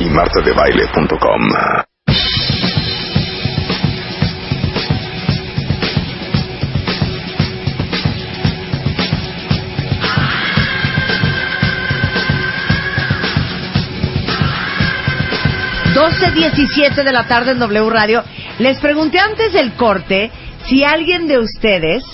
y 0.00 0.04
martadebaile.com. 0.06 1.42
diecisiete 16.34 17.04
de 17.04 17.12
la 17.12 17.26
tarde 17.26 17.52
en 17.52 17.58
W 17.58 17.90
Radio. 17.90 18.24
Les 18.58 18.78
pregunté 18.80 19.18
antes 19.18 19.52
del 19.52 19.74
corte 19.74 20.30
si 20.66 20.84
alguien 20.84 21.26
de 21.26 21.38
ustedes, 21.38 22.04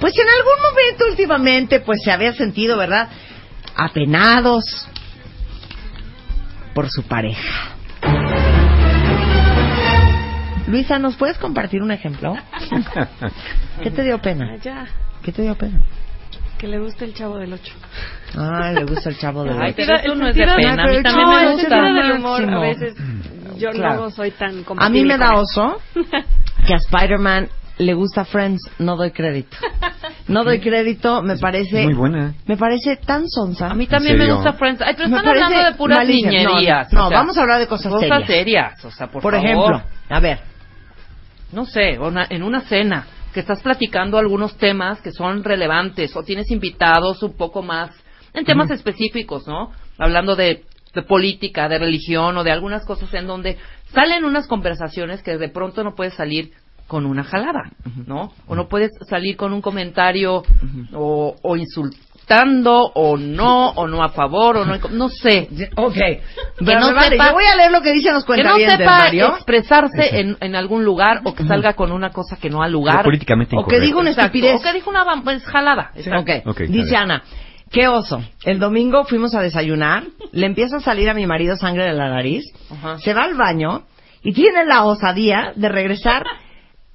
pues 0.00 0.12
en 0.18 0.28
algún 0.28 0.62
momento 0.62 1.04
últimamente, 1.10 1.80
pues 1.80 2.00
se 2.04 2.10
había 2.10 2.32
sentido, 2.32 2.76
¿verdad? 2.76 3.08
Apenados 3.76 4.88
por 6.76 6.90
su 6.90 7.02
pareja. 7.04 7.74
Luisa, 10.68 10.98
¿nos 10.98 11.16
puedes 11.16 11.38
compartir 11.38 11.80
un 11.82 11.90
ejemplo? 11.90 12.34
¿Qué 13.82 13.90
te 13.90 14.02
dio 14.02 14.20
pena? 14.20 14.56
Ya, 14.56 14.84
¿Qué 15.22 15.32
te 15.32 15.40
dio 15.42 15.54
pena? 15.56 15.80
que 16.58 16.66
le 16.68 16.78
gusta 16.78 17.04
el 17.04 17.12
chavo 17.12 17.36
del 17.38 17.52
8. 17.52 17.74
Ah, 18.38 18.72
le 18.72 18.84
gusta 18.84 19.10
el 19.10 19.18
chavo 19.18 19.44
de 19.44 19.50
Ay, 19.50 19.70
la 19.70 19.76
pero 19.76 19.96
eso 19.96 20.14
no 20.14 20.26
es 20.28 20.34
de 20.34 20.42
pena. 20.46 20.84
A 20.84 20.86
mí 20.86 21.02
también 21.02 21.28
no, 21.28 21.34
me 21.40 21.52
gusta. 21.52 21.82
del 21.82 22.12
humor 22.12 22.44
a 22.54 22.60
veces 22.60 22.94
yo 23.58 23.70
Claro. 23.72 24.04
no 24.04 24.10
soy 24.10 24.30
tan 24.30 24.64
A 24.78 24.88
mí 24.88 25.04
me 25.04 25.18
da 25.18 25.34
oso 25.34 25.80
que 26.66 26.72
a 26.74 26.76
Spider-Man 26.76 27.48
le 27.78 27.92
gusta 27.94 28.24
Friends. 28.24 28.62
No 28.78 28.96
doy 28.96 29.10
crédito. 29.12 29.56
No 30.28 30.42
doy 30.44 30.60
crédito, 30.60 31.22
me 31.22 31.36
parece... 31.38 31.84
Muy 31.84 31.94
buena. 31.94 32.34
Me 32.46 32.56
parece 32.56 32.96
tan 32.96 33.28
sonsa. 33.28 33.68
A 33.68 33.74
mí 33.74 33.86
también 33.86 34.20
¿En 34.20 34.26
me 34.28 34.34
gusta 34.34 34.54
Friends. 34.54 34.82
Ay, 34.82 34.94
pero 34.96 35.08
Me 35.08 35.16
están 35.18 35.28
hablando 35.32 35.62
de 35.64 35.72
puras. 35.74 35.98
No, 36.00 36.04
niñerías. 36.04 36.92
No, 36.92 37.06
o 37.06 37.08
sea, 37.08 37.18
vamos 37.18 37.38
a 37.38 37.42
hablar 37.42 37.60
de 37.60 37.66
cosas, 37.68 37.92
cosas 37.92 38.08
serias. 38.08 38.26
serias. 38.26 38.84
O 38.84 38.90
sea, 38.90 39.06
por, 39.06 39.22
Por 39.22 39.34
favor. 39.34 39.46
ejemplo, 39.46 39.82
a 40.08 40.20
ver, 40.20 40.40
no 41.52 41.64
sé, 41.64 41.98
una- 41.98 42.26
en 42.28 42.42
una 42.42 42.60
cena 42.62 43.06
que 43.32 43.40
estás 43.40 43.60
platicando 43.62 44.18
algunos 44.18 44.56
temas 44.56 45.00
que 45.00 45.12
son 45.12 45.44
relevantes 45.44 46.16
o 46.16 46.22
tienes 46.22 46.50
invitados 46.50 47.22
un 47.22 47.36
poco 47.36 47.62
más 47.62 47.90
en 48.34 48.44
temas 48.44 48.70
específicos, 48.70 49.46
¿no? 49.46 49.70
Hablando 49.98 50.34
de, 50.36 50.64
de 50.94 51.02
política, 51.02 51.68
de 51.68 51.78
religión 51.78 52.36
o 52.36 52.44
de 52.44 52.50
algunas 52.50 52.84
cosas 52.84 53.12
en 53.14 53.26
donde 53.26 53.58
salen 53.92 54.24
unas 54.24 54.46
conversaciones 54.46 55.22
que 55.22 55.36
de 55.38 55.48
pronto 55.50 55.84
no 55.84 55.94
puedes 55.94 56.14
salir 56.14 56.50
con 56.86 57.04
una 57.06 57.24
jalada, 57.24 57.70
¿no? 58.06 58.32
O 58.46 58.54
no 58.54 58.68
puedes 58.68 58.90
salir 59.08 59.36
con 59.36 59.52
un 59.52 59.60
comentario 59.60 60.42
o, 60.94 61.34
o 61.42 61.56
insultando 61.56 62.90
o 62.94 63.16
no, 63.16 63.70
o 63.70 63.86
no 63.86 64.02
a 64.02 64.08
favor, 64.10 64.56
o 64.58 64.64
no, 64.64 64.76
no 64.90 65.08
sé. 65.08 65.48
ok. 65.76 65.94
Que 65.94 66.20
Pero 66.64 66.80
no 66.80 66.94
vale, 66.94 67.16
sepa- 67.16 67.28
yo 67.28 67.32
voy 67.34 67.44
a 67.44 67.56
leer 67.56 67.70
lo 67.72 67.82
que 67.82 67.92
dicen 67.92 68.14
los 68.14 68.24
que 68.24 68.42
no 68.42 68.56
sepa 68.56 68.84
Mario. 68.98 69.34
expresarse 69.36 70.20
en, 70.20 70.36
en 70.40 70.54
algún 70.56 70.84
lugar 70.84 71.20
o 71.24 71.34
que 71.34 71.44
salga 71.44 71.74
con 71.74 71.92
una 71.92 72.10
cosa 72.10 72.36
que 72.36 72.50
no 72.50 72.62
ha 72.62 72.68
lugar. 72.68 72.96
Lo 72.98 73.02
políticamente 73.04 73.54
O 73.56 73.58
que 73.60 73.76
incorrecto. 73.76 73.86
diga 73.86 73.98
una 74.00 74.10
estupidez. 74.10 74.56
O 74.56 74.62
que 74.62 74.72
dijo 74.72 74.90
una 74.90 75.04
pues, 75.22 75.44
jalada. 75.44 75.92
Ok. 76.18 76.30
Ok, 76.46 76.60
Dice 76.62 76.96
Ana, 76.96 77.22
qué 77.70 77.88
oso. 77.88 78.22
El 78.44 78.58
domingo 78.58 79.04
fuimos 79.04 79.34
a 79.34 79.40
desayunar, 79.42 80.04
le 80.32 80.46
empieza 80.46 80.76
a 80.78 80.80
salir 80.80 81.08
a 81.10 81.14
mi 81.14 81.26
marido 81.26 81.56
sangre 81.56 81.84
de 81.84 81.92
la 81.94 82.08
nariz, 82.10 82.44
Ajá. 82.70 82.98
se 82.98 83.14
va 83.14 83.22
al 83.24 83.34
baño 83.34 83.82
y 84.22 84.32
tiene 84.32 84.64
la 84.64 84.84
osadía 84.84 85.52
de 85.54 85.68
regresar 85.68 86.24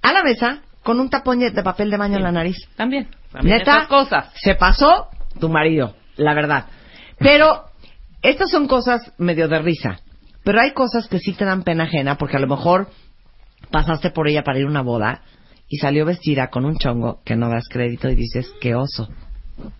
a 0.01 0.13
la 0.13 0.23
mesa 0.23 0.61
con 0.83 0.99
un 0.99 1.09
tapón 1.09 1.39
de 1.39 1.63
papel 1.63 1.91
de 1.91 1.97
baño 1.97 2.17
en 2.17 2.23
la 2.23 2.31
nariz. 2.31 2.57
También. 2.75 3.09
También 3.31 3.57
Neta, 3.57 3.77
esas 3.77 3.87
cosas. 3.87 4.31
se 4.35 4.55
pasó 4.55 5.07
tu 5.39 5.49
marido, 5.49 5.95
la 6.17 6.33
verdad. 6.33 6.65
Pero 7.17 7.65
estas 8.21 8.49
son 8.49 8.67
cosas 8.67 9.13
medio 9.17 9.47
de 9.47 9.59
risa. 9.59 9.99
Pero 10.43 10.59
hay 10.59 10.71
cosas 10.71 11.07
que 11.07 11.19
sí 11.19 11.33
te 11.33 11.45
dan 11.45 11.63
pena 11.63 11.83
ajena 11.83 12.17
porque 12.17 12.37
a 12.37 12.39
lo 12.39 12.47
mejor 12.47 12.89
pasaste 13.69 14.09
por 14.09 14.27
ella 14.27 14.43
para 14.43 14.59
ir 14.59 14.65
a 14.65 14.69
una 14.69 14.81
boda 14.81 15.21
y 15.67 15.77
salió 15.77 16.05
vestida 16.05 16.49
con 16.49 16.65
un 16.65 16.77
chongo 16.77 17.21
que 17.23 17.35
no 17.35 17.49
das 17.49 17.69
crédito 17.69 18.09
y 18.09 18.15
dices, 18.15 18.51
qué 18.59 18.75
oso. 18.75 19.09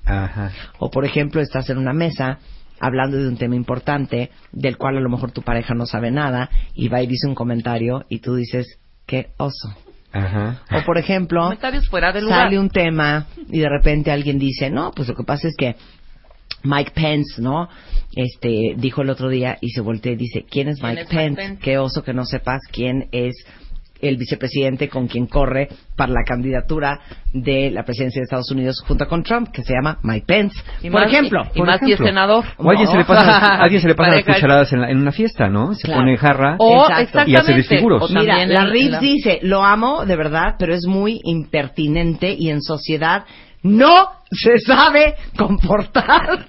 Ajá. 0.06 0.52
O 0.80 0.92
por 0.92 1.04
ejemplo, 1.04 1.42
estás 1.42 1.70
en 1.70 1.80
una 1.80 1.94
mesa 1.94 2.40
hablando 2.80 3.18
de 3.18 3.28
un 3.28 3.38
tema 3.38 3.56
importante 3.56 4.32
del 4.52 4.78
cual 4.78 4.98
a 4.98 5.02
lo 5.02 5.10
mejor 5.10 5.32
tu 5.32 5.42
pareja 5.42 5.74
no 5.74 5.86
sabe 5.86 6.12
nada 6.12 6.50
y 6.74 6.90
va 6.90 7.02
y 7.02 7.08
dice 7.08 7.28
un 7.28 7.36
comentario 7.36 8.06
y 8.08 8.20
tú 8.20 8.36
dices, 8.36 8.80
qué 9.06 9.32
oso. 9.38 9.76
Ajá. 10.12 10.62
O 10.76 10.84
por 10.86 10.98
ejemplo, 10.98 11.42
Comentarios 11.44 11.88
fuera 11.90 12.12
de 12.12 12.22
lugar. 12.22 12.44
sale 12.46 12.60
un 12.60 12.70
tema 12.70 13.28
y 13.50 13.60
de 13.60 13.70
repente 13.70 14.12
alguien 14.12 14.40
dice, 14.40 14.70
no, 14.70 14.92
pues 14.92 15.08
lo 15.08 15.16
que 15.16 15.24
pasa 15.24 15.48
es 15.48 15.56
que 15.58 15.76
Mike 16.64 16.92
Pence, 16.94 17.42
¿no? 17.42 17.70
Este, 18.14 18.76
dijo 18.78 19.02
el 19.02 19.10
otro 19.10 19.30
día 19.30 19.58
y 19.62 19.70
se 19.70 19.82
voltea 19.82 20.12
y 20.12 20.18
dice, 20.18 20.46
¿quién 20.50 20.68
es 20.68 20.80
¿Quién 20.80 20.90
Mike 20.92 21.02
es 21.04 21.10
Mike 21.10 21.24
Pence? 21.24 21.42
Pence? 21.42 21.64
Qué 21.64 21.78
oso 21.78 22.04
que 22.04 22.14
no 22.14 22.26
sepas 22.26 22.60
quién 22.72 23.08
es 23.12 23.36
el 24.02 24.18
vicepresidente 24.18 24.90
con 24.90 25.08
quien 25.08 25.28
corre 25.28 25.70
para 25.96 26.12
la 26.12 26.24
candidatura 26.26 27.00
de 27.34 27.72
la 27.72 27.84
presidencia 27.84 28.20
de 28.20 28.24
Estados 28.24 28.52
Unidos 28.52 28.84
junto 28.88 29.08
con 29.08 29.24
Trump, 29.24 29.50
que 29.52 29.64
se 29.64 29.74
llama 29.74 30.00
Mike 30.04 30.26
Pence. 30.28 30.56
Y 30.82 30.90
por 30.90 31.02
más- 31.02 31.12
ejemplo. 31.14 31.44
Y, 31.54 31.58
por 31.60 31.68
más 31.68 31.80
si 31.80 31.92
es 31.94 32.00
senador. 32.00 32.44
O 32.58 32.70
alguien 32.70 32.88
se 32.88 32.98
le 32.98 33.06
pasa, 33.06 33.38
a 33.38 33.56
alguien 33.64 33.82
se 33.82 33.88
le 33.88 33.96
pasa 33.96 34.16
las 34.18 34.26
cucharadas 34.26 34.74
en, 34.74 34.82
la- 34.82 34.90
en 34.92 34.98
una 34.98 35.12
fiesta, 35.12 35.48
¿no? 35.48 35.74
Se 35.74 35.84
Claro. 35.88 36.02
pone 36.02 36.18
jarra. 36.18 36.56
O. 36.60 36.88
Y 37.26 37.36
hace 37.36 37.54
desfiguros. 37.54 38.04
O 38.04 38.14
Mira, 38.14 38.46
la 38.46 38.66
Reeves 38.66 38.92
la- 38.92 39.00
dice, 39.00 39.40
lo 39.44 39.64
amo 39.64 40.06
de 40.06 40.16
verdad, 40.16 40.56
pero 40.60 40.74
es 40.74 40.86
muy 40.86 41.20
impertinente 41.24 42.36
y 42.38 42.50
en 42.50 42.62
sociedad 42.62 43.24
no 43.64 44.10
se 44.32 44.58
sabe 44.60 45.16
comportar. 45.38 46.46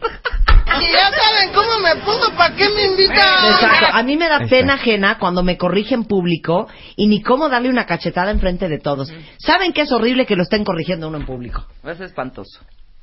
Y 0.80 0.92
ya 0.92 1.10
saben 1.10 1.52
cómo 1.52 1.78
me 1.80 1.96
pongo, 1.96 2.34
¿para 2.36 2.54
qué 2.54 2.68
me 2.70 2.84
invitan? 2.86 3.16
Exacto. 3.50 3.86
A 3.92 4.02
mí 4.02 4.16
me 4.16 4.28
da 4.28 4.40
pena 4.48 4.74
ajena 4.74 5.18
cuando 5.18 5.42
me 5.42 5.58
corrige 5.58 5.94
en 5.94 6.04
público 6.04 6.68
y 6.96 7.08
ni 7.08 7.20
cómo 7.22 7.48
darle 7.48 7.68
una 7.68 7.84
cachetada 7.84 8.30
enfrente 8.30 8.68
de 8.68 8.78
todos. 8.78 9.12
¿Saben 9.38 9.72
que 9.72 9.82
es 9.82 9.92
horrible 9.92 10.24
que 10.24 10.36
lo 10.36 10.42
estén 10.44 10.64
corrigiendo 10.64 11.08
uno 11.08 11.18
en 11.18 11.26
público? 11.26 11.66
Es 11.84 12.00
espantoso. 12.00 12.60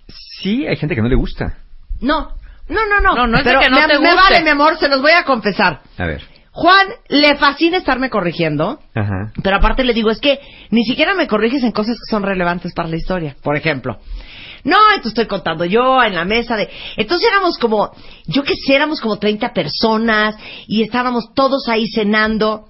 Sí, 0.07 0.65
hay 0.65 0.77
gente 0.77 0.95
que 0.95 1.01
no 1.01 1.09
le 1.09 1.15
gusta. 1.15 1.57
No, 2.01 2.33
no, 2.69 2.85
no, 2.87 3.01
no. 3.01 3.13
No, 3.15 3.27
no 3.27 3.37
es 3.37 3.43
Pero 3.43 3.59
que 3.59 3.69
no 3.69 3.75
me, 3.75 3.87
te 3.87 3.99
me 3.99 4.11
guste. 4.11 4.15
vale, 4.15 4.41
mi 4.43 4.49
amor, 4.49 4.77
se 4.79 4.87
los 4.87 5.01
voy 5.01 5.11
a 5.11 5.23
confesar. 5.23 5.81
A 5.97 6.05
ver. 6.05 6.23
Juan 6.51 6.87
le 7.07 7.35
fascina 7.37 7.77
estarme 7.77 8.09
corrigiendo. 8.09 8.79
Ajá. 8.95 9.31
Pero 9.41 9.57
aparte 9.57 9.83
le 9.83 9.93
digo, 9.93 10.09
es 10.09 10.19
que 10.19 10.39
ni 10.71 10.83
siquiera 10.83 11.13
me 11.13 11.27
corriges 11.27 11.63
en 11.63 11.71
cosas 11.71 11.95
que 11.95 12.09
son 12.09 12.23
relevantes 12.23 12.73
para 12.73 12.89
la 12.89 12.95
historia. 12.95 13.35
Por 13.41 13.55
ejemplo, 13.55 13.99
no, 14.63 14.77
esto 14.95 15.09
estoy 15.09 15.27
contando 15.27 15.65
yo 15.65 16.03
en 16.03 16.15
la 16.15 16.25
mesa 16.25 16.55
de... 16.55 16.69
Entonces 16.97 17.27
éramos 17.29 17.57
como, 17.57 17.91
yo 18.25 18.43
qué 18.43 18.55
sé, 18.55 18.75
éramos 18.75 18.99
como 18.99 19.17
30 19.17 19.53
personas 19.53 20.35
y 20.67 20.83
estábamos 20.83 21.33
todos 21.33 21.67
ahí 21.69 21.87
cenando. 21.87 22.69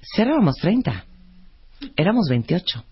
Sí, 0.00 0.22
éramos 0.22 0.56
30. 0.56 1.04
Éramos 1.96 2.28
28. 2.30 2.84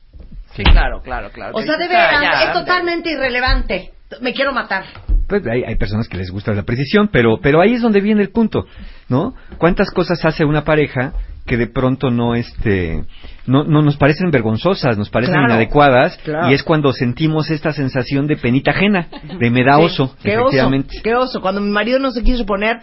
Sí, 0.54 0.62
claro, 0.62 1.00
claro, 1.02 1.30
claro. 1.30 1.56
O 1.56 1.62
sea, 1.62 1.76
de 1.76 1.88
veras, 1.88 2.44
es 2.44 2.52
totalmente 2.52 3.10
irrelevante. 3.10 3.92
Me 4.20 4.32
quiero 4.32 4.52
matar. 4.52 4.84
Pues 5.28 5.46
hay, 5.46 5.64
hay 5.64 5.76
personas 5.76 6.08
que 6.08 6.16
les 6.18 6.30
gusta 6.30 6.52
la 6.52 6.62
precisión, 6.64 7.08
pero, 7.10 7.38
pero 7.40 7.60
ahí 7.60 7.74
es 7.74 7.82
donde 7.82 8.00
viene 8.00 8.22
el 8.22 8.30
punto, 8.30 8.66
¿no? 9.08 9.34
¿Cuántas 9.58 9.90
cosas 9.90 10.22
hace 10.24 10.44
una 10.44 10.64
pareja 10.64 11.12
que 11.46 11.56
de 11.56 11.66
pronto 11.66 12.10
no, 12.10 12.34
este, 12.34 13.04
no, 13.46 13.64
no 13.64 13.82
nos 13.82 13.96
parecen 13.96 14.30
vergonzosas, 14.30 14.96
nos 14.96 15.10
parecen 15.10 15.34
Claro, 15.34 15.48
inadecuadas, 15.50 16.16
claro. 16.24 16.50
y 16.50 16.54
es 16.54 16.62
cuando 16.62 16.92
sentimos 16.92 17.50
esta 17.50 17.72
sensación 17.72 18.26
de 18.26 18.36
penita 18.36 18.70
ajena, 18.70 19.08
de 19.38 19.50
me 19.50 19.64
da 19.64 19.78
oso, 19.78 20.14
Qué 20.22 20.36
oso, 20.36 20.48
efectivamente. 20.48 21.00
qué 21.02 21.14
oso. 21.14 21.40
Cuando 21.42 21.60
mi 21.60 21.70
marido 21.70 21.98
no 21.98 22.10
se 22.12 22.22
quiso 22.22 22.46
poner 22.46 22.76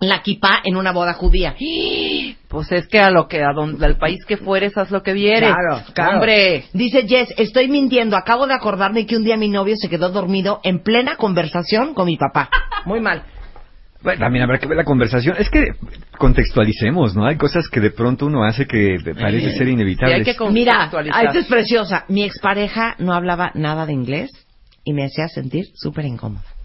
la 0.00 0.22
kipá 0.22 0.60
en 0.64 0.76
una 0.76 0.92
boda 0.92 1.14
judía. 1.14 1.54
Pues 2.48 2.70
es 2.70 2.86
que 2.86 3.00
a 3.00 3.10
lo 3.10 3.26
que 3.26 3.42
a 3.42 3.52
donde 3.52 3.84
al 3.84 3.98
país 3.98 4.24
que 4.24 4.36
fueres 4.36 4.78
haz 4.78 4.92
lo 4.92 5.02
que 5.02 5.12
vieres. 5.12 5.52
Claro, 5.52 5.82
claro. 5.92 6.14
Hombre. 6.14 6.64
Dice 6.72 7.06
Jess, 7.06 7.34
estoy 7.36 7.68
mintiendo. 7.68 8.16
Acabo 8.16 8.46
de 8.46 8.54
acordarme 8.54 9.04
que 9.04 9.16
un 9.16 9.24
día 9.24 9.36
mi 9.36 9.48
novio 9.48 9.74
se 9.76 9.88
quedó 9.88 10.10
dormido 10.10 10.60
en 10.62 10.78
plena 10.78 11.16
conversación 11.16 11.92
con 11.92 12.06
mi 12.06 12.16
papá. 12.16 12.48
Muy 12.86 13.00
mal. 13.00 13.24
Bueno, 14.00 14.20
también 14.20 14.44
habrá 14.44 14.58
que 14.58 14.68
ver 14.68 14.76
la 14.76 14.84
conversación. 14.84 15.34
Es 15.38 15.50
que 15.50 15.72
contextualicemos, 16.16 17.16
¿no? 17.16 17.26
Hay 17.26 17.36
cosas 17.36 17.68
que 17.68 17.80
de 17.80 17.90
pronto 17.90 18.26
uno 18.26 18.44
hace 18.44 18.64
que 18.64 18.96
parece 19.20 19.50
ser 19.58 19.66
inevitables. 19.66 20.24
Sí, 20.24 20.30
hay 20.30 20.36
que 20.36 20.50
Mira, 20.50 20.84
esta 20.84 21.38
es 21.38 21.46
preciosa. 21.46 22.04
Mi 22.08 22.22
expareja 22.22 22.94
no 23.00 23.12
hablaba 23.12 23.50
nada 23.54 23.86
de 23.86 23.92
inglés 23.92 24.30
y 24.84 24.92
me 24.92 25.04
hacía 25.04 25.26
sentir 25.26 25.66
súper 25.74 26.04
incómoda. 26.04 26.55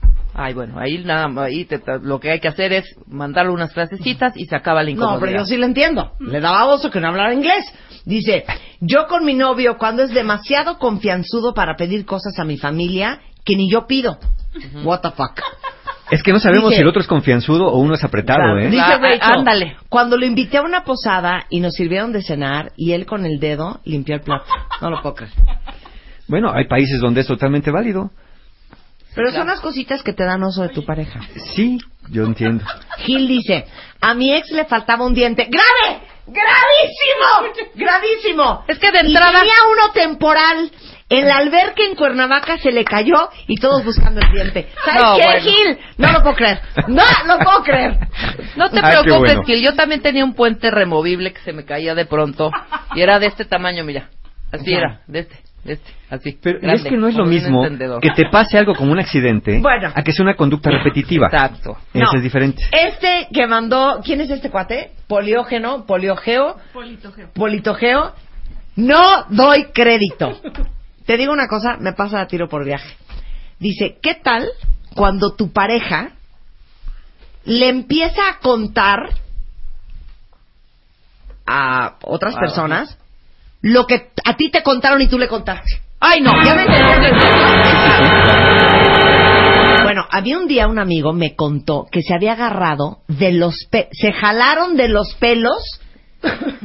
Ay, 0.44 0.54
bueno, 0.54 0.80
ahí 0.80 1.04
nada, 1.04 1.30
ahí 1.44 1.66
te- 1.66 1.80
te- 1.80 2.00
lo 2.02 2.20
que 2.20 2.32
hay 2.32 2.40
que 2.40 2.48
hacer 2.48 2.74
es 2.74 2.86
mandarle 3.08 3.52
unas 3.52 3.74
frasecitas 3.74 4.34
y 4.36 4.46
se 4.46 4.56
acaba 4.56 4.82
la 4.84 4.90
incomodidad. 4.90 5.20
No, 5.20 5.26
pero 5.26 5.38
yo 5.40 5.46
sí 5.46 5.58
lo 5.58 5.66
entiendo. 5.66 6.14
Le 6.20 6.40
daba 6.40 6.66
oso 6.66 6.90
que 6.90 7.00
no 7.00 7.10
hablara 7.10 7.34
inglés. 7.34 7.66
Dice, 8.06 8.46
yo 8.80 9.08
con 9.08 9.24
mi 9.26 9.34
novio 9.36 9.78
cuando 9.78 10.04
es 10.04 10.12
demasiado 10.12 10.78
confianzudo 10.80 11.54
para 11.54 11.76
pedir 11.76 12.06
cosas 12.06 12.40
a 12.40 12.44
mi 12.46 12.58
familia 12.58 13.20
que 13.46 13.56
ni 13.56 13.70
yo 13.72 13.86
pido. 13.88 14.18
What 14.84 15.02
the 15.02 15.12
fuck. 15.12 15.40
Es 16.10 16.24
que 16.24 16.34
no 16.34 16.40
sabemos 16.40 16.66
Dice- 16.72 16.78
si 16.78 16.82
el 16.82 16.88
otro 16.90 17.02
es 17.02 17.08
confianzudo 17.08 17.68
o 17.68 17.78
uno 17.80 17.94
es 17.94 18.04
apretado, 18.04 18.40
Claro. 18.40 18.60
¿eh? 18.60 18.70
Dice 18.70 18.98
Rachel, 18.98 19.20
ah, 19.22 19.34
ándale. 19.38 19.78
Cuando 19.88 20.18
lo 20.18 20.26
invité 20.26 20.58
a 20.58 20.62
una 20.62 20.84
posada 20.84 21.46
y 21.50 21.60
nos 21.62 21.74
sirvieron 21.74 22.12
de 22.12 22.22
cenar 22.22 22.72
y 22.76 22.92
él 22.94 23.06
con 23.06 23.26
el 23.26 23.40
dedo 23.40 23.80
limpió 23.86 24.16
el 24.16 24.22
plato. 24.22 24.46
No 24.82 24.90
lo 24.90 25.02
puedo 25.02 25.16
creer. 25.16 25.32
Bueno, 26.28 26.52
hay 26.52 26.66
países 26.68 27.00
donde 27.00 27.22
es 27.22 27.28
totalmente 27.28 27.72
válido. 27.72 28.10
Pero 29.16 29.32
son 29.32 29.48
las 29.48 29.60
cositas 29.60 30.04
que 30.04 30.14
te 30.14 30.24
dan 30.24 30.42
oso 30.44 30.62
de 30.64 30.70
tu 30.70 30.86
pareja. 30.86 31.20
Sí, 31.56 31.78
yo 32.10 32.24
entiendo. 32.24 32.64
Gil 33.00 33.28
dice, 33.28 33.66
a 34.00 34.14
mi 34.14 34.34
ex 34.34 34.52
le 34.52 34.66
faltaba 34.66 35.06
un 35.06 35.14
diente. 35.14 35.50
¡Grave! 35.50 36.02
¡Gravísimo! 36.28 37.70
¡Gravísimo! 37.76 38.64
Es 38.68 38.80
que 38.80 38.92
de 38.92 39.00
Y 39.04 39.08
entrada- 39.08 39.40
tenía 39.40 39.54
uno 39.72 39.92
temporal. 39.94 40.72
En 41.10 41.28
la 41.28 41.38
alberca 41.38 41.84
en 41.84 41.96
Cuernavaca 41.96 42.58
se 42.58 42.72
le 42.72 42.86
cayó 42.86 43.30
y 43.46 43.56
todos 43.58 43.84
buscando 43.84 44.22
el 44.22 44.32
diente. 44.32 44.70
¿Sabes 44.86 45.02
No, 45.04 45.16
qué, 45.18 45.24
bueno. 45.24 45.42
Gil? 45.42 45.80
No 45.98 46.12
lo 46.14 46.22
puedo 46.24 46.36
creer. 46.36 46.62
No 46.88 47.04
lo 47.26 47.38
puedo 47.40 47.64
creer. 47.64 47.98
No 48.56 48.70
te 48.70 48.80
Ah, 48.80 48.92
preocupes, 48.92 49.20
bueno. 49.36 49.44
Gil. 49.44 49.62
Yo 49.62 49.76
también 49.76 50.02
tenía 50.02 50.24
un 50.24 50.34
puente 50.36 50.72
removible 50.72 51.34
que 51.34 51.42
se 51.42 51.52
me 51.52 51.66
caía 51.66 51.96
de 51.96 52.06
pronto. 52.06 52.50
Y 52.96 53.02
era 53.02 53.20
de 53.20 53.28
este 53.28 53.44
tamaño, 53.44 53.84
mira. 53.84 54.10
Así 54.54 54.72
Ya. 54.72 54.78
era, 54.78 55.02
de 55.08 55.20
este, 55.20 55.36
este, 55.64 55.92
así. 56.10 56.38
Pero 56.42 56.60
grande, 56.60 56.82
es 56.84 56.90
que 56.90 56.98
no 56.98 57.08
es 57.08 57.16
lo 57.16 57.26
mismo 57.26 57.64
que 58.02 58.10
te 58.12 58.26
pase 58.32 58.58
algo 58.58 58.74
como 58.76 58.92
un 58.92 59.00
accidente 59.00 59.60
Bueno. 59.60 59.92
a 59.94 60.02
que 60.04 60.12
sea 60.12 60.24
una 60.24 60.36
conducta 60.36 60.72
repetitiva. 60.72 61.28
Exacto. 61.28 61.78
Eso 61.94 62.04
No. 62.12 62.18
es 62.18 62.24
diferente. 62.24 62.64
Este 62.72 63.28
que 63.34 63.46
mandó, 63.48 64.02
¿quién 64.04 64.22
es 64.22 64.30
este 64.30 64.50
cuate? 64.50 64.92
Poliógeno, 65.08 65.86
poliogeo, 65.86 66.58
politogeo. 67.36 68.14
No 68.76 69.26
doy 69.30 69.66
crédito. 69.74 70.40
Te 71.06 71.18
digo 71.18 71.34
una 71.34 71.48
cosa, 71.48 71.78
me 71.80 71.94
pasa 71.94 72.22
a 72.22 72.28
tiro 72.28 72.48
por 72.48 72.64
viaje. 72.66 72.96
Dice, 73.60 73.98
¿qué 74.02 74.16
tal 74.16 74.48
cuando 74.96 75.36
tu 75.36 75.52
pareja 75.52 76.12
le 77.46 77.70
empieza 77.70 78.22
a 78.30 78.40
contar 78.40 79.10
a 81.46 81.96
otras 82.04 82.36
Ah. 82.36 82.40
personas 82.40 82.98
lo 83.62 83.86
que 83.86 84.12
a 84.24 84.36
ti 84.36 84.50
te 84.50 84.64
contaron 84.64 85.02
y 85.02 85.08
tú 85.08 85.18
le 85.18 85.28
contaste? 85.28 85.82
Ay, 86.00 86.22
no. 86.22 86.32
¿Ya 86.44 86.56
me 86.56 86.64
entendieron? 86.64 87.02
Bueno, 89.84 90.06
había 90.10 90.38
un 90.38 90.48
día 90.48 90.68
un 90.68 90.80
amigo 90.80 91.14
me 91.14 91.36
contó 91.36 91.86
que 91.92 92.02
se 92.02 92.14
había 92.14 92.34
agarrado 92.34 93.00
de 93.08 93.34
los 93.34 93.68
pe 93.70 93.90
se 93.92 94.12
jalaron 94.14 94.78
de 94.78 94.88
los 94.88 95.14
pelos 95.16 95.80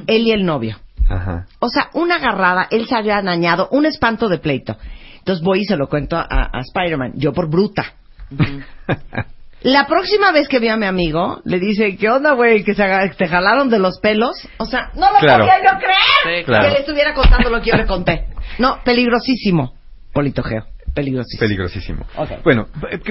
él 0.06 0.26
y 0.26 0.32
el 0.32 0.44
novio. 0.44 0.78
Ajá. 1.08 1.46
O 1.60 1.68
sea, 1.68 1.90
una 1.94 2.16
agarrada, 2.16 2.66
él 2.70 2.86
se 2.86 2.96
había 2.96 3.22
dañado, 3.22 3.68
un 3.70 3.86
espanto 3.86 4.28
de 4.28 4.38
pleito. 4.38 4.76
Entonces 5.18 5.44
voy 5.44 5.60
y 5.60 5.64
se 5.64 5.76
lo 5.76 5.88
cuento 5.88 6.16
a, 6.16 6.24
a 6.28 6.60
Spider-Man, 6.60 7.12
yo 7.16 7.32
por 7.32 7.48
bruta. 7.48 7.94
La 9.62 9.86
próxima 9.86 10.32
vez 10.32 10.48
que 10.48 10.58
veo 10.60 10.74
a 10.74 10.76
mi 10.76 10.86
amigo, 10.86 11.40
le 11.44 11.58
dice, 11.58 11.96
¿qué 11.96 12.08
onda, 12.10 12.32
güey? 12.34 12.62
Que 12.62 12.74
se 12.74 12.84
te 13.16 13.26
jalaron 13.26 13.68
de 13.70 13.78
los 13.78 13.98
pelos. 14.00 14.36
O 14.58 14.66
sea, 14.66 14.90
no 14.94 15.10
lo 15.12 15.18
Claro. 15.18 15.44
podía 15.44 15.58
yo 15.72 15.78
creer 15.78 16.38
Sí, 16.40 16.44
claro. 16.44 16.64
que 16.64 16.70
le 16.74 16.78
estuviera 16.80 17.14
contando 17.14 17.50
lo 17.50 17.60
que 17.60 17.70
yo 17.70 17.76
le 17.76 17.86
conté. 17.86 18.26
No, 18.58 18.78
peligrosísimo. 18.84 19.74
Politogeo, 20.12 20.66
peligrosísimo. 20.94 21.40
Peligrosísimo. 21.40 22.06
Ok. 22.16 22.30
Bueno, 22.44 22.66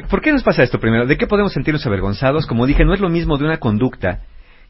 ¿por 0.10 0.22
qué 0.22 0.32
nos 0.32 0.44
pasa 0.44 0.64
esto 0.64 0.80
primero? 0.80 1.06
¿De 1.06 1.18
qué 1.18 1.28
podemos 1.28 1.52
sentirnos 1.52 1.86
avergonzados? 1.86 2.46
Como 2.48 2.66
dije, 2.66 2.86
no 2.86 2.94
es 2.94 3.00
lo 3.00 3.10
mismo 3.10 3.38
de 3.38 3.46
una 3.46 3.58
conducta 3.58 4.22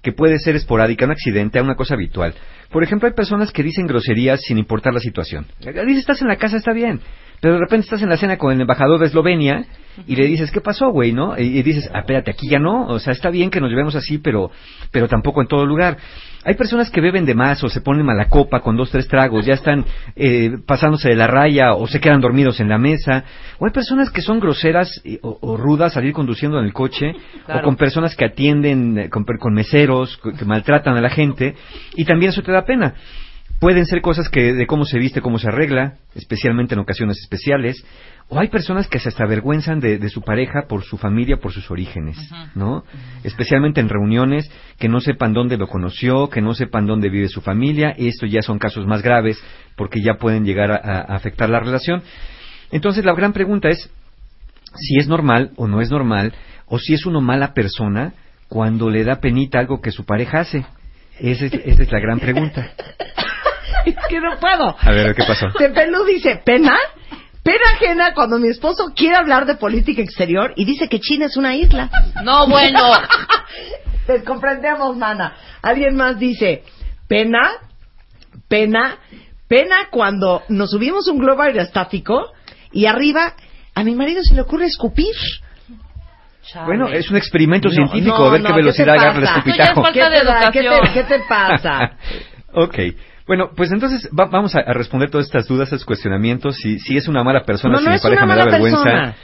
que 0.02 0.12
puede 0.12 0.38
ser 0.40 0.56
esporádica, 0.56 1.06
un 1.06 1.12
accidente, 1.12 1.60
a 1.60 1.64
una 1.64 1.76
cosa 1.76 1.96
habitual. 1.96 2.34
Por 2.72 2.84
ejemplo, 2.84 3.08
hay 3.08 3.14
personas 3.16 3.52
que 3.52 3.64
dicen 3.64 3.88
groserías 3.88 4.40
sin 4.42 4.58
importar 4.58 4.94
la 4.94 5.00
situación. 5.00 5.48
Dices, 5.60 5.98
estás 5.98 6.22
en 6.22 6.28
la 6.28 6.36
casa, 6.38 6.58
está 6.58 6.74
bien. 6.74 7.00
Pero 7.42 7.56
de 7.56 7.60
repente 7.60 7.86
estás 7.86 8.02
en 8.02 8.10
la 8.10 8.18
cena 8.18 8.38
con 8.38 8.52
el 8.54 8.62
embajador 8.62 9.00
de 9.00 9.08
Eslovenia 9.08 9.66
y 10.08 10.16
le 10.16 10.26
dices, 10.26 10.52
¿qué 10.52 10.62
pasó, 10.62 10.90
güey? 10.90 11.14
¿No? 11.14 11.38
Y, 11.38 11.62
dices, 11.64 11.90
ah, 11.94 12.00
espérate, 12.00 12.32
aquí 12.32 12.50
ya 12.50 12.60
no. 12.60 12.88
O 12.88 13.00
sea, 13.00 13.14
está 13.14 13.30
bien 13.30 13.50
que 13.50 13.62
nos 13.62 13.70
llevemos 13.70 13.96
así, 13.96 14.18
pero, 14.18 14.52
pero 14.92 15.08
tampoco 15.08 15.42
en 15.42 15.48
todo 15.48 15.66
lugar. 15.66 15.98
Hay 16.44 16.54
personas 16.56 16.92
que 16.92 17.02
beben 17.02 17.26
de 17.26 17.34
más 17.34 17.64
o 17.64 17.70
se 17.70 17.82
ponen 17.82 18.06
mala 18.06 18.30
copa 18.30 18.60
con 18.60 18.78
dos, 18.78 18.92
tres 18.92 19.08
tragos, 19.08 19.46
ya 19.46 19.54
están 19.54 19.84
eh, 20.16 20.58
pasándose 20.68 21.10
de 21.10 21.16
la 21.16 21.26
raya 21.28 21.74
o 21.74 21.88
se 21.88 22.00
quedan 22.00 22.22
dormidos 22.22 22.60
en 22.60 22.70
la 22.70 22.78
mesa. 22.78 23.24
O 23.58 23.66
hay 23.66 23.72
personas 23.72 24.12
que 24.12 24.22
son 24.22 24.40
groseras 24.40 25.02
eh, 25.04 25.20
o, 25.24 25.40
o 25.42 25.58
rudas 25.58 25.98
al 25.98 26.06
ir 26.06 26.14
conduciendo 26.14 26.60
en 26.60 26.66
el 26.66 26.74
coche 26.74 27.14
Claro. 27.46 27.62
o 27.62 27.64
con 27.64 27.76
personas 27.76 28.16
que 28.16 28.26
atienden 28.26 28.98
eh, 28.98 29.10
con, 29.10 29.24
con 29.24 29.54
meseros, 29.54 30.20
que 30.38 30.46
maltratan 30.46 30.96
a 30.98 31.02
la 31.02 31.10
gente 31.10 31.56
y 31.96 32.06
también 32.06 32.32
eso 32.32 32.42
te 32.42 32.52
da 32.52 32.64
pena. 32.66 32.94
Pueden 33.60 33.86
ser 33.86 34.02
cosas 34.02 34.28
que 34.30 34.54
de 34.54 34.68
cómo 34.68 34.84
se 34.86 35.00
viste, 35.00 35.22
cómo 35.22 35.40
se 35.40 35.48
arregla, 35.48 35.96
especialmente 36.14 36.74
en 36.76 36.80
ocasiones 36.82 37.18
especiales, 37.20 37.84
o 38.28 38.38
hay 38.40 38.50
personas 38.50 38.88
que 38.88 39.00
se 39.00 39.08
hasta 39.10 39.24
avergüenzan 39.24 39.80
de, 39.80 39.98
de 39.98 40.10
su 40.10 40.22
pareja 40.22 40.64
por 40.68 40.84
su 40.84 40.98
familia, 40.98 41.38
por 41.38 41.54
sus 41.54 41.72
orígenes, 41.72 42.18
¿no? 42.54 42.84
Especialmente 43.24 43.80
en 43.80 43.88
reuniones, 43.90 44.52
que 44.78 44.90
no 44.90 45.00
sepan 45.00 45.34
dónde 45.34 45.58
lo 45.58 45.68
conoció, 45.68 46.30
que 46.30 46.42
no 46.42 46.54
sepan 46.54 46.86
dónde 46.86 47.10
vive 47.10 47.30
su 47.30 47.42
familia, 47.42 47.96
y 47.98 48.08
esto 48.10 48.26
ya 48.26 48.42
son 48.42 48.60
casos 48.60 48.86
más 48.88 49.02
graves 49.02 49.42
porque 49.78 50.02
ya 50.02 50.16
pueden 50.16 50.44
llegar 50.44 50.72
a- 50.72 50.76
a 50.78 51.16
afectar 51.16 51.50
la 51.50 51.60
relación. 51.60 52.04
Entonces 52.72 53.06
la 53.06 53.14
gran 53.14 53.32
pregunta 53.32 53.70
es 53.70 53.90
si 54.76 54.98
es 55.00 55.08
normal 55.08 55.52
o 55.56 55.68
no 55.68 55.80
es 55.82 55.90
normal, 55.90 56.34
o 56.68 56.78
si 56.78 56.94
es 56.94 57.06
uno 57.06 57.22
mala 57.22 57.54
persona 57.54 58.14
cuando 58.50 58.90
le 58.90 59.04
da 59.06 59.22
penita 59.22 59.60
algo 59.60 59.82
que 59.82 59.92
su 59.92 60.04
pareja 60.06 60.40
hace. 60.42 60.66
Esa 61.20 61.46
es, 61.46 61.54
esa 61.54 61.84
es 61.84 61.92
la 61.92 62.00
gran 62.00 62.20
pregunta. 62.20 62.72
Es 63.86 63.96
que 64.10 64.20
no 64.20 64.38
puedo. 64.40 64.76
A 64.80 64.92
ver, 64.92 65.14
¿qué 65.16 65.24
pasó? 65.24 65.48
Tepelú 65.58 66.04
dice, 66.06 66.42
¿pena? 66.44 66.78
Pena 67.44 67.62
ajena 67.76 68.14
cuando 68.16 68.40
mi 68.40 68.48
esposo 68.48 68.86
quiere 68.96 69.16
hablar 69.16 69.46
de 69.46 69.56
política 69.56 70.02
exterior 70.02 70.54
y 70.56 70.66
dice 70.66 70.90
que 70.90 71.00
China 71.00 71.26
es 71.28 71.38
una 71.38 71.56
isla. 71.56 71.92
No, 72.24 72.48
bueno. 72.48 72.80
Te 74.08 74.24
comprendemos, 74.24 74.98
mana. 74.98 75.36
Alguien 75.62 75.96
más 75.96 76.18
dice, 76.18 76.64
pena, 77.08 77.52
pena, 78.48 78.98
pena 79.48 79.76
cuando 79.92 80.42
nos 80.50 80.72
subimos 80.72 81.08
un 81.08 81.20
globo 81.20 81.44
aerostático 81.44 82.32
y 82.72 82.88
arriba 82.88 83.34
a 83.76 83.84
mi 83.84 83.94
marido 83.96 84.22
se 84.24 84.34
le 84.34 84.42
ocurre 84.42 84.66
escupir. 84.66 85.14
Bueno, 86.66 86.88
es 86.88 87.10
un 87.10 87.18
experimento 87.18 87.70
No, 87.70 87.74
científico, 87.76 88.18
no, 88.20 88.26
a 88.28 88.32
ver 88.32 88.42
no, 88.42 88.48
qué 88.48 88.54
¿qué 88.54 88.58
velocidad 88.58 88.94
te 88.94 89.00
agarra 89.00 89.18
el 89.18 89.24
pasa? 89.26 89.38
escupitajo. 89.38 89.82
Falta 89.84 90.10
¿Qué 90.52 90.62
de 90.62 90.70
te. 90.70 90.94
¿Qué 90.94 91.04
te 91.04 91.20
pasa? 91.28 91.92
ok. 92.54 92.76
Bueno, 93.28 93.50
pues 93.56 93.72
entonces 93.72 94.08
va- 94.18 94.26
vamos 94.32 94.56
a, 94.56 94.60
a 94.60 94.74
responder 94.74 95.10
todas 95.10 95.26
estas 95.28 95.48
dudas, 95.48 95.68
estos 95.72 95.86
cuestionamientos. 95.86 96.58
Si, 96.58 96.80
si 96.80 96.96
es 96.98 97.08
una 97.08 97.24
mala 97.24 97.44
persona, 97.44 97.74
No, 97.74 97.80
si 97.80 97.86
no 97.86 97.92
mi 97.94 98.00
pareja 98.00 98.26
me 98.26 98.36
da 98.36 98.46
vergüenza. 98.46 98.84
persona. 98.84 99.16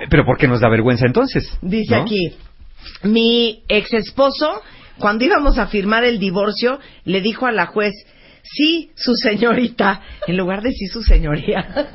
Eh, 0.00 0.06
Pero 0.10 0.24
¿por 0.24 0.36
qué 0.36 0.46
nos 0.48 0.60
da 0.60 0.68
vergüenza 0.68 1.06
entonces? 1.06 1.56
Dice 1.62 1.94
¿No? 1.96 2.02
aquí, 2.02 2.34
mi 3.02 3.62
ex 3.68 3.92
esposo, 3.94 4.60
cuando 4.98 5.24
íbamos 5.24 5.58
a 5.58 5.66
firmar 5.68 6.04
el 6.04 6.18
divorcio, 6.18 6.78
le 7.04 7.20
dijo 7.20 7.46
a 7.46 7.52
la 7.52 7.66
juez, 7.66 7.92
sí, 8.44 8.92
su 8.94 9.14
señorita, 9.14 10.00
en 10.26 10.36
lugar 10.36 10.60
de 10.62 10.70
sí, 10.72 10.86
su 10.86 11.02
señoría. 11.02 11.66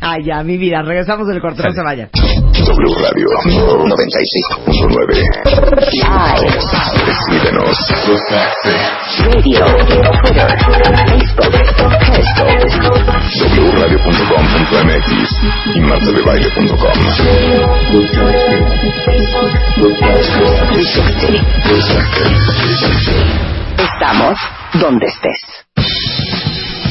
Ay, 0.00 0.24
ya, 0.26 0.42
mi 0.44 0.58
vida, 0.58 0.82
regresamos 0.82 1.26
del 1.26 1.40
corte, 1.40 1.62
no 1.62 1.72
se 1.72 1.82
vayan. 1.82 2.10
W 2.12 2.94
Radio 3.00 3.28
96.9. 3.44 5.48
Escríbenos. 7.08 7.78
Radio, 9.18 9.64
Twitter, 10.22 10.48
Facebook, 11.06 11.54
Periscope. 12.12 12.66
wradio.com.mx 13.72 15.08
y 15.74 15.80
martadebaile.com. 15.80 16.98
360. 21.64 23.08
Estamos 23.78 24.36
donde 24.74 25.06
estés. 25.06 25.40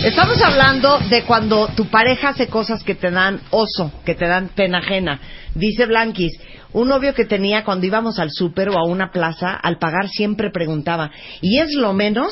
Estamos 0.03 0.41
hablando 0.41 0.99
de 1.09 1.23
cuando 1.23 1.67
tu 1.75 1.87
pareja 1.87 2.29
hace 2.29 2.47
cosas 2.47 2.83
que 2.83 2.95
te 2.95 3.11
dan 3.11 3.41
oso, 3.49 3.91
que 4.05 4.15
te 4.15 4.25
dan 4.25 4.49
pena 4.49 4.79
ajena. 4.79 5.19
Dice 5.53 5.85
Blanquis, 5.85 6.39
un 6.73 6.87
novio 6.87 7.13
que 7.13 7.25
tenía 7.25 7.63
cuando 7.63 7.85
íbamos 7.85 8.19
al 8.19 8.31
súper 8.31 8.69
o 8.69 8.77
a 8.77 8.85
una 8.85 9.11
plaza, 9.11 9.53
al 9.55 9.79
pagar 9.79 10.07
siempre 10.07 10.49
preguntaba, 10.51 11.11
¿y 11.41 11.59
es 11.59 11.73
lo 11.73 11.93
menos? 11.93 12.31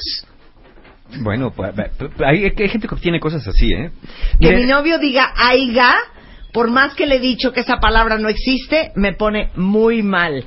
Bueno, 1.21 1.51
pues, 1.51 1.73
hay, 2.25 2.45
hay 2.45 2.69
gente 2.69 2.87
que 2.87 2.95
tiene 2.95 3.19
cosas 3.19 3.47
así, 3.47 3.71
¿eh? 3.73 3.91
Que 4.39 4.47
Mira, 4.47 4.57
mi 4.57 4.65
novio 4.65 4.97
diga 4.97 5.33
aiga, 5.35 5.95
por 6.53 6.69
más 6.69 6.93
que 6.95 7.05
le 7.05 7.15
he 7.15 7.19
dicho 7.19 7.51
que 7.51 7.59
esa 7.59 7.77
palabra 7.77 8.17
no 8.17 8.29
existe, 8.29 8.91
me 8.95 9.13
pone 9.13 9.51
muy 9.55 10.01
mal. 10.01 10.45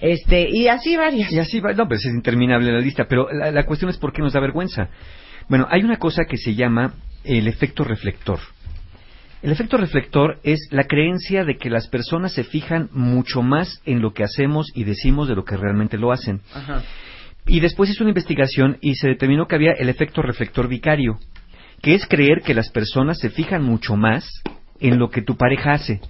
Este, 0.00 0.48
y 0.48 0.68
así 0.68 0.96
varias. 0.96 1.30
Y 1.32 1.38
así 1.38 1.60
va, 1.60 1.72
no, 1.72 1.86
pues 1.86 2.04
es 2.04 2.14
interminable 2.14 2.72
la 2.72 2.80
lista, 2.80 3.06
pero 3.08 3.30
la, 3.32 3.50
la 3.50 3.64
cuestión 3.64 3.90
es 3.90 3.98
por 3.98 4.12
qué 4.12 4.22
nos 4.22 4.32
da 4.32 4.40
vergüenza. 4.40 4.88
Bueno, 5.48 5.66
hay 5.70 5.82
una 5.82 5.98
cosa 5.98 6.24
que 6.24 6.36
se 6.36 6.54
llama 6.54 6.94
el 7.24 7.48
efecto 7.48 7.84
reflector. 7.84 8.38
El 9.42 9.52
efecto 9.52 9.78
reflector 9.78 10.38
es 10.42 10.68
la 10.70 10.84
creencia 10.84 11.44
de 11.44 11.56
que 11.56 11.70
las 11.70 11.88
personas 11.88 12.32
se 12.34 12.44
fijan 12.44 12.90
mucho 12.92 13.40
más 13.42 13.80
en 13.86 14.02
lo 14.02 14.12
que 14.12 14.22
hacemos 14.22 14.66
y 14.74 14.84
decimos 14.84 15.28
de 15.28 15.34
lo 15.34 15.44
que 15.44 15.56
realmente 15.56 15.96
lo 15.96 16.12
hacen. 16.12 16.42
Y 17.46 17.60
después 17.60 17.88
hizo 17.88 18.04
una 18.04 18.10
investigación 18.10 18.76
y 18.82 18.96
se 18.96 19.08
determinó 19.08 19.46
que 19.46 19.54
había 19.54 19.72
el 19.72 19.88
efecto 19.88 20.20
reflector 20.20 20.68
vicario, 20.68 21.18
que 21.80 21.94
es 21.94 22.06
creer 22.06 22.42
que 22.42 22.52
las 22.52 22.70
personas 22.70 23.18
se 23.18 23.30
fijan 23.30 23.62
mucho 23.62 23.96
más 23.96 24.28
en 24.78 24.98
lo 24.98 25.08
que 25.10 25.22
tu 25.22 25.36
pareja 25.36 25.72
hace. 25.72 26.00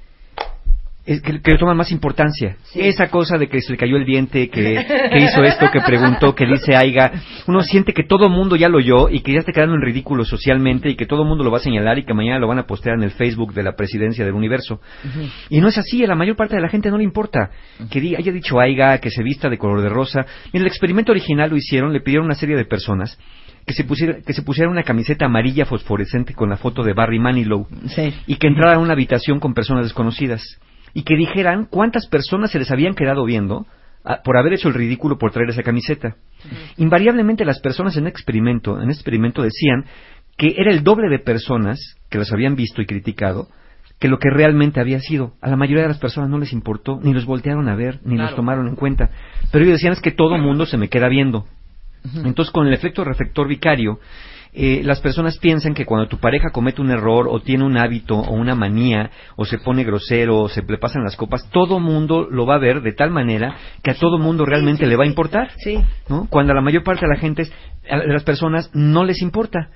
Es 1.07 1.23
que, 1.23 1.41
que 1.41 1.53
le 1.53 1.59
toman 1.59 1.77
más 1.77 1.91
importancia. 1.93 2.57
Esa 2.75 3.09
cosa 3.09 3.39
de 3.39 3.49
que 3.49 3.61
se 3.63 3.73
le 3.73 3.79
cayó 3.79 3.97
el 3.97 4.05
diente, 4.05 4.49
que, 4.51 4.85
que 5.11 5.19
hizo 5.19 5.43
esto, 5.43 5.71
que 5.73 5.81
preguntó, 5.81 6.35
que 6.35 6.47
dice 6.47 6.77
aiga. 6.77 7.11
Uno 7.47 7.63
siente 7.63 7.93
que 7.95 8.05
todo 8.05 8.27
el 8.27 8.33
mundo 8.33 8.55
ya 8.55 8.69
lo 8.69 8.79
oyó 8.79 9.09
y 9.09 9.21
que 9.21 9.33
ya 9.33 9.39
está 9.41 9.53
quedando 9.53 9.75
en 9.75 9.81
ridículo 9.81 10.25
socialmente 10.25 10.91
y 10.91 10.97
que 10.97 11.07
todo 11.07 11.23
el 11.23 11.29
mundo 11.29 11.43
lo 11.43 11.51
va 11.51 11.57
a 11.57 11.61
señalar 11.63 11.99
y 11.99 12.05
que 12.05 12.13
mañana 12.15 12.39
lo 12.39 12.47
van 12.49 12.59
a 12.59 12.67
postear 12.67 12.97
en 12.97 13.03
el 13.03 13.11
Facebook 13.13 13.55
de 13.55 13.63
la 13.63 13.75
presidencia 13.77 14.25
del 14.25 14.35
universo. 14.35 14.81
Y 15.49 15.61
no 15.61 15.69
es 15.69 15.79
así, 15.79 16.05
a 16.05 16.07
la 16.07 16.15
mayor 16.15 16.37
parte 16.37 16.57
de 16.57 16.63
la 16.63 16.69
gente 16.69 16.91
no 16.91 16.99
le 16.99 17.05
importa 17.05 17.51
que 17.91 18.01
diga, 18.01 18.19
haya 18.19 18.33
dicho 18.33 18.61
aiga, 18.61 18.99
que 18.99 19.11
se 19.11 19.23
vista 19.23 19.49
de 19.49 19.59
color 19.59 19.81
de 19.81 19.89
rosa. 19.89 20.27
En 20.53 20.61
el 20.61 20.67
experimento 20.67 21.13
original 21.13 21.51
lo 21.51 21.57
hicieron, 21.57 21.93
le 21.93 22.01
pidieron 22.01 22.25
a 22.25 22.29
una 22.29 22.35
serie 22.35 22.57
de 22.57 22.65
personas 22.67 23.19
que 23.67 23.75
se 23.75 23.85
pusiera, 23.85 24.19
que 24.25 24.33
se 24.33 24.43
pusiera 24.43 24.71
una 24.71 24.83
camiseta 24.83 25.27
amarilla 25.27 25.65
fosforescente 25.65 26.35
con 26.35 26.51
la 26.51 26.57
foto 26.57 26.83
de 26.83 26.93
Barry 26.93 27.19
Manilow 27.19 27.67
Sí. 27.89 28.13
y 28.27 28.37
que 28.37 28.47
entrara 28.49 28.75
a 28.75 28.79
una 28.79 28.93
habitación 28.95 29.39
con 29.41 29.55
personas 29.55 29.85
desconocidas 29.85 30.43
y 30.95 31.03
que 31.03 31.17
dijeran 31.17 31.67
cuántas 31.67 32.07
personas 32.07 32.51
se 32.51 32.59
les 32.59 32.71
habían 32.71 32.95
quedado 32.95 33.25
viendo 33.25 33.67
ah, 34.05 34.21
por 34.25 34.37
haber 34.37 34.55
hecho 34.55 34.69
el 34.69 34.75
ridículo 34.75 35.19
por 35.19 35.33
traer 35.33 35.51
esa 35.51 35.63
camiseta. 35.63 36.17
Invariablemente 36.77 37.45
las 37.45 37.61
personas 37.61 37.97
en 37.97 38.07
experimento, 38.07 38.81
en 38.81 38.91
experimento 38.91 39.43
decían 39.43 39.85
que 40.37 40.55
era 40.57 40.71
el 40.71 40.83
doble 40.83 41.09
de 41.09 41.19
personas 41.19 41.79
que 42.09 42.19
los 42.19 42.33
habían 42.33 42.57
visto 42.57 42.81
y 42.81 42.87
criticado 42.87 43.49
que 44.01 44.09
lo 44.09 44.19
que 44.19 44.31
realmente 44.31 44.81
había 44.81 44.99
sido. 44.99 45.35
A 45.43 45.51
la 45.51 45.57
mayoría 45.57 45.83
de 45.83 45.89
las 45.89 45.99
personas 45.99 46.31
no 46.31 46.39
les 46.39 46.55
importó, 46.55 46.99
ni 47.03 47.13
los 47.13 47.27
voltearon 47.27 47.69
a 47.69 47.77
ver, 47.77 48.01
ni 48.03 48.17
los 48.17 48.35
tomaron 48.35 48.67
en 48.67 48.75
cuenta. 48.75 49.11
Pero 49.53 49.63
ellos 49.63 49.77
decían 49.77 49.93
es 49.93 50.01
que 50.01 50.11
todo 50.11 50.39
mundo 50.39 50.65
se 50.65 50.79
me 50.79 50.89
queda 50.89 51.09
viendo. 51.09 51.47
Entonces, 52.25 52.51
con 52.51 52.67
el 52.67 52.73
efecto 52.73 53.05
reflector 53.05 53.47
vicario, 53.47 54.01
eh, 54.53 54.83
las 54.85 55.01
personas 55.01 55.39
piensan 55.39 55.75
que 55.75 55.85
cuando 55.87 56.09
tu 56.09 56.19
pareja 56.19 56.51
comete 56.51 56.81
un 56.81 56.91
error 56.91 57.29
o 57.31 57.41
tiene 57.41 57.65
un 57.65 57.77
hábito 57.77 58.17
o 58.17 58.35
una 58.35 58.57
manía 58.57 59.11
o 59.37 59.45
se 59.45 59.59
pone 59.59 59.85
grosero 59.85 60.41
o 60.41 60.49
se 60.49 60.63
le 60.63 60.79
pasan 60.79 61.05
las 61.05 61.17
copas, 61.17 61.49
todo 61.51 61.79
mundo 61.79 62.27
lo 62.29 62.47
va 62.47 62.57
a 62.57 62.59
ver 62.59 62.83
de 62.83 62.93
tal 62.93 63.11
manera 63.11 63.55
que 63.83 63.93
a 63.93 63.95
todo 63.95 64.19
mundo 64.19 64.45
realmente 64.45 64.87
le 64.87 64.97
va 64.97 65.05
a 65.05 65.07
importar. 65.07 65.53
Sí. 65.59 65.81
¿no? 66.09 66.27
Cuando 66.29 66.53
a 66.53 66.57
la 66.57 66.63
mayor 66.63 66.83
parte 66.83 67.07
de 67.07 67.15
la 67.15 67.21
gente, 67.21 67.45
a 67.89 67.99
las 67.99 68.25
personas 68.25 68.71
no 68.75 69.05
les 69.05 69.23
importa. 69.23 69.71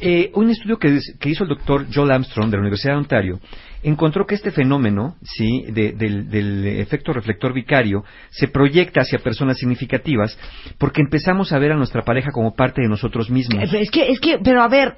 Eh, 0.00 0.30
un 0.34 0.50
estudio 0.50 0.78
que, 0.78 0.98
que 1.18 1.30
hizo 1.30 1.44
el 1.44 1.48
doctor 1.48 1.86
Joel 1.92 2.10
Armstrong 2.10 2.50
de 2.50 2.56
la 2.56 2.60
Universidad 2.60 2.94
de 2.94 2.98
Ontario 2.98 3.40
encontró 3.88 4.26
que 4.26 4.34
este 4.34 4.50
fenómeno 4.50 5.16
sí, 5.22 5.62
de- 5.68 5.92
del, 5.92 6.28
del 6.28 6.66
efecto 6.66 7.12
reflector 7.12 7.52
vicario 7.52 8.04
se 8.30 8.48
proyecta 8.48 9.00
hacia 9.02 9.18
personas 9.20 9.58
significativas 9.58 10.36
porque 10.78 11.00
empezamos 11.02 11.52
a 11.52 11.58
ver 11.58 11.72
a 11.72 11.76
nuestra 11.76 12.02
pareja 12.02 12.30
como 12.32 12.54
parte 12.54 12.82
de 12.82 12.88
nosotros 12.88 13.30
mismos. 13.30 13.72
Es 13.72 13.90
que, 13.90 14.10
es 14.10 14.20
que, 14.20 14.38
pero 14.42 14.62
a 14.62 14.68
ver, 14.68 14.96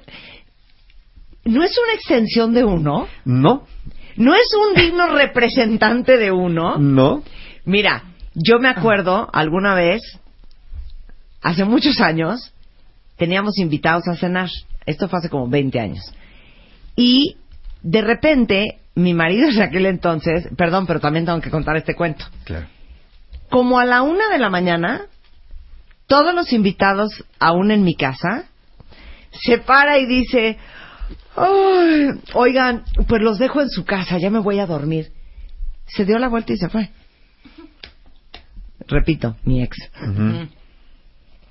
¿no 1.45 1.63
es 1.63 1.77
una 1.77 1.93
extensión 1.93 2.53
de 2.53 2.63
uno? 2.63 3.07
¿No? 3.25 3.67
¿No 4.15 4.33
es 4.33 4.47
un 4.53 4.73
digno 4.81 5.07
representante 5.15 6.17
de 6.17 6.31
uno? 6.31 6.77
¿No? 6.77 7.23
Mira, 7.65 8.03
yo 8.33 8.59
me 8.59 8.67
acuerdo 8.69 9.29
alguna 9.31 9.75
vez, 9.75 10.01
hace 11.41 11.63
muchos 11.63 12.01
años, 12.01 12.53
teníamos 13.17 13.57
invitados 13.59 14.07
a 14.07 14.15
cenar. 14.15 14.49
Esto 14.85 15.07
fue 15.07 15.19
hace 15.19 15.29
como 15.29 15.47
20 15.47 15.79
años. 15.79 16.01
Y 16.95 17.37
de 17.81 18.01
repente, 18.01 18.78
mi 18.99 19.13
marido 19.13 19.49
en 19.49 19.61
aquel 19.61 19.85
entonces, 19.85 20.47
perdón, 20.55 20.85
pero 20.85 20.99
también 20.99 21.25
tengo 21.25 21.41
que 21.41 21.49
contar 21.49 21.77
este 21.77 21.95
cuento. 21.95 22.25
Claro. 22.43 22.67
Como 23.49 23.79
a 23.79 23.85
la 23.85 24.01
una 24.01 24.29
de 24.29 24.37
la 24.37 24.49
mañana, 24.49 25.01
todos 26.07 26.33
los 26.33 26.51
invitados, 26.53 27.25
aún 27.39 27.71
en 27.71 27.83
mi 27.83 27.95
casa, 27.95 28.45
se 29.31 29.59
para 29.59 29.97
y 29.97 30.05
dice, 30.05 30.57
"Ay, 31.35 32.09
oigan, 32.33 32.83
pues 33.07 33.21
los 33.21 33.39
dejo 33.39 33.61
en 33.61 33.69
su 33.69 33.85
casa, 33.85 34.17
ya 34.17 34.29
me 34.29 34.39
voy 34.39 34.59
a 34.59 34.65
dormir. 34.65 35.11
Se 35.87 36.05
dio 36.05 36.19
la 36.19 36.27
vuelta 36.27 36.53
y 36.53 36.57
se 36.57 36.69
fue. 36.69 36.89
Repito, 38.87 39.35
mi 39.43 39.61
ex. 39.61 39.77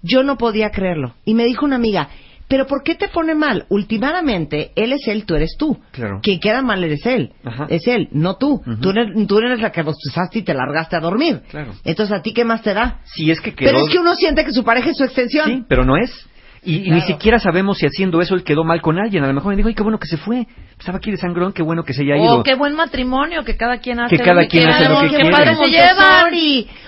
Yo 0.03 0.23
no 0.23 0.39
podía 0.39 0.71
creerlo. 0.71 1.15
Y 1.25 1.35
me 1.35 1.45
dijo 1.45 1.65
una 1.65 1.77
amiga, 1.77 2.09
pero 2.49 2.67
¿por 2.67 2.83
qué 2.83 2.95
te 2.95 3.09
pone 3.09 3.35
mal? 3.35 3.67
Últimamente, 3.69 4.73
él 4.75 4.93
es 4.93 5.07
él, 5.07 5.25
tú 5.27 5.35
eres 5.35 5.57
tú. 5.59 5.79
Claro. 5.93 6.21
Quien 6.23 6.41
queda 6.41 6.63
mal 6.63 6.83
eres 6.83 7.05
él. 7.05 7.33
Ajá. 7.45 7.67
Es 7.69 7.87
él, 7.87 8.09
no 8.13 8.37
tú. 8.37 8.63
Tú, 8.81 8.91
eres, 8.91 9.27
tú 9.27 9.39
eres 9.39 9.61
la 9.61 9.71
que 9.71 9.83
bostezaste 9.83 10.41
y 10.41 10.43
te 10.43 10.55
largaste 10.55 10.97
a 10.97 11.01
dormir. 11.01 11.43
Claro. 11.51 11.73
Entonces, 11.85 12.17
¿a 12.17 12.23
ti 12.23 12.33
qué 12.33 12.45
más 12.45 12.63
te 12.63 12.73
da? 12.73 13.01
Si 13.05 13.31
es 13.31 13.41
que 13.41 13.55
quedó... 13.55 13.71
Pero 13.71 13.85
es 13.85 13.91
que 13.91 13.99
uno 13.99 14.15
siente 14.15 14.45
que 14.45 14.53
su 14.53 14.65
pareja 14.65 14.91
es 14.91 14.97
su 14.97 15.05
extensión. 15.05 15.47
Sí, 15.47 15.65
pero 15.69 15.85
no 15.85 15.97
es. 15.97 16.28
Y, 16.65 16.77
y 16.77 16.79
ni 16.81 17.01
Claro. 17.01 17.07
siquiera 17.07 17.39
sabemos 17.39 17.79
si 17.79 17.87
haciendo 17.87 18.21
eso 18.21 18.35
él 18.35 18.43
quedó 18.45 18.65
mal 18.65 18.81
con 18.83 18.99
alguien. 18.99 19.25
A 19.25 19.29
lo 19.29 19.33
mejor 19.35 19.51
me 19.53 19.57
dijo, 19.57 19.69
ay, 19.69 19.75
qué 19.75 19.83
bueno 19.83 19.99
que 19.99 20.07
se 20.09 20.17
fue. 20.17 20.47
Estaba 20.79 20.99
aquí 20.99 21.11
de 21.11 21.17
sangrón, 21.17 21.53
qué 21.53 21.63
bueno 21.63 21.83
que 21.85 21.93
se 21.93 22.03
haya 22.03 22.17
ido. 22.17 22.35
Oh, 22.39 22.43
qué 22.43 22.55
buen 22.55 22.75
matrimonio, 22.75 23.45
que 23.45 23.57
cada 23.57 23.79
quien 23.79 23.99
hace 24.01 24.17
Que 24.17 24.23
cada 24.23 24.43
lo 24.43 24.49
quien 24.49 24.63
quiere. 24.65 24.73
hace 24.77 24.89
lo 24.89 25.01
que 25.01 25.09
qué 25.11 25.17
quiere. 25.17 25.31
padre 25.31 25.55
se 25.57 25.71
llevan. 25.71 26.31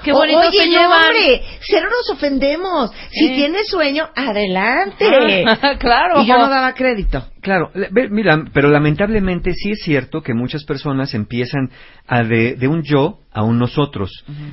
Qué 0.04 0.12
O- 0.12 0.16
bonito 0.16 0.38
Oye, 0.38 0.50
se 0.58 0.66
no, 0.66 0.72
llevan. 0.72 1.04
hombre, 1.06 1.42
cero 1.60 1.86
nos 1.90 2.16
ofendemos. 2.16 2.90
Si 3.10 3.28
tienes 3.34 3.68
sueño, 3.68 4.08
adelante. 4.14 5.44
claro. 5.80 6.22
Y 6.22 6.26
yo 6.26 6.38
no 6.38 6.48
daba 6.48 6.72
crédito. 6.74 7.24
Claro, 7.42 7.70
mira, 8.11 8.44
pero 8.52 8.68
lamentablemente 8.68 9.52
sí 9.54 9.70
es 9.70 9.80
cierto 9.82 10.23
que 10.23 10.35
muchas 10.35 10.64
personas 10.64 11.14
empiezan 11.14 11.70
a 12.06 12.23
de, 12.23 12.54
de 12.56 12.68
un 12.68 12.82
yo 12.82 13.18
a 13.32 13.42
un 13.44 13.59
nosotros, 13.59 14.11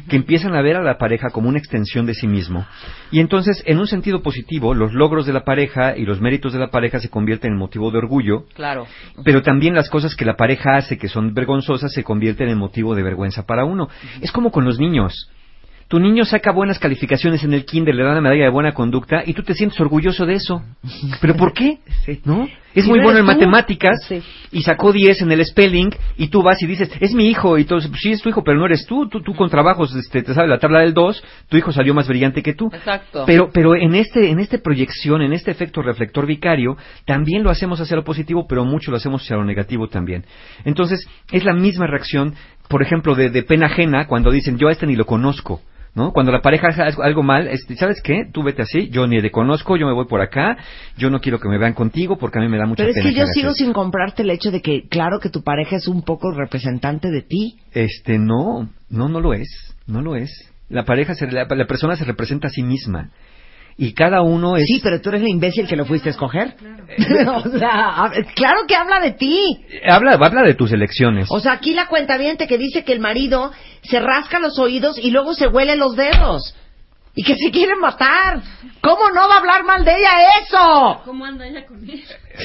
que 0.08 0.16
empiezan 0.16 0.56
a 0.56 0.62
ver 0.62 0.76
a 0.76 0.84
la 0.84 0.98
pareja 0.98 1.30
como 1.32 1.50
una 1.50 1.58
extensión 1.58 2.06
de 2.06 2.14
sí 2.14 2.28
mismo. 2.28 2.66
Y 3.12 3.20
entonces, 3.20 3.64
en 3.66 3.80
un 3.80 3.88
sentido 3.88 4.22
positivo, 4.22 4.74
los 4.76 4.94
logros 4.94 5.26
de 5.26 5.34
la 5.34 5.44
pareja 5.44 5.98
y 5.98 6.06
los 6.06 6.22
méritos 6.22 6.54
de 6.54 6.60
la 6.60 6.70
pareja 6.70 7.00
se 7.00 7.10
convierten 7.10 7.54
en 7.54 7.58
motivo 7.58 7.90
de 7.92 7.98
orgullo, 7.98 8.46
Claro. 8.54 8.86
pero 9.24 9.42
también 9.42 9.74
las 9.74 9.90
cosas 9.90 10.16
que 10.16 10.26
la 10.26 10.36
pareja 10.36 10.76
hace 10.78 10.98
que 10.98 11.08
son 11.08 11.34
vergonzosas 11.34 11.92
se 11.92 12.04
convierten 12.04 12.50
en 12.50 12.58
motivo 12.58 12.94
de 12.96 13.04
vergüenza 13.04 13.46
para 13.46 13.66
uno. 13.66 13.90
Es 14.22 14.32
como 14.32 14.52
con 14.52 14.64
los 14.64 14.80
niños. 14.80 15.30
Tu 15.88 16.00
niño 16.00 16.26
saca 16.26 16.52
buenas 16.52 16.80
calificaciones 16.80 17.46
en 17.46 17.54
el 17.54 17.64
kinder, 17.64 17.96
le 17.96 18.04
dan 18.04 18.16
la 18.16 18.22
medalla 18.22 18.44
de 18.44 18.50
buena 18.50 18.74
conducta 18.74 19.24
y 19.26 19.34
tú 19.34 19.42
te 19.44 19.54
sientes 19.54 19.80
orgulloso 19.80 20.26
de 20.26 20.34
eso. 20.34 20.62
¿Pero 21.22 21.36
por 21.38 21.54
qué? 21.54 21.80
¿No? 22.26 22.46
Es 22.80 22.88
muy 22.88 23.00
no 23.00 23.06
bueno 23.06 23.20
en 23.20 23.26
tú. 23.26 23.32
matemáticas 23.32 24.06
Sí. 24.08 24.22
y 24.52 24.62
sacó 24.64 24.92
10 24.92 25.22
en 25.22 25.32
el 25.32 25.46
spelling 25.46 25.90
y 26.18 26.28
tú 26.28 26.42
vas 26.44 26.62
y 26.62 26.68
dices, 26.68 26.90
es 27.00 27.14
mi 27.14 27.28
hijo 27.28 27.58
y 27.58 27.66
todo, 27.66 27.80
pues 27.90 28.02
sí 28.02 28.12
es 28.12 28.22
tu 28.22 28.30
hijo, 28.30 28.44
pero 28.44 28.58
no 28.60 28.66
eres 28.66 28.86
tú, 28.86 29.08
tú, 29.10 29.22
tú 29.22 29.34
con 29.34 29.50
trabajos 29.50 29.96
este, 29.96 30.24
te 30.24 30.34
sabes 30.34 30.50
la 30.50 30.60
tabla 30.60 30.80
del 30.80 30.94
2, 30.94 31.24
tu 31.50 31.58
hijo 31.58 31.72
salió 31.72 31.94
más 31.94 32.08
brillante 32.08 32.42
que 32.42 32.54
tú. 32.54 32.70
Exacto. 32.74 33.24
Pero, 33.26 33.50
pero 33.52 33.76
en 33.76 33.96
este, 33.96 34.30
en 34.30 34.40
esta 34.40 34.58
proyección, 34.60 35.22
en 35.22 35.34
este 35.34 35.52
efecto 35.52 35.82
reflector 35.82 36.26
vicario, 36.26 36.78
también 37.06 37.44
lo 37.44 37.50
hacemos 37.50 37.80
hacia 37.82 37.96
lo 37.96 38.04
positivo, 38.04 38.46
pero 38.48 38.66
mucho 38.66 38.92
lo 38.92 38.98
hacemos 38.98 39.22
hacia 39.24 39.36
lo 39.38 39.46
negativo 39.46 39.88
también. 39.88 40.26
Entonces, 40.66 41.08
es 41.32 41.44
la 41.44 41.54
misma 41.54 41.88
reacción, 41.88 42.36
por 42.70 42.82
ejemplo, 42.82 43.16
de, 43.16 43.30
de 43.30 43.44
pena 43.44 43.68
ajena 43.68 44.08
cuando 44.08 44.32
dicen, 44.32 44.58
yo 44.58 44.68
a 44.68 44.72
este 44.72 44.86
ni 44.88 44.96
lo 44.96 45.06
conozco. 45.06 45.62
¿No? 45.98 46.14
Cuando 46.14 46.32
la 46.32 46.42
pareja 46.44 46.68
hace 46.68 46.84
algo- 47.02 47.24
mal, 47.24 47.48
este, 47.48 47.76
¿sabes 47.76 48.04
qué? 48.04 48.24
Tú 48.32 48.44
vete 48.44 48.62
así, 48.62 48.88
yo 48.90 49.08
ni 49.08 49.20
te 49.20 49.32
conozco, 49.32 49.78
yo 49.78 49.88
me 49.88 49.94
voy 49.94 50.06
por 50.06 50.22
acá, 50.22 50.56
yo 50.96 51.10
no 51.10 51.20
quiero 51.20 51.40
que 51.40 51.50
me 51.50 51.58
vean 51.58 51.74
contigo 51.74 52.18
porque 52.20 52.38
a 52.38 52.42
mí 52.44 52.48
me 52.48 52.60
da 52.60 52.68
mucha 52.68 52.84
Pero 52.84 52.90
es 52.92 52.98
pena. 52.98 53.10
que 53.10 53.16
yo 53.16 53.26
sigo 53.26 53.48
eso". 53.50 53.56
sin 53.56 53.74
comprarte 53.74 54.22
el 54.22 54.30
hecho 54.30 54.52
de 54.52 54.62
que, 54.62 54.88
claro 54.88 55.20
que 55.20 55.30
tu 55.32 55.42
pareja 55.42 55.76
es 55.76 55.88
un 55.88 56.04
poco 56.04 56.30
representante 56.32 57.10
de 57.10 57.24
ti. 57.24 57.58
Este, 57.74 58.20
no, 58.20 58.70
no, 58.92 59.10
no 59.10 59.20
lo 59.22 59.34
es, 59.34 59.50
no 59.88 60.02
lo 60.04 60.16
es. 60.16 60.30
La 60.70 60.86
pareja, 60.86 61.16
se, 61.16 61.32
la, 61.32 61.46
la 61.50 61.66
persona 61.66 61.96
se 61.96 62.06
representa 62.06 62.48
a 62.50 62.52
sí 62.52 62.62
misma. 62.62 63.10
Y 63.80 63.94
cada 63.94 64.22
uno 64.24 64.58
es... 64.58 64.66
Sí, 64.66 64.80
pero 64.82 65.00
tú 65.00 65.10
eres 65.10 65.22
el 65.22 65.28
imbécil 65.30 65.68
que 65.68 65.76
lo 65.76 65.86
fuiste 65.86 66.10
a 66.10 66.12
escoger. 66.12 66.56
o 67.28 67.50
sea, 67.60 68.06
a- 68.06 68.12
claro 68.36 68.62
que 68.68 68.76
habla 68.76 69.00
de 69.00 69.12
ti. 69.12 69.60
Habla, 69.88 70.14
habla 70.14 70.42
de 70.42 70.56
tus 70.56 70.72
elecciones. 70.72 71.28
O 71.30 71.40
sea, 71.40 71.52
aquí 71.54 71.74
la 71.74 71.86
cuenta 71.88 72.18
que 72.18 72.58
dice 72.58 72.84
que 72.84 72.94
el 72.94 73.00
marido 73.00 73.52
se 73.84 74.00
rasca 74.00 74.40
los 74.40 74.58
oídos 74.58 74.98
y 74.98 75.12
luego 75.12 75.34
se 75.36 75.48
huele 75.48 75.76
los 75.76 75.96
dedos. 75.96 76.56
y 77.14 77.24
que 77.24 77.36
se 77.36 77.52
quiere 77.52 77.76
matar. 77.76 78.42
¿Cómo 78.82 79.10
no 79.14 79.28
va 79.28 79.36
a 79.36 79.38
hablar 79.40 79.64
mal 79.64 79.84
de 79.86 79.92
ella 79.92 80.10
eso? 80.44 81.02
¿Cómo 81.06 81.26
anda 81.26 81.48
ella 81.48 81.66
con 81.66 81.78
él? 81.88 82.04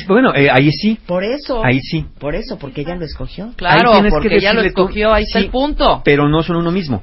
Bueno, 0.09 0.35
eh, 0.35 0.49
ahí 0.51 0.71
sí. 0.71 0.99
Por 1.07 1.25
eso. 1.25 1.63
Ahí 1.65 1.81
sí. 1.81 2.07
Por 2.19 2.35
eso, 2.35 2.59
porque 2.59 2.81
ella 2.83 2.95
lo 2.95 3.05
escogió. 3.05 3.53
Claro, 3.57 3.89
Ahí 3.91 3.95
tienes 3.95 4.13
que 4.13 4.19
porque 4.19 4.37
ella 4.37 4.53
lo 4.55 4.63
escogió, 4.63 5.13
ahí 5.13 5.25
está 5.25 5.39
sí, 5.41 5.45
el 5.47 5.51
punto. 5.51 6.03
Pero 6.05 6.29
no 6.29 6.43
son 6.43 6.57
uno 6.57 6.71
mismo. 6.71 7.03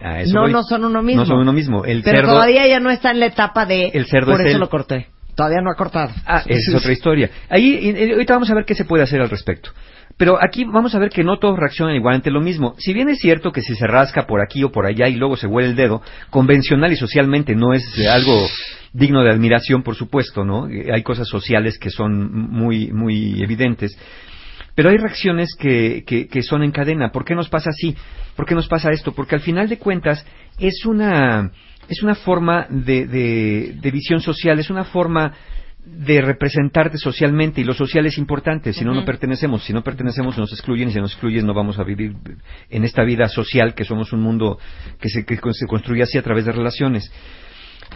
No, 0.00 0.42
voy. 0.42 0.52
no 0.52 0.62
son 0.62 0.84
uno 0.84 1.02
mismo. 1.02 1.22
No 1.22 1.26
son 1.26 1.38
uno 1.38 1.52
mismo. 1.52 1.84
El 1.84 2.02
Pero 2.02 2.18
cerdo. 2.18 2.32
todavía 2.34 2.64
ella 2.64 2.80
no 2.80 2.90
está 2.90 3.10
en 3.10 3.20
la 3.20 3.26
etapa 3.26 3.66
de... 3.66 3.88
El 3.88 4.06
cerdo 4.06 4.32
Por 4.32 4.40
es 4.40 4.48
eso 4.48 4.58
lo 4.58 4.68
corté. 4.68 5.08
Todavía 5.34 5.60
no 5.62 5.70
ha 5.70 5.76
cortado. 5.76 6.10
Ah, 6.26 6.42
esa 6.46 6.70
es 6.70 6.76
otra 6.76 6.92
historia. 6.92 7.30
Ahí, 7.48 7.94
ahorita 8.12 8.34
vamos 8.34 8.50
a 8.50 8.54
ver 8.54 8.64
qué 8.64 8.74
se 8.74 8.84
puede 8.84 9.04
hacer 9.04 9.20
al 9.20 9.30
respecto. 9.30 9.70
Pero 10.16 10.36
aquí 10.42 10.64
vamos 10.64 10.96
a 10.96 10.98
ver 10.98 11.10
que 11.10 11.22
no 11.22 11.38
todos 11.38 11.56
reaccionan 11.56 11.94
igual 11.94 12.16
ante 12.16 12.32
lo 12.32 12.40
mismo. 12.40 12.74
Si 12.78 12.92
bien 12.92 13.08
es 13.08 13.18
cierto 13.18 13.52
que 13.52 13.62
si 13.62 13.74
se 13.76 13.86
rasca 13.86 14.26
por 14.26 14.40
aquí 14.40 14.64
o 14.64 14.72
por 14.72 14.84
allá 14.84 15.06
y 15.08 15.14
luego 15.14 15.36
se 15.36 15.46
huele 15.46 15.68
el 15.68 15.76
dedo, 15.76 16.02
convencional 16.30 16.92
y 16.92 16.96
socialmente 16.96 17.54
no 17.54 17.72
es 17.72 17.84
algo 18.10 18.48
digno 18.92 19.22
de 19.22 19.30
admiración, 19.30 19.84
por 19.84 19.94
supuesto, 19.94 20.44
¿no? 20.44 20.68
Eh, 20.68 20.88
Hay 20.92 21.04
cosas 21.04 21.28
sociales 21.28 21.78
que 21.78 21.90
son 21.90 22.32
muy, 22.32 22.90
muy 22.90 23.40
evidentes. 23.40 23.96
Pero 24.78 24.90
hay 24.90 24.96
reacciones 24.96 25.56
que, 25.58 26.04
que, 26.06 26.28
que 26.28 26.40
son 26.40 26.62
en 26.62 26.70
cadena. 26.70 27.10
¿Por 27.10 27.24
qué 27.24 27.34
nos 27.34 27.48
pasa 27.48 27.70
así? 27.70 27.96
¿Por 28.36 28.46
qué 28.46 28.54
nos 28.54 28.68
pasa 28.68 28.92
esto? 28.92 29.10
Porque 29.10 29.34
al 29.34 29.40
final 29.40 29.68
de 29.68 29.76
cuentas 29.76 30.24
es 30.56 30.86
una, 30.86 31.50
es 31.88 32.04
una 32.04 32.14
forma 32.14 32.64
de, 32.70 33.08
de, 33.08 33.74
de 33.74 33.90
visión 33.90 34.20
social, 34.20 34.56
es 34.60 34.70
una 34.70 34.84
forma 34.84 35.34
de 35.84 36.20
representarte 36.20 36.96
socialmente 36.96 37.60
y 37.60 37.64
lo 37.64 37.74
social 37.74 38.06
es 38.06 38.18
importante, 38.18 38.72
si 38.72 38.84
no, 38.84 38.94
no 38.94 39.04
pertenecemos, 39.04 39.64
si 39.64 39.72
no 39.72 39.82
pertenecemos 39.82 40.38
nos 40.38 40.52
excluyen 40.52 40.90
y 40.90 40.92
si 40.92 41.00
nos 41.00 41.10
excluyen 41.10 41.44
no 41.44 41.54
vamos 41.54 41.80
a 41.80 41.82
vivir 41.82 42.14
en 42.70 42.84
esta 42.84 43.02
vida 43.02 43.26
social 43.26 43.74
que 43.74 43.84
somos 43.84 44.12
un 44.12 44.20
mundo 44.20 44.60
que 45.00 45.08
se, 45.08 45.24
que 45.24 45.40
se 45.54 45.66
construye 45.66 46.04
así 46.04 46.18
a 46.18 46.22
través 46.22 46.44
de 46.44 46.52
relaciones. 46.52 47.10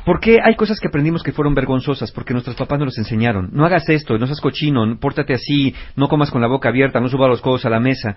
¿Por 0.04 0.18
qué 0.20 0.38
hay 0.42 0.56
cosas 0.56 0.80
que 0.80 0.88
aprendimos 0.88 1.22
que 1.22 1.32
fueron 1.32 1.54
vergonzosas? 1.54 2.10
Porque 2.12 2.32
nuestros 2.32 2.56
papás 2.56 2.78
nos 2.78 2.86
los 2.86 2.98
enseñaron. 2.98 3.50
No 3.52 3.64
hagas 3.64 3.88
esto, 3.88 4.18
no 4.18 4.26
seas 4.26 4.40
cochino, 4.40 4.84
no- 4.84 4.98
pórtate 4.98 5.32
así, 5.34 5.74
no 5.96 6.08
comas 6.08 6.30
con 6.30 6.40
la 6.40 6.48
boca 6.48 6.70
abierta, 6.70 7.00
no 7.00 7.08
subas 7.08 7.28
los 7.30 7.40
codos 7.40 7.64
a 7.66 7.70
la 7.70 7.78
mesa. 7.78 8.16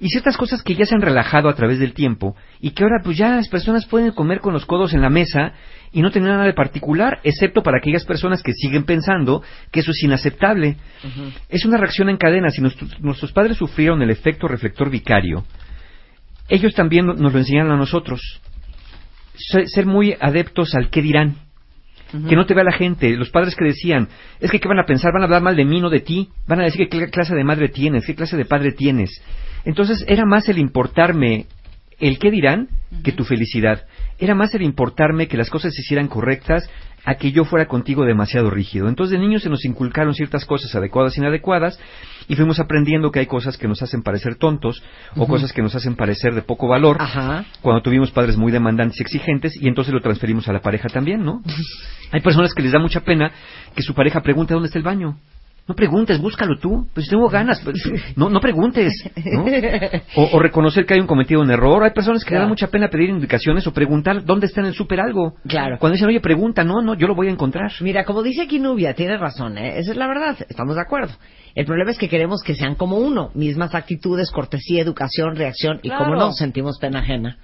Y 0.00 0.10
ciertas 0.10 0.36
cosas 0.36 0.62
que 0.62 0.76
ya 0.76 0.86
se 0.86 0.94
han 0.94 1.00
relajado 1.02 1.48
a 1.48 1.54
través 1.54 1.80
del 1.80 1.92
tiempo 1.92 2.36
y 2.60 2.70
que 2.70 2.84
ahora 2.84 3.00
pues 3.02 3.16
ya 3.18 3.30
las 3.34 3.48
personas 3.48 3.84
pueden 3.84 4.12
comer 4.12 4.38
con 4.38 4.52
los 4.52 4.64
codos 4.64 4.94
en 4.94 5.00
la 5.02 5.10
mesa 5.10 5.54
y 5.90 6.02
no 6.02 6.12
tener 6.12 6.28
nada 6.30 6.44
de 6.44 6.52
particular, 6.52 7.18
excepto 7.24 7.64
para 7.64 7.78
aquellas 7.78 8.04
personas 8.04 8.40
que 8.44 8.52
siguen 8.52 8.84
pensando 8.84 9.42
que 9.72 9.80
eso 9.80 9.90
es 9.90 10.00
inaceptable. 10.04 10.76
Es 11.48 11.64
una 11.64 11.78
reacción 11.78 12.08
en 12.10 12.16
cadena. 12.16 12.50
Si 12.50 12.60
nuestros 12.60 13.32
padres 13.32 13.56
sufrieron 13.56 14.00
el 14.02 14.10
efecto 14.10 14.46
reflector 14.46 14.88
vicario, 14.88 15.44
ellos 16.48 16.74
también 16.74 17.06
nos 17.06 17.32
lo 17.32 17.38
enseñaron 17.38 17.72
a 17.72 17.76
nosotros. 17.76 18.40
Ser, 19.38 19.86
muy 19.86 20.14
adeptos 20.20 20.74
al 20.74 20.90
qué 20.90 21.00
dirán. 21.02 21.36
Que 22.28 22.36
no 22.36 22.46
te 22.46 22.54
vea 22.54 22.64
la 22.64 22.72
gente. 22.72 23.14
Los 23.16 23.28
padres 23.30 23.54
que 23.54 23.66
decían, 23.66 24.08
es 24.40 24.50
que 24.50 24.58
qué 24.60 24.66
van 24.68 24.78
a 24.78 24.86
pensar, 24.86 25.12
van 25.12 25.22
a 25.22 25.24
hablar 25.26 25.42
mal 25.42 25.56
de 25.56 25.66
mí, 25.66 25.78
no 25.80 25.90
de 25.90 26.00
ti. 26.00 26.30
Van 26.46 26.60
a 26.60 26.64
decir 26.64 26.88
qué 26.88 26.96
cl- 26.98 27.10
clase 27.10 27.34
de 27.34 27.44
madre 27.44 27.68
tienes, 27.68 28.06
qué 28.06 28.14
clase 28.14 28.36
de 28.36 28.46
padre 28.46 28.72
tienes. 28.72 29.10
Entonces 29.66 30.04
era 30.08 30.24
más 30.24 30.48
el 30.48 30.58
importarme 30.58 31.46
el 32.00 32.18
qué 32.18 32.30
dirán 32.30 32.68
que 33.04 33.12
tu 33.12 33.24
felicidad. 33.24 33.84
Era 34.18 34.34
más 34.34 34.54
el 34.54 34.62
importarme 34.62 35.28
que 35.28 35.36
las 35.36 35.50
cosas 35.50 35.74
se 35.74 35.82
hicieran 35.82 36.08
correctas 36.08 36.68
a 37.08 37.14
que 37.14 37.32
yo 37.32 37.46
fuera 37.46 37.66
contigo 37.68 38.04
demasiado 38.04 38.50
rígido. 38.50 38.86
Entonces 38.86 39.12
de 39.12 39.18
niños 39.18 39.42
se 39.42 39.48
nos 39.48 39.64
inculcaron 39.64 40.12
ciertas 40.12 40.44
cosas 40.44 40.74
adecuadas 40.74 41.16
e 41.16 41.20
inadecuadas 41.20 41.80
y 42.28 42.36
fuimos 42.36 42.60
aprendiendo 42.60 43.10
que 43.10 43.20
hay 43.20 43.26
cosas 43.26 43.56
que 43.56 43.66
nos 43.66 43.80
hacen 43.80 44.02
parecer 44.02 44.34
tontos 44.36 44.82
o 45.16 45.26
cosas 45.26 45.54
que 45.54 45.62
nos 45.62 45.74
hacen 45.74 45.96
parecer 45.96 46.34
de 46.34 46.42
poco 46.42 46.68
valor 46.68 46.98
Ajá. 47.00 47.46
cuando 47.62 47.80
tuvimos 47.80 48.10
padres 48.10 48.36
muy 48.36 48.52
demandantes 48.52 49.00
y 49.00 49.02
exigentes 49.02 49.56
y 49.56 49.68
entonces 49.68 49.94
lo 49.94 50.02
transferimos 50.02 50.48
a 50.48 50.52
la 50.52 50.60
pareja 50.60 50.90
también, 50.90 51.24
¿no? 51.24 51.42
Hay 52.12 52.20
personas 52.20 52.52
que 52.52 52.62
les 52.62 52.72
da 52.72 52.78
mucha 52.78 53.00
pena 53.00 53.32
que 53.74 53.82
su 53.82 53.94
pareja 53.94 54.20
pregunte 54.20 54.52
dónde 54.52 54.66
está 54.66 54.78
el 54.78 54.84
baño. 54.84 55.16
No 55.68 55.74
preguntes, 55.74 56.18
búscalo 56.20 56.58
tú. 56.58 56.88
Pues 56.94 57.08
tengo 57.08 57.28
ganas, 57.28 57.60
pues, 57.62 57.76
no, 58.16 58.30
no 58.30 58.40
preguntes. 58.40 58.92
¿no? 59.32 59.44
O, 60.16 60.36
o 60.36 60.38
reconocer 60.40 60.86
que 60.86 60.94
hay 60.94 61.00
un 61.00 61.06
cometido 61.06 61.42
un 61.42 61.50
error. 61.50 61.84
Hay 61.84 61.90
personas 61.92 62.24
que 62.24 62.30
le 62.30 62.36
Claro. 62.36 62.42
dan 62.44 62.48
mucha 62.48 62.68
pena 62.68 62.88
pedir 62.88 63.10
indicaciones 63.10 63.66
o 63.66 63.72
preguntar 63.72 64.24
dónde 64.24 64.46
está 64.46 64.60
en 64.62 64.68
el 64.68 64.74
súper 64.74 64.98
algo. 65.00 65.34
Claro. 65.46 65.76
Cuando 65.78 65.92
dicen, 65.94 66.08
oye, 66.08 66.20
pregunta, 66.20 66.64
no, 66.64 66.80
no, 66.80 66.94
yo 66.94 67.06
lo 67.06 67.14
voy 67.14 67.28
a 67.28 67.30
encontrar. 67.30 67.70
Mira, 67.80 68.04
como 68.04 68.22
dice 68.22 68.42
aquí 68.42 68.58
Nubia, 68.58 68.94
tiene 68.94 69.18
razón, 69.18 69.58
¿eh? 69.58 69.78
esa 69.78 69.90
es 69.92 69.96
la 69.98 70.06
verdad, 70.08 70.36
estamos 70.48 70.74
de 70.76 70.80
acuerdo. 70.82 71.12
El 71.54 71.66
problema 71.66 71.90
es 71.90 71.98
que 71.98 72.08
queremos 72.08 72.42
que 72.42 72.54
sean 72.54 72.74
como 72.74 72.96
uno, 72.96 73.30
mismas 73.34 73.74
actitudes, 73.74 74.30
cortesía, 74.30 74.80
educación, 74.82 75.36
reacción, 75.36 75.80
y 75.82 75.88
Claro. 75.88 76.04
como 76.04 76.16
no, 76.16 76.32
sentimos 76.32 76.78
pena 76.78 77.00
ajena. 77.00 77.36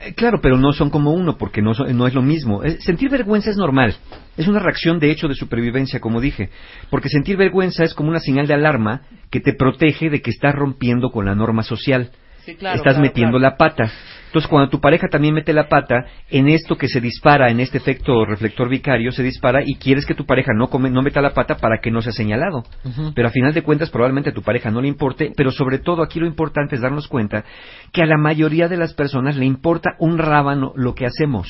Eh, 0.00 0.12
Claro, 0.14 0.40
pero 0.42 0.56
no 0.58 0.72
son 0.72 0.90
como 0.90 1.12
uno, 1.12 1.36
porque 1.38 1.62
no, 1.62 1.74
son- 1.74 1.96
no 1.96 2.06
es 2.06 2.14
lo 2.14 2.22
mismo. 2.22 2.62
Eh, 2.64 2.78
Sentir 2.80 3.10
vergüenza 3.10 3.50
es 3.50 3.56
normal. 3.56 3.94
Es 4.36 4.48
una 4.48 4.58
reacción 4.58 4.98
de 4.98 5.10
hecho 5.10 5.28
de 5.28 5.34
supervivencia, 5.34 6.00
como 6.00 6.20
dije. 6.20 6.50
Porque 6.90 7.08
sentir 7.08 7.36
vergüenza 7.36 7.84
es 7.84 7.94
como 7.94 8.08
una 8.10 8.20
señal 8.20 8.46
de 8.46 8.54
alarma 8.54 9.02
que 9.30 9.40
te 9.40 9.52
protege 9.54 10.10
de 10.10 10.20
que 10.20 10.30
estás 10.30 10.54
rompiendo 10.54 11.10
con 11.10 11.24
la 11.24 11.34
norma 11.34 11.62
social. 11.62 12.10
Sí, 12.44 12.56
claro, 12.56 12.76
estás 12.76 12.94
claro, 12.94 13.06
metiendo 13.08 13.38
claro. 13.38 13.52
la 13.52 13.56
pata. 13.56 13.90
Entonces, 14.34 14.50
cuando 14.50 14.68
tu 14.68 14.80
pareja 14.80 15.06
también 15.06 15.32
mete 15.32 15.52
la 15.52 15.68
pata, 15.68 16.06
en 16.28 16.48
esto 16.48 16.74
que 16.76 16.88
se 16.88 17.00
dispara, 17.00 17.52
en 17.52 17.60
este 17.60 17.78
efecto 17.78 18.24
reflector 18.24 18.68
vicario, 18.68 19.12
se 19.12 19.22
dispara 19.22 19.60
y 19.64 19.76
quieres 19.76 20.04
que 20.06 20.14
tu 20.16 20.26
pareja 20.26 20.50
no, 20.52 20.66
come- 20.66 20.90
no 20.90 21.02
meta 21.02 21.20
la 21.20 21.32
pata 21.32 21.56
para 21.58 21.78
que 21.80 21.92
no 21.92 22.02
sea 22.02 22.10
señalado. 22.10 22.64
Pero 23.14 23.28
a 23.28 23.30
final 23.30 23.54
de 23.54 23.62
cuentas, 23.62 23.90
probablemente 23.90 24.30
a 24.30 24.34
tu 24.34 24.42
pareja 24.42 24.72
no 24.72 24.80
le 24.80 24.88
importe, 24.88 25.30
pero 25.36 25.52
sobre 25.52 25.78
todo 25.78 26.02
aquí 26.02 26.18
lo 26.18 26.26
importante 26.26 26.74
es 26.74 26.80
darnos 26.82 27.06
cuenta 27.06 27.44
que 27.92 28.02
a 28.02 28.06
la 28.06 28.16
mayoría 28.18 28.66
de 28.66 28.76
las 28.76 28.92
personas 28.94 29.36
le 29.36 29.44
importa 29.44 29.90
un 30.00 30.18
rábano 30.18 30.72
lo 30.74 30.96
que 30.96 31.06
hacemos. 31.06 31.46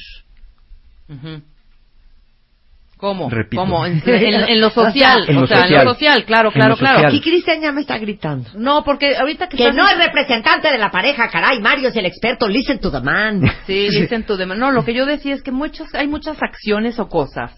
¿Cómo? 3.04 3.28
Repito. 3.28 3.60
¿Cómo? 3.60 3.84
En, 3.86 4.02
en- 4.06 4.48
en 4.48 4.60
lo 4.62 4.70
social. 4.70 5.26
En 5.28 5.34
lo 5.36 5.42
o 5.42 5.46
sea, 5.46 5.58
en 5.58 5.62
social. 5.64 5.84
lo 5.84 5.92
social, 5.92 6.24
claro, 6.24 6.48
En 6.48 6.54
claro, 6.54 6.76
claro. 6.76 6.94
social. 7.00 7.10
Aquí 7.12 7.20
Cristian 7.20 7.60
ya 7.60 7.70
me 7.70 7.82
está 7.82 7.98
gritando. 7.98 8.48
No, 8.54 8.82
porque 8.82 9.14
ahorita 9.14 9.48
que 9.48 9.58
Que 9.58 9.64
estás- 9.64 9.76
no 9.76 9.86
es 9.86 9.98
representante 9.98 10.70
de 10.72 10.78
la 10.78 10.90
pareja, 10.90 11.28
caray, 11.28 11.60
Mario 11.60 11.90
es 11.90 11.96
el 11.96 12.06
experto, 12.06 12.48
listen 12.48 12.78
to 12.80 12.90
the 12.90 13.00
man. 13.00 13.42
Sí, 13.66 13.88
dicen 13.90 14.24
tu 14.24 14.36
demás. 14.38 14.56
No, 14.56 14.72
lo 14.72 14.86
que 14.86 14.94
yo 14.94 15.04
decía 15.04 15.34
es 15.34 15.42
que 15.42 15.52
muchas, 15.52 15.94
hay 15.94 16.08
muchas 16.08 16.42
acciones 16.42 16.98
o 16.98 17.08
cosas 17.08 17.52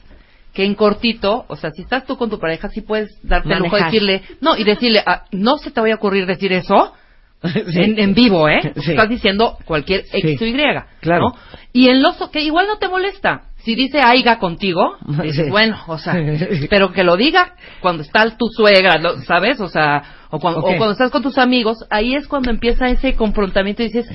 que 0.52 0.64
en 0.64 0.74
cortito, 0.74 1.44
o 1.48 1.54
sea, 1.56 1.70
si 1.70 1.82
estás 1.82 2.06
tú 2.06 2.16
con 2.16 2.28
tu 2.30 2.38
pareja, 2.40 2.68
sí 2.70 2.80
puedes 2.80 3.10
darte 3.22 3.52
el 3.52 3.58
lujo 3.60 3.76
de 3.76 3.84
decirle, 3.84 4.22
no, 4.40 4.56
y 4.56 4.64
decirle, 4.64 5.02
ah, 5.06 5.24
no 5.30 5.58
se 5.58 5.70
te 5.70 5.80
vaya 5.80 5.94
a 5.94 5.96
ocurrir 5.98 6.26
decir 6.26 6.50
eso 6.52 6.94
en, 7.42 7.98
en 8.00 8.14
vivo, 8.14 8.48
¿eh? 8.48 8.72
Sí. 8.76 8.92
Estás 8.92 9.08
diciendo 9.08 9.58
cualquier 9.66 10.00
X 10.12 10.38
Sí. 10.38 10.44
o 10.44 10.48
Y. 10.48 10.56
Claro. 11.00 11.20
¿no? 11.28 11.34
Y 11.72 11.88
en 11.90 12.02
los 12.02 12.16
que 12.30 12.40
igual 12.40 12.66
no 12.66 12.78
te 12.78 12.88
molesta. 12.88 13.42
Si 13.66 13.74
dice 13.74 13.98
aiga 14.00 14.38
contigo, 14.38 14.96
dices, 15.24 15.50
bueno, 15.50 15.76
o 15.88 15.98
sea, 15.98 16.14
pero 16.70 16.92
que 16.92 17.02
lo 17.02 17.16
diga 17.16 17.56
cuando 17.80 18.04
está 18.04 18.36
tu 18.36 18.46
suegra, 18.46 19.00
¿sabes? 19.26 19.58
O 19.58 19.66
sea, 19.66 20.04
o 20.30 20.38
cuando, 20.38 20.60
o 20.60 20.62
cuando 20.62 20.92
estás 20.92 21.10
con 21.10 21.24
tus 21.24 21.36
amigos, 21.36 21.78
ahí 21.90 22.14
es 22.14 22.28
cuando 22.28 22.50
empieza 22.50 22.86
ese 22.86 23.16
confrontamiento 23.16 23.82
y 23.82 23.86
dices, 23.86 24.06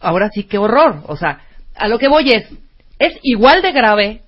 "Ah, 0.00 0.08
ahora 0.08 0.30
sí 0.32 0.44
qué 0.44 0.56
horror. 0.56 1.02
O 1.06 1.16
sea, 1.16 1.40
a 1.76 1.86
lo 1.86 1.98
que 1.98 2.08
voy 2.08 2.30
es, 2.32 2.48
es 2.98 3.18
igual 3.22 3.60
de 3.60 3.72
grave 3.72 4.22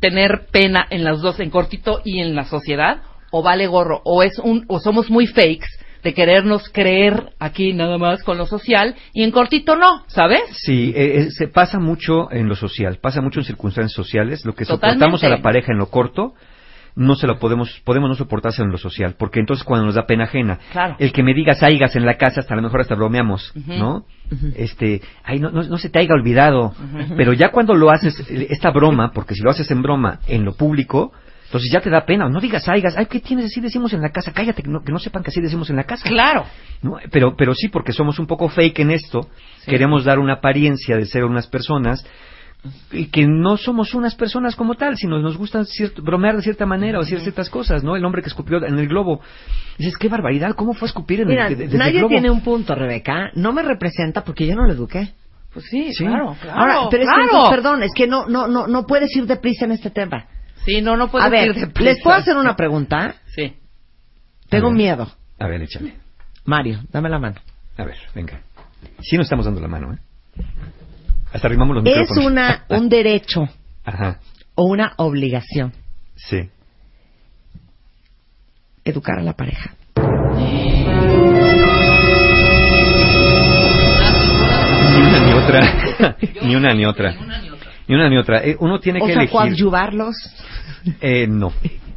tener 0.00 0.46
pena 0.50 0.84
en 0.90 1.04
las 1.04 1.20
dos, 1.20 1.38
en 1.38 1.50
cortito 1.50 2.00
y 2.04 2.18
en 2.18 2.34
la 2.34 2.46
sociedad, 2.46 3.02
o 3.30 3.44
vale 3.44 3.68
gorro, 3.68 4.00
o 4.04 4.24
es 4.24 4.40
un, 4.40 4.64
o 4.66 4.80
somos 4.80 5.08
muy 5.08 5.28
fakes 5.28 5.68
de 6.04 6.14
querernos 6.14 6.68
creer 6.68 7.30
aquí 7.40 7.72
nada 7.72 7.98
más 7.98 8.22
con 8.22 8.38
lo 8.38 8.46
social 8.46 8.94
y 9.12 9.22
en 9.24 9.30
cortito 9.30 9.74
no, 9.74 10.04
¿sabes? 10.06 10.42
Sí, 10.52 10.92
eh, 10.94 11.20
eh, 11.20 11.30
se 11.30 11.48
pasa 11.48 11.80
mucho 11.80 12.30
en 12.30 12.46
lo 12.48 12.54
social, 12.54 12.98
pasa 13.00 13.22
mucho 13.22 13.40
en 13.40 13.46
circunstancias 13.46 13.92
sociales. 13.94 14.44
Lo 14.44 14.54
que 14.54 14.64
Totalmente. 14.66 15.00
soportamos 15.04 15.24
a 15.24 15.28
la 15.30 15.42
pareja 15.42 15.72
en 15.72 15.78
lo 15.78 15.86
corto, 15.86 16.34
no 16.96 17.16
se 17.16 17.26
lo 17.26 17.38
podemos, 17.38 17.80
podemos 17.84 18.08
no 18.08 18.14
soportarse 18.14 18.62
en 18.62 18.70
lo 18.70 18.78
social, 18.78 19.16
porque 19.18 19.40
entonces 19.40 19.64
cuando 19.64 19.86
nos 19.86 19.94
da 19.96 20.06
pena 20.06 20.24
ajena, 20.24 20.60
Claro. 20.70 20.94
el 20.98 21.10
que 21.12 21.22
me 21.22 21.34
digas 21.34 21.62
aigas 21.62 21.96
en 21.96 22.04
la 22.04 22.18
casa, 22.18 22.40
hasta 22.40 22.52
a 22.54 22.56
lo 22.56 22.62
mejor 22.62 22.82
hasta 22.82 22.94
bromeamos. 22.94 23.52
¿no? 23.66 24.04
Este, 24.56 25.00
ay, 25.24 25.40
no, 25.40 25.50
no, 25.50 25.62
no 25.62 25.78
se 25.78 25.88
te 25.88 25.98
haya 25.98 26.12
olvidado, 26.14 26.74
pero 27.16 27.32
ya 27.32 27.48
cuando 27.50 27.74
lo 27.74 27.90
haces, 27.90 28.14
eh, 28.30 28.46
esta 28.50 28.70
broma, 28.70 29.10
porque 29.12 29.34
si 29.34 29.42
lo 29.42 29.50
haces 29.50 29.70
en 29.70 29.82
broma 29.82 30.20
en 30.28 30.44
lo 30.44 30.54
público, 30.54 31.12
entonces 31.54 31.70
ya 31.72 31.80
te 31.80 31.88
da 31.88 32.04
pena, 32.04 32.28
no 32.28 32.40
digas 32.40 32.68
aigas, 32.68 32.96
ay, 32.96 33.06
¿qué 33.06 33.20
tienes? 33.20 33.46
Así 33.46 33.60
decimos 33.60 33.92
en 33.92 34.00
la 34.02 34.10
casa, 34.10 34.32
cállate, 34.32 34.60
que 34.62 34.68
no, 34.68 34.82
que 34.82 34.90
no 34.90 34.98
sepan 34.98 35.22
que 35.22 35.30
así 35.30 35.40
decimos 35.40 35.70
en 35.70 35.76
la 35.76 35.84
casa. 35.84 36.08
Claro. 36.08 36.44
¿no? 36.82 36.96
Pero, 37.12 37.36
pero 37.36 37.54
sí, 37.54 37.68
porque 37.68 37.92
somos 37.92 38.18
un 38.18 38.26
poco 38.26 38.48
fake 38.48 38.80
en 38.80 38.90
esto, 38.90 39.28
queremos 39.64 40.04
dar 40.04 40.18
una 40.18 40.34
apariencia 40.34 40.96
de 40.96 41.06
ser 41.06 41.24
unas 41.24 41.46
personas 41.46 42.04
y 42.90 43.06
que 43.06 43.26
no 43.28 43.56
somos 43.56 43.94
unas 43.94 44.14
personas 44.16 44.56
como 44.56 44.74
tal, 44.74 44.96
sino 44.96 45.20
nos 45.20 45.36
gusta 45.36 45.62
bromear 46.02 46.34
de 46.34 46.42
cierta 46.42 46.66
manera 46.66 46.98
o 46.98 47.02
decir 47.02 47.20
ciertas 47.20 47.48
cosas, 47.50 47.84
¿no? 47.84 47.94
El 47.94 48.04
hombre 48.04 48.20
que 48.22 48.28
escupió 48.28 48.56
en 48.64 48.76
el 48.78 48.88
globo. 48.88 49.20
Dices, 49.78 49.96
qué 49.96 50.08
barbaridad, 50.08 50.56
¿cómo 50.56 50.72
fue 50.74 50.86
a 50.86 50.88
escupir 50.88 51.20
en 51.20 51.28
Mira, 51.28 51.46
el, 51.46 51.50
de- 51.50 51.56
de- 51.56 51.62
desde 51.64 51.76
el 51.76 51.78
nadie 51.78 51.98
globo? 51.98 52.08
tiene 52.08 52.30
un 52.30 52.40
punto, 52.40 52.74
Rebeca. 52.74 53.30
No 53.34 53.52
me 53.52 53.62
representa 53.62 54.24
porque 54.24 54.46
yo 54.46 54.56
no 54.56 54.64
lo 54.66 54.72
eduqué. 54.72 55.12
Pues 55.52 55.66
sí, 55.66 55.92
Sí. 55.92 56.04
claro, 56.04 56.34
claro. 56.42 56.58
Ahora, 56.58 56.74
pero 56.90 57.02
es 57.04 57.08
que 57.08 57.14
claro. 57.14 57.22
entonces, 57.30 57.50
perdón, 57.54 57.82
es 57.84 57.92
que 57.94 58.06
no, 58.08 58.26
no, 58.26 58.48
no, 58.48 58.66
no 58.66 58.86
puedes 58.86 59.14
ir 59.14 59.26
deprisa 59.26 59.66
en 59.66 59.72
este 59.72 59.90
tema. 59.90 60.24
Sí, 60.64 60.80
no, 60.82 60.96
no 60.96 61.10
puedes 61.10 61.26
A 61.26 61.30
ver, 61.30 61.54
deprisa. 61.54 61.90
¿les 61.90 62.02
puedo 62.02 62.16
hacer 62.16 62.36
una 62.36 62.56
pregunta? 62.56 63.16
Sí. 63.34 63.54
Tengo 64.48 64.66
A 64.68 64.70
ver. 64.70 64.76
miedo. 64.78 65.12
A 65.38 65.46
ver, 65.48 65.62
échale. 65.62 65.94
Mario, 66.44 66.80
dame 66.90 67.08
la 67.10 67.18
mano. 67.18 67.36
A 67.76 67.84
ver, 67.84 67.96
venga. 68.14 68.40
Sí 69.00 69.16
nos 69.16 69.24
estamos 69.26 69.44
dando 69.46 69.60
la 69.60 69.68
mano, 69.68 69.92
¿eh? 69.94 69.98
Hasta 71.32 71.48
arrimamos 71.48 71.76
los 71.76 71.84
¿Es 71.86 71.98
micrófonos. 71.98 72.26
una, 72.30 72.64
un 72.68 72.88
derecho 72.88 73.48
Ajá, 73.84 74.20
o 74.54 74.64
una 74.66 74.92
obligación 74.98 75.72
sí. 76.14 76.48
educar 78.84 79.18
a 79.18 79.22
la 79.22 79.32
pareja? 79.32 79.74
Ni 84.92 85.00
una 85.02 85.18
ni 85.26 85.32
otra. 85.32 86.16
ni 86.42 86.54
una 86.56 86.74
ni 86.74 86.84
otra. 86.86 87.14
Ni 87.88 87.94
una 87.94 88.08
ni 88.08 88.16
otra. 88.16 88.42
Eh, 88.44 88.56
uno 88.60 88.78
tiene 88.80 89.00
O 89.02 89.06
que 89.06 89.12
sea, 89.12 89.22
elegir. 89.22 89.32
coadyuvarlos. 89.32 90.14
Eh, 91.00 91.26
no. 91.28 91.52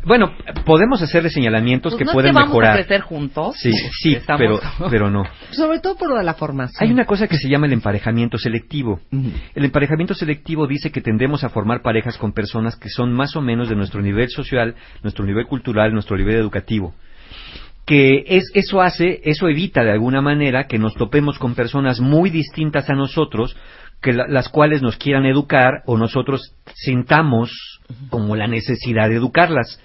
Bueno, 0.05 0.31
podemos 0.65 1.01
hacerle 1.01 1.29
señalamientos 1.29 1.91
Pues 1.93 1.99
que 1.99 2.05
no 2.05 2.13
pueden 2.13 2.29
es 2.29 2.33
que 2.33 2.39
vamos 2.39 2.49
mejorar. 2.49 2.71
a 2.71 2.75
crecer 2.77 3.01
juntos. 3.01 3.57
Sí, 3.57 3.71
sí, 4.01 4.13
Estamos- 4.15 4.39
pero, 4.79 4.89
pero 4.89 5.09
no. 5.11 5.23
Sobre 5.51 5.79
todo 5.79 5.97
por 5.97 6.09
lo 6.09 6.15
de 6.17 6.23
la 6.23 6.33
formación. 6.33 6.77
Hay 6.81 6.93
una 6.93 7.03
cosa 7.05 7.27
que 7.27 7.35
se 7.37 7.49
llama 7.49 7.65
el 7.67 7.73
emparejamiento 7.73 8.37
selectivo. 8.37 9.01
El 9.11 9.65
emparejamiento 9.65 10.13
selectivo 10.13 10.65
dice 10.65 10.91
que 10.91 11.01
tendemos 11.01 11.43
a 11.43 11.49
formar 11.49 11.81
parejas 11.81 12.17
con 12.17 12.31
personas 12.31 12.77
que 12.77 12.87
son 12.87 13.11
más 13.11 13.35
o 13.35 13.41
menos 13.41 13.67
de 13.67 13.75
nuestro 13.75 14.01
nivel 14.01 14.29
social, 14.29 14.75
nuestro 15.03 15.25
nivel 15.25 15.45
cultural, 15.45 15.91
nuestro 15.93 16.15
nivel 16.15 16.35
educativo. 16.35 16.93
Que 17.85 18.23
es, 18.27 18.43
eso 18.53 18.81
hace, 18.81 19.21
eso 19.23 19.47
evita 19.49 19.81
de 19.83 19.91
alguna 19.91 20.21
manera 20.21 20.67
que 20.67 20.77
nos 20.77 20.93
topemos 20.95 21.37
con 21.39 21.53
personas 21.55 21.99
muy 22.01 22.29
distintas 22.29 22.89
a 22.89 22.93
nosotros, 22.93 23.55
que 24.01 24.13
la- 24.13 24.27
las 24.27 24.49
cuales 24.49 24.81
nos 24.81 24.97
quieran 24.97 25.25
educar 25.25 25.81
o 25.85 25.97
nosotros 25.97 26.53
sintamos 26.75 27.51
como 28.09 28.35
la 28.35 28.47
necesidad 28.47 29.09
de 29.09 29.15
educarlas. 29.15 29.81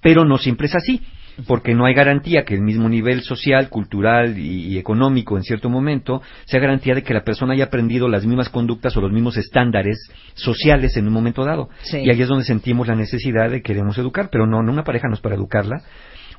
Pero 0.00 0.24
no 0.24 0.38
siempre 0.38 0.66
es 0.66 0.74
así, 0.76 1.02
porque 1.46 1.74
no 1.74 1.84
hay 1.86 1.94
garantía 1.94 2.44
que 2.44 2.54
el 2.54 2.62
mismo 2.62 2.88
nivel 2.88 3.22
social, 3.22 3.68
cultural 3.68 4.38
y, 4.38 4.66
y 4.74 4.78
económico 4.78 5.36
en 5.36 5.44
cierto 5.44 5.68
momento 5.70 6.20
sea 6.46 6.60
garantía 6.60 6.94
de 6.94 7.02
que 7.04 7.14
la 7.14 7.22
persona 7.22 7.52
haya 7.54 7.64
aprendido 7.66 8.08
las 8.08 8.26
mismas 8.26 8.48
conductas 8.48 8.96
o 8.96 9.00
los 9.00 9.12
mismos 9.12 9.36
estándares 9.36 9.98
sociales 10.34 10.96
en 10.96 11.06
un 11.06 11.12
momento 11.12 11.44
dado. 11.44 11.68
Sí. 11.82 11.98
Y 11.98 12.10
ahí 12.10 12.20
es 12.20 12.28
donde 12.28 12.44
sentimos 12.44 12.88
la 12.88 12.96
necesidad 12.96 13.50
de 13.50 13.62
queremos 13.62 13.96
educar, 13.98 14.30
pero 14.32 14.46
no, 14.46 14.62
no 14.62 14.72
una 14.72 14.82
pareja 14.84 15.06
no 15.08 15.14
es 15.14 15.20
para 15.20 15.36
educarla, 15.36 15.82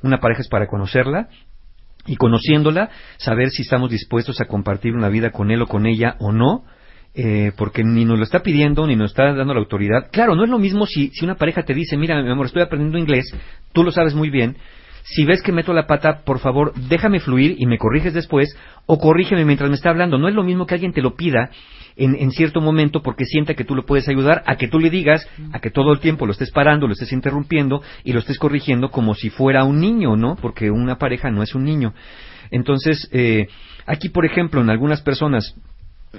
una 0.02 0.18
pareja 0.20 0.42
es 0.42 0.48
para 0.48 0.66
conocerla 0.66 1.28
y 2.06 2.16
conociéndola, 2.16 2.90
saber 3.18 3.50
si 3.50 3.62
estamos 3.62 3.90
dispuestos 3.90 4.40
a 4.40 4.46
compartir 4.46 4.94
una 4.94 5.08
vida 5.08 5.30
con 5.30 5.50
él 5.50 5.62
o 5.62 5.66
con 5.66 5.86
ella 5.86 6.16
o 6.18 6.32
no, 6.32 6.64
eh, 7.14 7.52
porque 7.56 7.82
ni 7.82 8.04
nos 8.04 8.18
lo 8.18 8.24
está 8.24 8.40
pidiendo, 8.40 8.86
ni 8.86 8.96
nos 8.96 9.10
está 9.10 9.32
dando 9.32 9.54
la 9.54 9.60
autoridad. 9.60 10.08
Claro, 10.12 10.34
no 10.34 10.44
es 10.44 10.50
lo 10.50 10.58
mismo 10.58 10.86
si, 10.86 11.10
si 11.10 11.24
una 11.24 11.36
pareja 11.36 11.62
te 11.64 11.74
dice, 11.74 11.96
mira, 11.96 12.20
mi 12.22 12.30
amor, 12.30 12.46
estoy 12.46 12.62
aprendiendo 12.62 12.98
inglés, 12.98 13.34
tú 13.72 13.82
lo 13.82 13.90
sabes 13.90 14.14
muy 14.14 14.30
bien, 14.30 14.56
si 15.02 15.24
ves 15.24 15.42
que 15.42 15.52
meto 15.52 15.72
la 15.72 15.86
pata, 15.86 16.22
por 16.24 16.38
favor, 16.38 16.72
déjame 16.88 17.20
fluir 17.20 17.56
y 17.58 17.66
me 17.66 17.78
corriges 17.78 18.14
después, 18.14 18.56
o 18.86 18.98
corrígeme 18.98 19.44
mientras 19.44 19.68
me 19.70 19.76
está 19.76 19.90
hablando. 19.90 20.18
No 20.18 20.28
es 20.28 20.34
lo 20.34 20.44
mismo 20.44 20.66
que 20.66 20.74
alguien 20.74 20.92
te 20.92 21.02
lo 21.02 21.16
pida 21.16 21.50
en, 21.96 22.14
en 22.14 22.30
cierto 22.30 22.60
momento 22.60 23.02
porque 23.02 23.24
sienta 23.24 23.54
que 23.54 23.64
tú 23.64 23.74
lo 23.74 23.84
puedes 23.84 24.08
ayudar, 24.08 24.42
a 24.46 24.56
que 24.56 24.68
tú 24.68 24.78
le 24.78 24.90
digas, 24.90 25.26
a 25.52 25.60
que 25.60 25.70
todo 25.70 25.92
el 25.92 26.00
tiempo 26.00 26.26
lo 26.26 26.32
estés 26.32 26.50
parando, 26.50 26.86
lo 26.86 26.92
estés 26.92 27.12
interrumpiendo 27.12 27.82
y 28.04 28.12
lo 28.12 28.20
estés 28.20 28.38
corrigiendo 28.38 28.90
como 28.90 29.14
si 29.14 29.30
fuera 29.30 29.64
un 29.64 29.80
niño, 29.80 30.16
¿no? 30.16 30.36
Porque 30.36 30.70
una 30.70 30.96
pareja 30.96 31.30
no 31.30 31.42
es 31.42 31.54
un 31.54 31.64
niño. 31.64 31.94
Entonces, 32.50 33.08
eh, 33.12 33.48
aquí, 33.86 34.10
por 34.10 34.26
ejemplo, 34.26 34.60
en 34.60 34.70
algunas 34.70 35.02
personas 35.02 35.54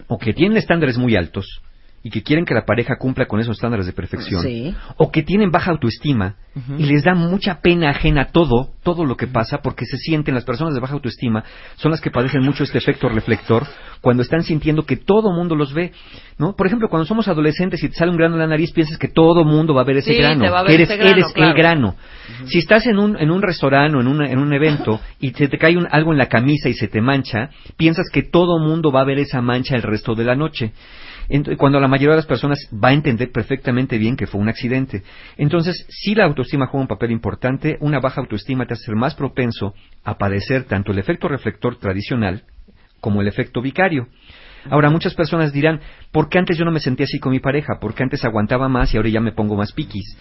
o 0.07 0.17
que 0.17 0.33
tienen 0.33 0.57
estándares 0.57 0.97
muy 0.97 1.15
altos 1.15 1.61
y 2.03 2.09
que 2.09 2.23
quieren 2.23 2.45
que 2.45 2.55
la 2.55 2.65
pareja 2.65 2.95
cumpla 2.97 3.27
con 3.27 3.39
esos 3.39 3.57
estándares 3.57 3.85
de 3.85 3.93
perfección, 3.93 4.41
Sí. 4.41 4.75
o 4.97 5.11
que 5.11 5.21
tienen 5.21 5.51
baja 5.51 5.69
autoestima 5.71 6.35
y 6.77 6.85
les 6.85 7.03
da 7.03 7.13
mucha 7.13 7.61
pena 7.61 7.91
ajena 7.91 8.29
todo, 8.31 8.71
todo 8.83 9.05
lo 9.05 9.15
que 9.15 9.27
pasa, 9.27 9.59
porque 9.61 9.85
se 9.85 9.97
sienten, 9.97 10.33
las 10.33 10.43
personas 10.43 10.73
de 10.73 10.79
baja 10.79 10.93
autoestima 10.95 11.43
son 11.75 11.91
las 11.91 12.01
que 12.01 12.09
padecen 12.09 12.41
mucho 12.41 12.63
este 12.63 12.79
efecto 12.79 13.07
reflector 13.07 13.67
cuando 14.01 14.23
están 14.23 14.43
sintiendo 14.43 14.83
que 14.85 14.97
todo 14.97 15.31
mundo 15.31 15.55
los 15.55 15.73
ve, 15.73 15.91
¿no? 16.39 16.55
Por 16.55 16.65
ejemplo, 16.65 16.89
cuando 16.89 17.05
somos 17.05 17.27
adolescentes 17.27 17.83
y 17.83 17.89
te 17.89 17.95
sale 17.95 18.09
un 18.11 18.17
grano 18.17 18.33
en 18.35 18.39
la 18.39 18.47
nariz, 18.47 18.71
piensas 18.71 18.97
que 18.97 19.07
todo 19.07 19.45
mundo 19.45 19.73
va 19.75 19.81
a 19.81 19.85
ver 19.85 19.97
ese 19.97 20.13
Sí, 20.13 20.17
grano, 20.19 20.43
te 20.43 20.49
va 20.49 20.59
a 20.59 20.63
ver 20.63 20.69
que 20.69 20.75
eres, 20.75 20.89
ese 20.89 20.97
grano, 20.97 21.11
eres 21.17 21.33
el 21.35 21.53
grano. 21.53 21.95
Si 22.47 22.57
estás 22.57 22.87
en 22.87 22.97
un, 22.97 23.15
en 23.17 23.29
un 23.29 23.41
restaurante 23.43 23.95
o 23.97 24.01
en, 24.01 24.07
una- 24.07 24.29
en 24.29 24.39
un 24.39 24.51
evento 24.53 24.99
y 25.19 25.29
se 25.31 25.47
te 25.47 25.57
cae 25.59 25.77
un- 25.77 25.87
algo 25.91 26.11
en 26.11 26.17
la 26.17 26.25
camisa 26.27 26.67
y 26.67 26.73
se 26.73 26.87
te 26.87 26.99
mancha, 26.99 27.49
piensas 27.77 28.07
que 28.11 28.23
todo 28.23 28.57
mundo 28.59 28.91
va 28.91 29.01
a 29.01 29.05
ver 29.05 29.19
esa 29.19 29.41
mancha 29.41 29.75
el 29.75 29.83
resto 29.83 30.15
de 30.15 30.23
la 30.23 30.35
noche. 30.35 30.73
Cuando 31.57 31.79
la 31.79 31.87
mayoría 31.87 32.11
de 32.11 32.17
las 32.17 32.25
personas 32.25 32.57
va 32.73 32.89
a 32.89 32.93
entender 32.93 33.31
perfectamente 33.31 33.97
bien 33.97 34.17
que 34.17 34.27
fue 34.27 34.41
un 34.41 34.49
accidente. 34.49 35.03
Entonces, 35.37 35.85
si 35.89 36.13
la 36.15 36.25
autoestima 36.25 36.65
juega 36.65 36.81
un 36.81 36.87
papel 36.87 37.11
importante, 37.11 37.77
una 37.79 37.99
baja 37.99 38.19
autoestima 38.21 38.65
te 38.65 38.73
hace 38.73 38.85
ser 38.85 38.95
más 38.95 39.15
propenso 39.15 39.73
a 40.03 40.17
padecer 40.17 40.63
tanto 40.63 40.91
el 40.91 40.99
efecto 40.99 41.27
reflector 41.29 41.77
tradicional 41.77 42.43
como 43.01 43.21
el 43.21 43.27
efecto 43.27 43.61
vicario. 43.61 44.07
Ahora, 44.69 44.91
muchas 44.91 45.15
personas 45.15 45.51
dirán, 45.51 45.81
¿por 46.11 46.29
qué 46.29 46.37
antes 46.37 46.55
yo 46.55 46.65
no 46.65 46.71
me 46.71 46.79
sentía 46.79 47.05
así 47.05 47.19
con 47.19 47.31
mi 47.31 47.39
pareja? 47.39 47.79
¿Por 47.81 47.95
qué 47.95 48.03
antes 48.03 48.23
aguantaba 48.23 48.69
más 48.69 48.93
y 48.93 48.97
ahora 48.97 49.09
ya 49.09 49.19
me 49.19 49.31
pongo 49.31 49.55
más 49.55 49.71
piquis? 49.73 50.15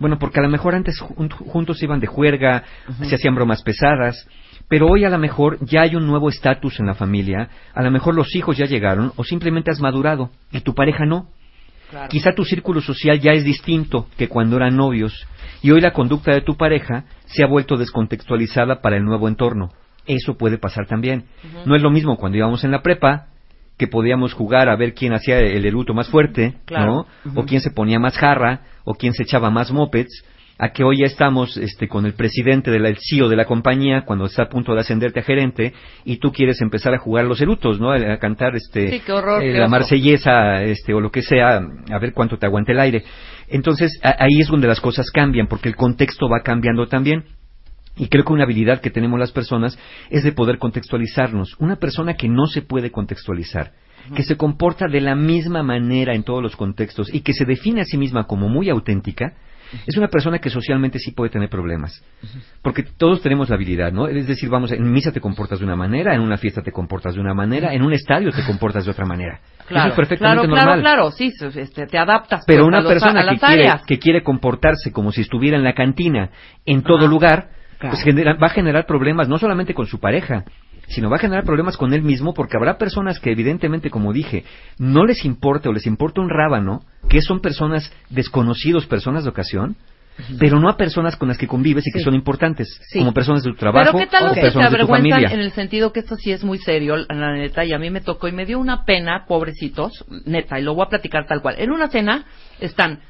Bueno, 0.00 0.18
porque 0.18 0.40
a 0.40 0.42
lo 0.42 0.48
mejor 0.48 0.74
antes 0.74 1.00
jun- 1.00 1.30
juntos 1.30 1.80
iban 1.84 2.00
de 2.00 2.08
juerga, 2.08 2.64
se 3.04 3.14
hacían 3.14 3.36
bromas 3.36 3.62
pesadas, 3.62 4.28
pero 4.68 4.88
hoy 4.88 5.04
a 5.04 5.08
lo 5.08 5.18
mejor 5.18 5.58
ya 5.64 5.82
hay 5.82 5.94
un 5.94 6.04
nuevo 6.04 6.28
estatus 6.28 6.80
en 6.80 6.86
la 6.86 6.94
familia, 6.94 7.48
a 7.72 7.82
lo 7.84 7.92
mejor 7.92 8.16
los 8.16 8.34
hijos 8.34 8.56
ya 8.56 8.66
llegaron 8.66 9.12
o 9.14 9.22
simplemente 9.22 9.70
has 9.70 9.80
madurado 9.80 10.30
y 10.50 10.60
tu 10.62 10.74
pareja 10.74 11.06
no. 11.06 11.28
Quizá 12.08 12.32
tu 12.34 12.44
círculo 12.44 12.80
social 12.80 13.20
ya 13.20 13.30
es 13.30 13.44
distinto 13.44 14.08
que 14.18 14.26
cuando 14.26 14.56
eran 14.56 14.74
novios 14.76 15.28
y 15.62 15.70
hoy 15.70 15.80
la 15.80 15.92
conducta 15.92 16.32
de 16.32 16.40
tu 16.40 16.56
pareja 16.56 17.04
se 17.26 17.44
ha 17.44 17.46
vuelto 17.46 17.76
descontextualizada 17.76 18.80
para 18.80 18.96
el 18.96 19.04
nuevo 19.04 19.28
entorno. 19.28 19.70
Eso 20.06 20.36
puede 20.36 20.58
pasar 20.58 20.86
también. 20.86 21.24
No 21.64 21.74
es 21.76 21.82
lo 21.82 21.90
mismo 21.90 22.16
cuando 22.16 22.38
íbamos 22.38 22.64
en 22.64 22.70
la 22.70 22.82
prepa, 22.82 23.26
que 23.78 23.86
podíamos 23.88 24.32
jugar 24.32 24.68
a 24.68 24.76
ver 24.76 24.94
quién 24.94 25.12
hacía 25.12 25.38
el 25.38 25.66
eruto 25.66 25.92
más 25.94 26.08
fuerte, 26.08 26.54
Claro. 26.64 27.06
¿no? 27.24 27.32
O 27.40 27.44
quién 27.44 27.60
se 27.60 27.70
ponía 27.70 27.98
más 27.98 28.16
jarra, 28.16 28.60
o 28.84 28.94
quién 28.94 29.12
se 29.12 29.24
echaba 29.24 29.50
más 29.50 29.70
mopeds, 29.70 30.24
a 30.58 30.70
que 30.70 30.82
hoy 30.84 31.00
ya 31.00 31.04
estamos 31.04 31.58
este, 31.58 31.86
con 31.86 32.06
el 32.06 32.14
presidente 32.14 32.70
del 32.70 32.86
el 32.86 32.96
CEO 32.98 33.28
de 33.28 33.36
la 33.36 33.44
compañía 33.44 34.06
cuando 34.06 34.24
está 34.24 34.44
a 34.44 34.48
punto 34.48 34.72
de 34.72 34.80
ascenderte 34.80 35.20
a 35.20 35.22
gerente 35.22 35.74
y 36.06 36.16
tú 36.16 36.32
quieres 36.32 36.62
empezar 36.62 36.94
a 36.94 36.98
jugar 36.98 37.26
los 37.26 37.42
erutos, 37.42 37.78
¿no? 37.78 37.90
A, 37.90 37.96
a 37.96 38.16
cantar 38.18 38.56
este 38.56 38.90
Sí, 38.92 39.00
qué 39.04 39.12
horror, 39.12 39.42
eh, 39.42 39.52
qué 39.52 39.58
la 39.58 39.68
marsellesa 39.68 40.62
este 40.62 40.94
o 40.94 41.00
lo 41.02 41.10
que 41.10 41.20
sea, 41.20 41.60
a 41.90 41.98
ver 41.98 42.14
cuánto 42.14 42.38
te 42.38 42.46
aguante 42.46 42.72
el 42.72 42.80
aire. 42.80 43.04
Entonces, 43.48 44.00
a- 44.02 44.16
ahí 44.24 44.40
es 44.40 44.48
donde 44.48 44.66
las 44.66 44.80
cosas 44.80 45.10
cambian 45.10 45.46
porque 45.46 45.68
el 45.68 45.76
contexto 45.76 46.26
va 46.30 46.40
cambiando 46.42 46.86
también. 46.86 47.24
Y 47.96 48.08
creo 48.08 48.24
que 48.24 48.32
una 48.32 48.44
habilidad 48.44 48.80
que 48.80 48.90
tenemos 48.90 49.18
las 49.18 49.32
personas 49.32 49.78
es 50.10 50.22
de 50.22 50.32
poder 50.32 50.58
contextualizarnos. 50.58 51.56
Una 51.58 51.76
persona 51.76 52.14
que 52.14 52.28
no 52.28 52.46
se 52.46 52.62
puede 52.62 52.90
contextualizar, 52.90 53.72
que 54.14 54.22
se 54.22 54.36
comporta 54.36 54.86
de 54.86 55.00
la 55.00 55.14
misma 55.14 55.62
manera 55.62 56.14
en 56.14 56.22
todos 56.22 56.42
los 56.42 56.54
contextos 56.56 57.12
y 57.12 57.20
que 57.20 57.32
se 57.32 57.44
define 57.44 57.80
a 57.80 57.84
sí 57.84 57.96
misma 57.96 58.24
como 58.24 58.48
muy 58.48 58.68
auténtica, 58.68 59.32
es 59.84 59.96
una 59.96 60.06
persona 60.06 60.38
que 60.38 60.48
socialmente 60.48 61.00
sí 61.00 61.10
puede 61.10 61.28
tener 61.30 61.48
problemas. 61.48 62.04
Porque 62.62 62.84
todos 62.84 63.20
tenemos 63.20 63.48
la 63.48 63.56
habilidad, 63.56 63.90
¿no? 63.92 64.06
Es 64.06 64.28
decir, 64.28 64.48
vamos, 64.48 64.70
en 64.70 64.92
misa 64.92 65.10
te 65.10 65.20
comportas 65.20 65.58
de 65.58 65.64
una 65.64 65.74
manera, 65.74 66.14
en 66.14 66.20
una 66.20 66.36
fiesta 66.36 66.62
te 66.62 66.70
comportas 66.70 67.14
de 67.16 67.20
una 67.20 67.34
manera, 67.34 67.74
en 67.74 67.82
un 67.82 67.92
estadio 67.92 68.30
te 68.30 68.44
comportas 68.44 68.84
de 68.84 68.92
otra 68.92 69.06
manera. 69.06 69.40
Claro, 69.66 69.86
Eso 69.86 69.88
es 69.94 69.96
perfectamente 69.96 70.46
claro, 70.46 70.56
normal. 70.56 70.80
claro, 70.82 71.10
claro, 71.10 71.10
sí, 71.10 71.32
este, 71.58 71.86
te 71.86 71.98
adaptas. 71.98 72.44
Pero 72.46 72.60
pues, 72.60 72.68
una 72.68 72.78
a 72.78 72.82
los- 72.82 72.92
persona 72.92 73.20
a 73.22 73.28
que 73.32 73.38
quiere, 73.40 73.72
que 73.88 73.98
quiere 73.98 74.22
comportarse 74.22 74.92
como 74.92 75.10
si 75.10 75.22
estuviera 75.22 75.56
en 75.56 75.64
la 75.64 75.74
cantina 75.74 76.30
en 76.64 76.82
todo 76.82 76.98
Ajá. 76.98 77.06
lugar, 77.08 77.48
Claro. 77.78 77.94
pues 77.94 78.04
genera- 78.04 78.34
va 78.34 78.46
a 78.46 78.50
generar 78.50 78.86
problemas 78.86 79.28
no 79.28 79.38
solamente 79.38 79.74
con 79.74 79.86
su 79.86 79.98
pareja, 80.00 80.44
sino 80.88 81.10
va 81.10 81.16
a 81.16 81.20
generar 81.20 81.44
problemas 81.44 81.76
con 81.76 81.92
él 81.92 82.02
mismo 82.02 82.32
porque 82.32 82.56
habrá 82.56 82.78
personas 82.78 83.18
que 83.20 83.30
evidentemente, 83.32 83.90
como 83.90 84.12
dije, 84.12 84.44
no 84.78 85.04
les 85.04 85.24
importa 85.24 85.68
o 85.68 85.72
les 85.72 85.86
importa 85.86 86.20
un 86.20 86.30
rábano, 86.30 86.82
que 87.08 87.20
son 87.22 87.40
personas 87.40 87.92
desconocidos, 88.08 88.86
personas 88.86 89.24
de 89.24 89.30
ocasión, 89.30 89.76
pero 90.38 90.58
no 90.58 90.70
a 90.70 90.78
personas 90.78 91.14
con 91.16 91.28
las 91.28 91.36
que 91.36 91.46
convives 91.46 91.86
y 91.86 91.90
que 91.92 91.98
Sí. 91.98 92.04
son 92.04 92.14
importantes, 92.14 92.80
Sí. 92.90 93.00
como 93.00 93.12
personas 93.12 93.42
de 93.42 93.50
tu 93.50 93.56
trabajo 93.56 93.84
Pero 93.92 93.98
qué 93.98 94.06
tal 94.10 94.22
o 94.22 94.26
los 94.28 94.34
que 94.34 94.40
se 94.40 94.46
personas 94.46 94.70
de 94.70 94.76
tu 94.78 94.84
avergüenzan 94.84 95.10
familia. 95.20 95.34
en 95.34 95.40
el 95.40 95.52
sentido 95.52 95.92
que 95.92 96.00
esto 96.00 96.16
sí 96.16 96.32
es 96.32 96.42
muy 96.44 96.56
serio, 96.58 96.96
la 96.96 97.32
neta, 97.34 97.64
y 97.66 97.74
a 97.74 97.78
mí 97.78 97.90
me 97.90 98.00
tocó 98.00 98.26
y 98.28 98.32
me 98.32 98.46
dio 98.46 98.58
una 98.58 98.84
pena, 98.86 99.26
pobrecitos, 99.28 100.06
neta, 100.24 100.58
y 100.58 100.62
lo 100.62 100.74
voy 100.74 100.86
a 100.86 100.88
platicar 100.88 101.26
tal 101.26 101.42
cual. 101.42 101.56
En 101.58 101.70
una 101.70 101.88
cena 101.88 102.24
están, 102.60 103.00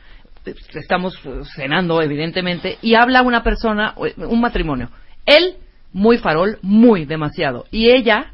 estamos 0.74 1.18
eh, 1.24 1.42
cenando, 1.54 2.00
evidentemente, 2.02 2.78
y 2.82 2.94
habla 2.94 3.22
una 3.22 3.42
persona, 3.42 3.94
eh, 4.04 4.14
un 4.16 4.40
matrimonio. 4.40 4.90
Él, 5.24 5.56
muy 5.92 6.18
farol, 6.18 6.58
muy 6.62 7.04
demasiado. 7.04 7.64
Y 7.70 7.90
ella, 7.90 8.32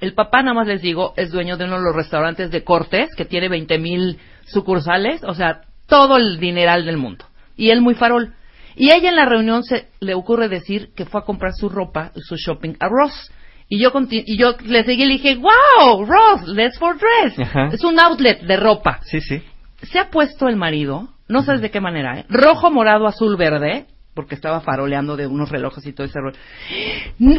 el 0.00 0.14
papá, 0.14 0.42
nada 0.42 0.54
más 0.54 0.66
les 0.66 0.82
digo, 0.82 1.14
es 1.16 1.30
dueño 1.30 1.56
de 1.56 1.64
uno 1.64 1.78
de 1.78 1.84
los 1.84 1.96
restaurantes 1.96 2.50
de 2.50 2.64
Cortés, 2.64 3.10
que 3.16 3.24
tiene 3.24 3.48
20 3.48 3.78
mil 3.78 4.18
sucursales, 4.46 5.22
o 5.24 5.34
sea, 5.34 5.62
todo 5.86 6.16
el 6.16 6.38
dineral 6.38 6.84
del 6.84 6.96
mundo. 6.96 7.24
Y 7.56 7.70
él 7.70 7.80
muy 7.80 7.94
farol. 7.94 8.34
Y 8.74 8.90
ella 8.90 9.08
en 9.08 9.16
la 9.16 9.24
reunión 9.24 9.62
se 9.62 9.88
le 10.00 10.14
ocurre 10.14 10.48
decir 10.48 10.90
que 10.94 11.06
fue 11.06 11.20
a 11.20 11.24
comprar 11.24 11.52
su 11.54 11.68
ropa, 11.68 12.12
su 12.14 12.36
shopping 12.36 12.74
a 12.78 12.88
Ross. 12.88 13.32
Y 13.68 13.80
yo, 13.80 13.90
y 14.10 14.36
yo 14.36 14.54
le 14.64 14.84
seguí 14.84 15.02
y 15.02 15.06
le 15.06 15.12
dije, 15.14 15.36
wow, 15.36 16.04
Ross, 16.04 16.46
let's 16.46 16.78
for 16.78 16.96
dress. 16.96 17.38
Ajá. 17.38 17.70
Es 17.72 17.82
un 17.82 17.98
outlet 17.98 18.42
de 18.42 18.56
ropa. 18.56 19.00
Sí, 19.04 19.20
sí. 19.20 19.42
Se 19.82 19.98
ha 19.98 20.10
puesto 20.10 20.46
el 20.48 20.56
marido, 20.56 21.08
no 21.28 21.42
sabes 21.42 21.60
de 21.60 21.70
qué 21.70 21.80
manera, 21.80 22.20
¿eh? 22.20 22.26
rojo, 22.28 22.70
morado, 22.70 23.06
azul, 23.06 23.36
verde, 23.36 23.86
porque 24.14 24.34
estaba 24.34 24.60
faroleando 24.60 25.16
de 25.16 25.26
unos 25.26 25.50
relojes 25.50 25.86
y 25.86 25.92
todo 25.92 26.06
ese 26.06 26.20
rollo. 26.20 26.38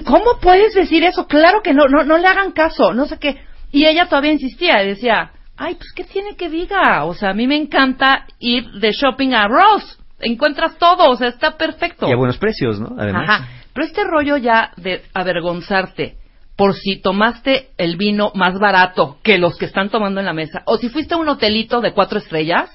¿Cómo 0.06 0.40
puedes 0.42 0.74
decir 0.74 1.04
eso? 1.04 1.28
Claro 1.28 1.62
que 1.64 1.74
no, 1.74 1.86
no, 1.88 2.04
no 2.04 2.18
le 2.18 2.28
hagan 2.28 2.52
caso, 2.52 2.94
no 2.94 3.06
sé 3.06 3.18
qué. 3.18 3.38
Y 3.72 3.86
ella 3.86 4.06
todavía 4.06 4.32
insistía 4.32 4.84
y 4.84 4.90
decía, 4.90 5.32
Ay, 5.58 5.74
pues 5.74 5.92
¿qué 5.96 6.04
tiene 6.04 6.36
que 6.36 6.50
diga? 6.50 7.04
O 7.06 7.16
sea, 7.16 7.32
a 7.32 7.34
mí 7.34 7.48
me 7.48 7.58
encanta 7.58 8.28
ir 8.40 8.70
de 8.74 8.92
shopping 8.92 9.34
a 9.34 9.48
Ross. 9.48 9.98
Encuentras 10.20 10.78
todo, 10.78 11.10
o 11.10 11.16
sea, 11.16 11.30
está 11.30 11.58
perfecto. 11.58 12.08
Y 12.08 12.14
a 12.14 12.16
buenos 12.16 12.38
precios, 12.38 12.80
¿no? 12.80 12.96
Además. 12.98 13.28
Ajá. 13.28 13.48
Pero 13.74 13.86
este 13.86 14.04
rollo 14.04 14.38
ya 14.38 14.72
de 14.78 15.02
avergonzarte 15.14 16.18
por 16.56 16.76
si 16.76 17.00
tomaste 17.02 17.70
el 17.78 17.98
vino 17.98 18.32
más 18.34 18.58
barato 18.60 19.18
que 19.24 19.38
los 19.38 19.58
que 19.58 19.66
están 19.66 19.90
tomando 19.90 20.20
en 20.20 20.26
la 20.26 20.34
mesa, 20.34 20.64
o 20.66 20.78
si 20.78 20.90
fuiste 20.90 21.14
a 21.14 21.18
un 21.18 21.30
hotelito 21.30 21.82
de 21.82 21.94
cuatro 21.94 22.18
estrellas, 22.18 22.70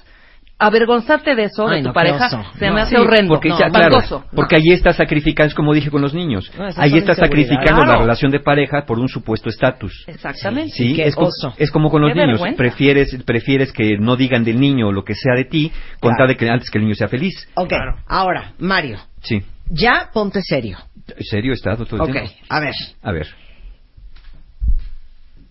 avergonzarte 0.65 1.35
de 1.35 1.43
eso, 1.45 1.67
Ay, 1.67 1.77
de 1.77 1.81
tu 1.83 1.87
no, 1.89 1.93
pareja, 1.93 2.29
se 2.29 2.67
No. 2.67 2.73
me 2.73 2.81
hace 2.81 2.95
Sí, 2.95 3.01
horrendo. 3.01 3.33
Porque, 3.33 3.49
No, 3.49 3.59
ya, 3.59 3.69
claro, 3.69 3.97
porque 4.35 4.55
allí 4.55 4.71
estás 4.71 4.95
sacrificando, 4.97 5.47
es 5.49 5.53
como 5.55 5.73
dije 5.73 5.89
con 5.91 6.01
los 6.01 6.13
niños, 6.13 6.45
estás 6.47 6.77
inseguridades. 6.77 7.17
sacrificando 7.17 7.85
la 7.85 7.97
relación 7.97 8.31
de 8.31 8.39
pareja 8.39 8.85
por 8.85 8.99
un 8.99 9.07
supuesto 9.09 9.49
estatus. 9.49 10.03
Exactamente. 10.07 10.71
Sí, 10.71 10.99
es, 11.01 11.15
co- 11.15 11.25
oso. 11.25 11.53
es 11.57 11.71
como 11.71 11.89
con 11.89 12.01
los 12.01 12.11
Qué 12.11 12.15
niños. 12.19 12.31
vergüenza. 12.39 12.57
Prefieres, 12.57 13.23
prefieres 13.25 13.71
que 13.71 13.97
no 13.97 14.15
digan 14.15 14.43
del 14.43 14.59
niño 14.59 14.91
lo 14.91 15.03
que 15.03 15.15
sea 15.15 15.35
de 15.35 15.45
ti, 15.45 15.71
con 15.99 16.11
Claro. 16.11 16.15
tal 16.17 16.27
de 16.29 16.37
que 16.37 16.49
antes 16.49 16.69
que 16.69 16.77
el 16.77 16.83
niño 16.85 16.95
sea 16.95 17.07
feliz. 17.07 17.47
Ok, 17.55 17.73
ahora, 18.07 18.53
Mario, 18.59 18.99
Sí. 19.21 19.41
ya 19.69 20.09
ponte 20.13 20.41
serio. 20.41 20.77
¿Serio 21.19 21.51
he 21.51 21.55
estado 21.55 21.85
todo 21.85 21.97
el 21.97 22.01
Ok, 22.03 22.11
tiempo? 22.13 22.31
a 22.49 22.59
ver. 22.59 22.73
A 23.01 23.11
ver. 23.11 23.27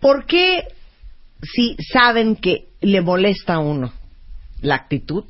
¿Por 0.00 0.26
qué 0.26 0.64
si 1.42 1.76
saben 1.92 2.36
que 2.36 2.66
le 2.80 3.00
molesta 3.00 3.54
a 3.54 3.58
uno 3.58 3.92
la 4.62 4.76
actitud, 4.76 5.24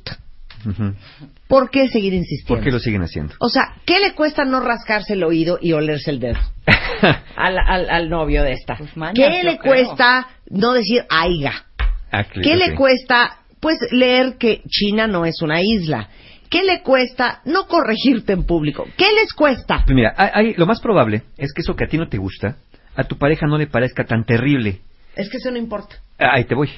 por 1.47 1.69
qué 1.69 1.87
seguir 1.89 2.13
insistiendo? 2.13 2.55
¿Por 2.55 2.63
qué 2.63 2.71
lo 2.71 2.79
siguen 2.79 3.01
haciendo? 3.03 3.35
O 3.39 3.49
sea, 3.49 3.73
¿qué 3.85 3.99
le 3.99 4.13
cuesta 4.13 4.45
no 4.45 4.59
rascarse 4.61 5.13
el 5.13 5.23
oído 5.23 5.59
y 5.61 5.73
olerse 5.73 6.11
el 6.11 6.19
dedo 6.19 6.39
al, 7.35 7.57
al, 7.57 7.89
al 7.89 8.09
novio 8.09 8.43
de 8.43 8.53
esta? 8.53 8.75
Pues 8.77 8.95
mañas, 8.95 9.15
¿Qué 9.15 9.43
le 9.43 9.57
creo. 9.57 9.73
cuesta 9.73 10.27
no 10.49 10.73
decir 10.73 11.03
aiga? 11.09 11.65
Ah, 12.11 12.23
¿Qué 12.23 12.55
le 12.55 12.75
cuesta, 12.75 13.39
pues, 13.59 13.75
leer 13.91 14.37
que 14.37 14.61
China 14.69 15.07
no 15.07 15.25
es 15.25 15.41
una 15.41 15.61
isla? 15.61 16.09
¿Qué 16.49 16.61
le 16.63 16.81
cuesta 16.83 17.41
no 17.45 17.65
corregirte 17.67 18.31
en 18.33 18.43
público? 18.43 18.85
¿Qué 18.95 19.07
les 19.19 19.33
cuesta? 19.33 19.81
Pues 19.85 19.95
mira, 19.95 20.13
hay- 20.15 20.29
hay- 20.33 20.53
lo 20.53 20.67
más 20.67 20.79
probable 20.79 21.23
es 21.37 21.51
que 21.53 21.61
eso 21.61 21.75
que 21.75 21.85
a 21.85 21.87
ti 21.87 21.97
no 21.97 22.07
te 22.07 22.19
gusta, 22.19 22.57
a 22.95 23.03
tu 23.05 23.17
pareja 23.17 23.47
no 23.47 23.57
le 23.57 23.65
parezca 23.65 24.05
tan 24.05 24.23
terrible. 24.25 24.81
Es 25.15 25.29
que 25.29 25.37
eso 25.37 25.49
no 25.49 25.57
importa. 25.57 25.95
Ah, 26.19 26.33
Ahí 26.35 26.45
te 26.45 26.53
voy. 26.53 26.69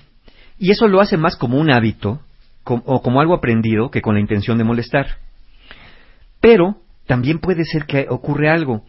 Y 0.57 0.71
eso 0.71 0.87
lo 0.87 1.01
hace 1.01 1.17
más 1.17 1.35
como 1.35 1.57
un 1.59 1.69
hábito 1.69 2.21
o 2.65 3.01
como 3.01 3.21
algo 3.21 3.33
aprendido 3.33 3.91
que 3.91 4.01
con 4.01 4.15
la 4.15 4.21
intención 4.21 4.57
de 4.57 4.63
molestar. 4.63 5.07
Pero 6.41 6.77
también 7.05 7.39
puede 7.39 7.63
ser 7.63 7.85
que 7.85 8.07
ocurre 8.09 8.49
algo. 8.49 8.83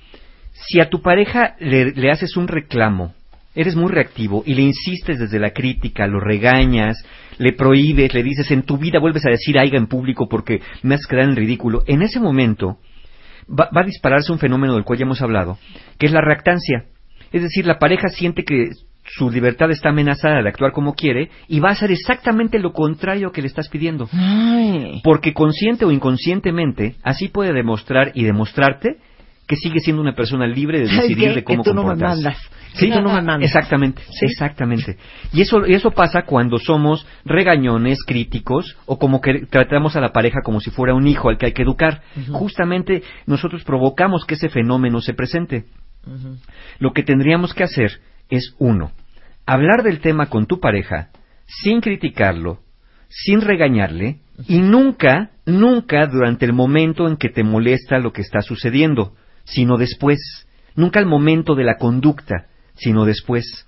Si 0.53 0.81
a 0.81 0.89
tu 0.89 1.03
pareja 1.03 1.55
le, 1.61 1.93
le 1.93 2.11
haces 2.11 2.37
un 2.37 2.49
reclamo, 2.49 3.15
eres 3.55 3.77
muy 3.77 3.91
reactivo 3.91 4.43
y 4.47 4.55
le 4.55 4.63
insistes 4.63 5.19
desde 5.19 5.39
la 5.39 5.51
crítica, 5.51 6.07
lo 6.07 6.21
regañas, 6.21 7.05
le 7.39 7.53
prohíbes, 7.53 8.15
le 8.15 8.23
dices 8.23 8.51
en 8.51 8.63
tu 8.63 8.79
vida 8.79 8.99
vuelves 8.99 9.27
a 9.27 9.31
decir 9.31 9.59
aiga 9.59 9.79
en 9.79 9.87
público 9.87 10.29
porque 10.29 10.61
me 10.83 10.95
has 10.95 11.07
quedado 11.07 11.31
en 11.31 11.37
ridículo, 11.37 11.83
en 11.87 12.03
ese 12.03 12.21
momento 12.21 12.79
va, 13.49 13.71
va 13.75 13.83
a 13.83 13.87
dispararse 13.87 14.33
un 14.33 14.39
fenómeno 14.39 14.75
del 14.75 14.85
cual 14.85 14.99
ya 14.99 15.05
hemos 15.05 15.23
hablado, 15.23 15.59
que 15.99 16.07
es 16.07 16.13
la 16.13 16.21
reactancia. 16.21 16.85
Es 17.33 17.43
decir, 17.43 17.67
la 17.67 17.79
pareja 17.79 18.09
siente 18.09 18.45
que 18.45 18.71
su 19.09 19.31
libertad 19.31 19.71
está 19.71 19.91
amenazada 19.91 20.43
de 20.43 20.49
actuar 20.49 20.73
como 20.73 20.95
quiere 20.95 21.31
y 21.49 21.61
va 21.61 21.71
a 21.71 21.73
hacer 21.73 21.91
exactamente 21.91 22.59
lo 22.59 22.73
contrario 22.73 23.33
que 23.33 23.41
le 23.41 23.49
estás 23.49 23.69
pidiendo. 23.69 24.09
Ay. 24.13 25.01
Porque 25.05 25.33
consciente 25.33 25.85
o 25.85 25.93
inconscientemente, 25.93 26.97
así 27.03 27.29
puede 27.29 27.53
demostrar 27.53 28.13
y 28.15 28.25
demostrarte 28.25 28.99
que 29.47 29.57
sigue 29.57 29.81
siendo 29.81 30.03
una 30.03 30.15
persona 30.15 30.47
libre 30.47 30.81
de 30.81 30.89
¿Sabes 30.89 31.03
decidir 31.03 31.35
de 31.35 31.45
cómo 31.45 31.63
que 31.63 31.71
tú 31.71 31.75
no 31.75 31.83
me 31.83 31.91
comportarse. 31.91 32.23
mandas. 32.23 32.51
Sí, 32.75 32.91
tú 32.91 33.01
no 33.01 33.15
me 33.15 33.23
mandas. 33.23 33.43
Exactamente, 33.43 34.03
exactamente. 34.21 34.99
Y 35.33 35.41
eso, 35.41 35.67
y 35.67 35.73
eso 35.75 35.93
pasa 35.93 36.23
cuando 36.23 36.59
somos 36.59 37.07
regañones, 37.25 38.03
críticos, 38.05 38.77
o 38.87 38.99
como 38.99 39.21
que 39.21 39.47
tratamos 39.47 39.97
a 39.97 40.01
la 40.01 40.13
pareja 40.13 40.41
como 40.45 40.61
si 40.61 40.71
fuera 40.71 40.95
un 40.95 41.07
hijo 41.07 41.31
al 41.31 41.39
que 41.39 41.47
hay 41.47 41.53
que 41.53 41.63
educar. 41.63 42.03
Justamente 42.33 43.03
nosotros 43.27 43.65
provocamos 43.65 44.27
que 44.27 44.35
ese 44.35 44.49
fenómeno 44.49 45.01
se 45.01 45.15
presente. 45.15 45.65
Lo 46.79 46.93
que 46.93 47.03
tendríamos 47.03 47.55
que 47.55 47.65
hacer 47.65 47.93
es, 48.31 48.55
uno, 48.59 48.93
hablar 49.47 49.83
del 49.83 50.01
tema 50.01 50.27
con 50.27 50.47
tu 50.47 50.61
pareja 50.61 51.09
sin 51.47 51.81
criticarlo, 51.81 52.61
sin 53.09 53.41
regañarle, 53.41 54.19
y 54.49 54.59
nunca, 54.59 55.31
nunca 55.47 56.07
durante 56.07 56.45
el 56.45 56.53
momento 56.53 57.07
en 57.09 57.17
que 57.17 57.29
te 57.29 57.43
molesta 57.45 57.99
lo 57.99 58.13
que 58.13 58.21
está 58.21 58.41
sucediendo, 58.43 59.15
sino 59.45 59.77
después. 59.79 60.19
Nunca 60.75 60.99
al 61.01 61.07
momento 61.07 61.55
de 61.55 61.65
la 61.65 61.77
conducta, 61.79 62.47
sino 62.75 63.05
después. 63.07 63.67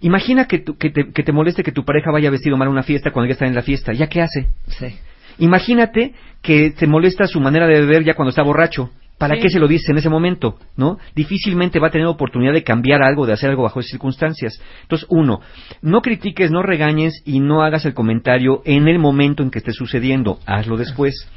Imagina 0.00 0.46
que, 0.46 0.58
tu- 0.58 0.76
que, 0.76 0.90
te, 0.90 1.12
que 1.12 1.22
te 1.22 1.30
moleste 1.32 1.62
que 1.62 1.70
tu 1.72 1.84
pareja 1.84 2.10
vaya 2.10 2.30
vestido 2.30 2.56
mal 2.56 2.68
a 2.68 2.70
una 2.72 2.82
fiesta 2.82 3.12
cuando 3.12 3.28
ya 3.28 3.34
está 3.34 3.46
en 3.46 3.54
la 3.54 3.62
fiesta. 3.62 3.92
¿Ya 3.92 4.08
qué 4.08 4.20
hace? 4.22 4.48
Sí. 4.66 4.98
Imagínate 5.38 6.14
que 6.42 6.70
te 6.70 6.86
molesta 6.86 7.26
su 7.26 7.38
manera 7.40 7.66
de 7.66 7.80
beber 7.80 8.02
ya 8.04 8.14
cuando 8.14 8.30
está 8.30 8.42
borracho. 8.42 8.90
¿Para 9.18 9.36
Sí. 9.36 9.42
qué 9.42 9.48
se 9.48 9.60
lo 9.60 9.68
dices 9.68 9.88
en 9.90 9.98
ese 9.98 10.08
momento? 10.08 10.58
¿No? 10.76 10.98
Difícilmente 11.14 11.78
va 11.78 11.88
a 11.88 11.90
tener 11.90 12.06
oportunidad 12.06 12.52
de 12.52 12.64
cambiar 12.64 13.02
algo, 13.02 13.26
de 13.26 13.32
hacer 13.32 13.50
algo 13.50 13.62
bajo 13.62 13.80
esas 13.80 13.90
circunstancias. 13.90 14.60
Entonces, 14.82 15.06
uno, 15.10 15.40
no 15.82 16.02
critiques, 16.02 16.50
no 16.50 16.62
regañes 16.62 17.22
y 17.24 17.40
no 17.40 17.62
hagas 17.62 17.84
el 17.86 17.94
comentario 17.94 18.62
en 18.64 18.88
el 18.88 18.98
momento 18.98 19.42
en 19.42 19.50
que 19.50 19.58
esté 19.58 19.72
sucediendo. 19.72 20.40
Hazlo 20.46 20.76
después. 20.76 21.28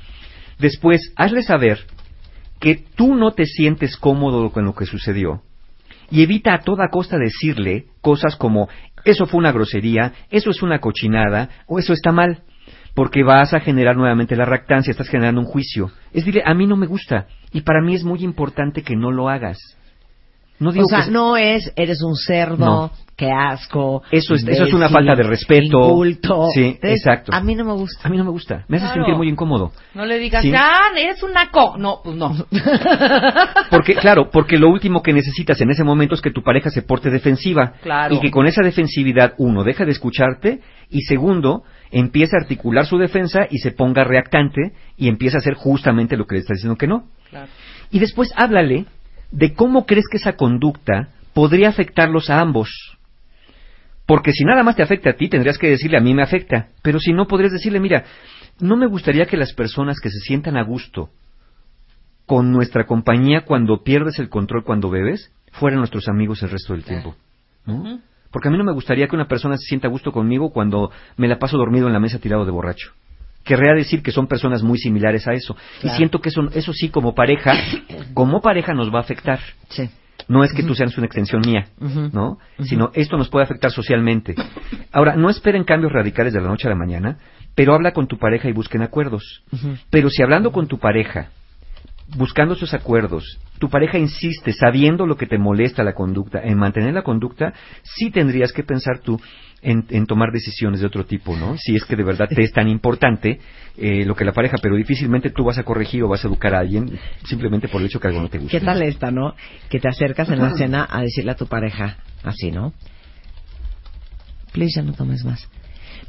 Después, 0.60 1.14
hazle 1.16 1.44
saber 1.44 1.80
que 2.60 2.84
tú 2.96 3.16
no 3.16 3.32
te 3.32 3.46
sientes 3.46 3.96
cómodo 3.98 4.50
con 4.50 4.66
lo 4.66 4.74
que 4.74 4.86
sucedió. 4.86 5.42
Y 6.10 6.24
evita 6.24 6.54
a 6.54 6.60
toda 6.60 6.90
costa 6.90 7.18
decirle 7.18 7.86
cosas 8.02 8.36
como 8.38 8.70
eso 9.04 9.26
fue 9.28 9.38
una 9.38 9.52
grosería, 9.52 10.14
eso 10.32 10.50
es 10.50 10.62
una 10.64 10.80
cochinada 10.80 11.50
o 11.68 11.80
eso 11.80 11.94
está 11.94 12.12
mal. 12.12 12.44
Porque 12.98 13.22
vas 13.24 13.54
a 13.54 13.60
generar 13.60 13.96
nuevamente 13.96 14.36
la 14.36 14.46
reactancia, 14.46 14.90
estás 14.90 15.08
generando 15.08 15.40
un 15.42 15.46
juicio. 15.46 15.92
Es 16.14 16.26
dile, 16.26 16.42
a 16.44 16.56
mí 16.56 16.66
no 16.66 16.76
me 16.76 16.88
gusta 16.88 17.28
y 17.54 17.62
para 17.62 17.80
mí 17.84 17.94
es 17.94 18.04
muy 18.04 18.24
importante 18.24 18.82
que 18.82 18.96
no 18.96 19.12
lo 19.12 19.30
hagas. 19.30 19.60
No 20.60 20.72
digo 20.72 20.86
O 20.86 20.90
sea, 20.90 21.06
que 21.06 21.12
no 21.12 21.38
es, 21.38 21.72
eres 21.76 22.02
un 22.02 22.16
cerdo, 22.16 22.58
No. 22.66 22.92
qué 23.16 23.30
asco. 23.32 24.02
Eso 24.10 24.34
es- 24.34 24.48
eso 24.48 24.64
es 24.64 24.74
una 24.74 24.90
falta 24.90 25.14
de 25.14 25.22
respeto. 25.22 25.80
Inculto. 25.90 26.48
Sí, 26.56 26.80
exacto. 26.82 27.32
A 27.32 27.42
mí 27.42 27.54
no 27.54 27.64
me 27.66 27.74
gusta. 27.74 28.08
a 28.08 28.10
mí 28.10 28.18
no 28.18 28.24
me 28.24 28.32
gusta, 28.32 28.66
me 28.68 28.78
hace 28.78 28.88
Claro. 28.88 29.02
sentir 29.04 29.16
muy 29.16 29.30
incómodo. 29.30 29.72
No 29.94 30.04
le 30.08 30.18
digas, 30.18 30.42
Sí. 30.42 30.50
ya, 30.50 30.72
eres 30.98 31.22
un 31.22 31.34
naco. 31.34 31.78
No, 31.78 32.00
pues 32.04 32.16
no. 32.16 32.36
Porque, 33.70 33.94
claro, 33.94 34.30
porque 34.32 34.58
lo 34.58 34.70
último 34.70 35.04
que 35.04 35.14
necesitas 35.14 35.62
en 35.62 35.70
ese 35.70 35.84
momento 35.84 36.16
es 36.16 36.22
que 36.22 36.32
tu 36.32 36.42
pareja 36.42 36.72
se 36.72 36.82
porte 36.82 37.12
defensiva. 37.12 37.74
Claro. 37.84 38.16
Y 38.16 38.20
que 38.20 38.32
con 38.32 38.48
esa 38.48 38.64
defensividad, 38.64 39.34
uno, 39.38 39.64
deja 39.64 39.86
de 39.86 39.92
escucharte 39.92 40.62
y 40.90 41.02
segundo, 41.02 41.64
empieza 41.92 42.38
a 42.38 42.42
articular 42.42 42.86
su 42.86 42.98
defensa 42.98 43.48
y 43.50 43.60
se 43.60 43.72
ponga 43.72 44.04
reactante 44.04 44.74
y 44.98 45.08
empieza 45.08 45.38
a 45.38 45.40
hacer 45.40 45.54
justamente 45.54 46.18
lo 46.18 46.26
que 46.26 46.36
le 46.36 46.42
está 46.42 46.54
diciendo 46.54 46.78
que 46.78 46.88
no. 46.88 47.08
Claro. 47.30 47.48
Y 47.92 48.00
después 48.00 48.32
háblale 48.36 48.86
de 49.32 49.54
cómo 49.54 49.86
crees 49.86 50.06
que 50.10 50.18
esa 50.18 50.34
conducta 50.34 51.10
podría 51.34 51.70
afectarlos 51.70 52.30
a 52.30 52.42
ambos. 52.42 52.70
Porque 54.06 54.32
si 54.32 54.46
nada 54.46 54.64
más 54.64 54.76
te 54.76 54.84
afecta 54.84 55.12
a 55.12 55.14
ti, 55.14 55.28
tendrías 55.28 55.58
que 55.58 55.70
decirle 55.70 55.98
a 55.98 56.02
mí 56.02 56.14
me 56.14 56.24
afecta. 56.24 56.68
Pero 56.82 57.00
si 57.00 57.12
no, 57.12 57.28
podrías 57.28 57.52
decirle, 57.52 57.80
mira, 57.80 58.06
no 58.60 58.78
me 58.78 58.88
gustaría 58.88 59.26
que 59.26 59.38
las 59.38 59.54
personas 59.54 60.00
que 60.02 60.10
se 60.10 60.20
sientan 60.20 60.58
a 60.58 60.64
gusto 60.64 61.10
con 62.26 62.52
nuestra 62.52 62.86
compañía 62.86 63.42
cuando 63.46 63.84
pierdes 63.84 64.20
el 64.20 64.30
control 64.30 64.64
cuando 64.64 64.90
bebes, 64.90 65.32
fueran 65.52 65.80
nuestros 65.80 66.08
amigos 66.10 66.44
el 66.44 66.50
resto 66.50 66.74
del 66.74 66.84
tiempo. 66.84 67.16
¿no? 67.66 68.02
Porque 68.38 68.50
a 68.50 68.52
mí 68.52 68.58
no 68.60 68.64
me 68.64 68.72
gustaría 68.72 69.08
que 69.08 69.16
una 69.16 69.28
persona 69.28 69.58
se 69.58 69.66
sienta 69.66 69.88
a 69.88 69.90
gusto 69.90 70.12
conmigo 70.12 70.52
cuando 70.52 70.92
me 71.16 71.28
la 71.28 71.40
paso 71.40 71.58
dormido 71.58 71.88
en 71.88 71.94
la 71.94 72.00
mesa 72.00 72.20
tirado 72.20 72.46
de 72.46 72.52
borracho. 72.52 72.92
Querría 73.44 73.74
decir 73.74 74.04
que 74.04 74.12
son 74.12 74.28
personas 74.28 74.62
muy 74.62 74.78
similares 74.78 75.28
a 75.28 75.34
eso. 75.34 75.56
Claro. 75.56 75.96
Y 75.96 75.98
siento 75.98 76.22
que 76.22 76.30
eso, 76.30 76.48
eso 76.54 76.72
sí 76.72 76.90
como 76.90 77.16
pareja, 77.16 77.56
como 78.14 78.40
pareja 78.40 78.76
nos 78.76 78.94
va 78.94 79.00
a 79.00 79.02
afectar. 79.02 79.40
Sí. 79.70 79.90
No 80.28 80.44
es 80.44 80.54
que 80.54 80.62
tú 80.62 80.76
seas 80.76 80.96
una 81.00 81.08
extensión 81.08 81.42
mía. 81.48 81.70
¿no? 81.80 82.38
Sino 82.60 82.92
esto 82.94 83.18
nos 83.18 83.28
puede 83.28 83.46
afectar 83.46 83.72
socialmente. 83.72 84.36
Ahora, 84.92 85.16
no 85.16 85.32
esperen 85.32 85.64
cambios 85.64 85.92
radicales 85.92 86.32
de 86.32 86.40
la 86.40 86.48
noche 86.48 86.68
a 86.68 86.70
la 86.70 86.78
mañana, 86.78 87.18
pero 87.56 87.74
habla 87.74 87.92
con 87.92 88.06
tu 88.06 88.20
pareja 88.20 88.48
y 88.50 88.54
busquen 88.54 88.84
acuerdos. 88.84 89.42
Pero 89.90 90.12
si 90.12 90.22
hablando 90.22 90.52
con 90.52 90.68
tu 90.68 90.78
pareja, 90.78 91.32
buscando 92.16 92.54
esos 92.54 92.74
acuerdos, 92.74 93.40
tu 93.60 93.70
pareja 93.70 93.98
insiste, 93.98 94.54
sabiendo 94.54 95.06
lo 95.06 95.18
que 95.18 95.26
te 95.26 95.38
molesta 95.38 95.84
la 95.84 95.94
conducta, 95.94 96.42
en 96.42 96.58
mantener 96.58 96.94
la 96.94 97.02
conducta, 97.02 97.54
sí 97.84 98.12
tendrías 98.12 98.54
que 98.54 98.64
pensar 98.64 99.00
tú 99.00 99.20
en, 99.62 99.86
en 99.90 100.06
tomar 100.06 100.32
decisiones 100.32 100.80
de 100.80 100.88
otro 100.88 101.06
tipo, 101.06 101.36
¿no? 101.36 101.58
Si 101.58 101.76
es 101.76 101.84
que 101.84 101.96
de 101.96 102.04
verdad 102.04 102.30
te 102.30 102.42
es 102.44 102.54
tan 102.54 102.68
importante 102.68 103.40
eh, 103.78 104.06
lo 104.06 104.16
que 104.16 104.24
la 104.24 104.32
pareja, 104.32 104.58
pero 104.62 104.76
difícilmente 104.76 105.32
tú 105.32 105.44
vas 105.44 105.58
a 105.58 105.64
corregir 105.64 106.04
o 106.04 106.08
vas 106.08 106.24
a 106.24 106.28
educar 106.28 106.54
a 106.54 106.60
alguien 106.60 106.98
simplemente 107.26 107.68
por 107.68 107.82
el 107.82 107.88
hecho 107.88 108.00
que 108.00 108.08
algo 108.08 108.22
no 108.22 108.30
te 108.30 108.38
gusta. 108.38 108.58
¿Qué 108.58 108.64
tal 108.64 108.82
esta, 108.84 109.12
no? 109.12 109.36
Que 109.70 109.80
te 109.80 109.90
acercas 109.90 110.30
en 110.30 110.40
la 110.40 110.52
cena 110.58 110.88
a 110.90 111.02
decirle 111.02 111.32
a 111.32 111.36
tu 111.36 111.48
pareja, 111.48 111.98
así, 112.24 112.52
¿no? 112.52 112.74
Please, 114.54 114.80
ya 114.80 114.84
no 114.84 114.94
tomes 114.94 115.26
más. 115.26 115.50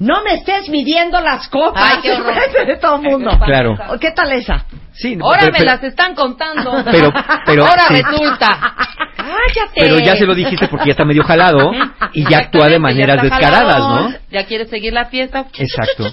No 0.00 0.22
me 0.22 0.34
estés 0.34 0.68
midiendo 0.68 1.20
las 1.20 1.48
copas 1.48 1.94
Ay, 1.96 1.98
qué 2.02 2.12
horror. 2.12 2.34
de 2.66 2.76
todo 2.76 2.96
el 2.96 3.02
mundo. 3.02 3.30
Claro. 3.44 3.76
¿Qué 4.00 4.12
tal 4.12 4.30
esa? 4.32 4.64
Sí, 4.92 5.18
Ahora 5.20 5.38
pero- 5.40 5.52
me 5.52 5.58
pero- 5.58 5.70
las 5.72 5.82
están 5.84 6.14
contando. 6.14 6.84
Pero- 6.90 7.12
pero- 7.46 7.66
Ahora 7.66 7.82
sí. 7.88 7.94
resulta. 8.02 8.74
cállate. 9.16 9.72
Pero 9.80 9.98
ya 9.98 10.16
se 10.16 10.24
lo 10.26 10.34
dijiste 10.34 10.68
porque 10.68 10.86
ya 10.86 10.92
está 10.92 11.04
medio 11.04 11.22
jalado 11.24 11.72
y 12.12 12.28
ya 12.30 12.38
actúa 12.38 12.68
de 12.68 12.78
maneras 12.78 13.22
descaradas, 13.22 13.78
¿no? 13.78 14.12
Ya 14.30 14.44
quiere 14.46 14.66
seguir 14.66 14.92
la 14.92 15.06
fiesta. 15.06 15.46
Exacto. 15.58 16.04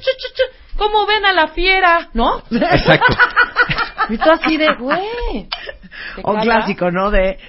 ¿Cómo 0.77 1.05
ven 1.05 1.23
a 1.25 1.33
la 1.33 1.47
fiera? 1.47 2.09
¿No? 2.13 2.43
Exacto. 2.51 3.15
Y 4.09 4.17
tú 4.19 4.29
así 4.29 4.55
de, 4.57 4.67
güey. 4.75 5.47
¿te 6.15 6.21
O 6.21 6.33
caga? 6.33 6.41
clásico, 6.43 6.91
¿no? 6.91 7.09
De, 7.09 7.39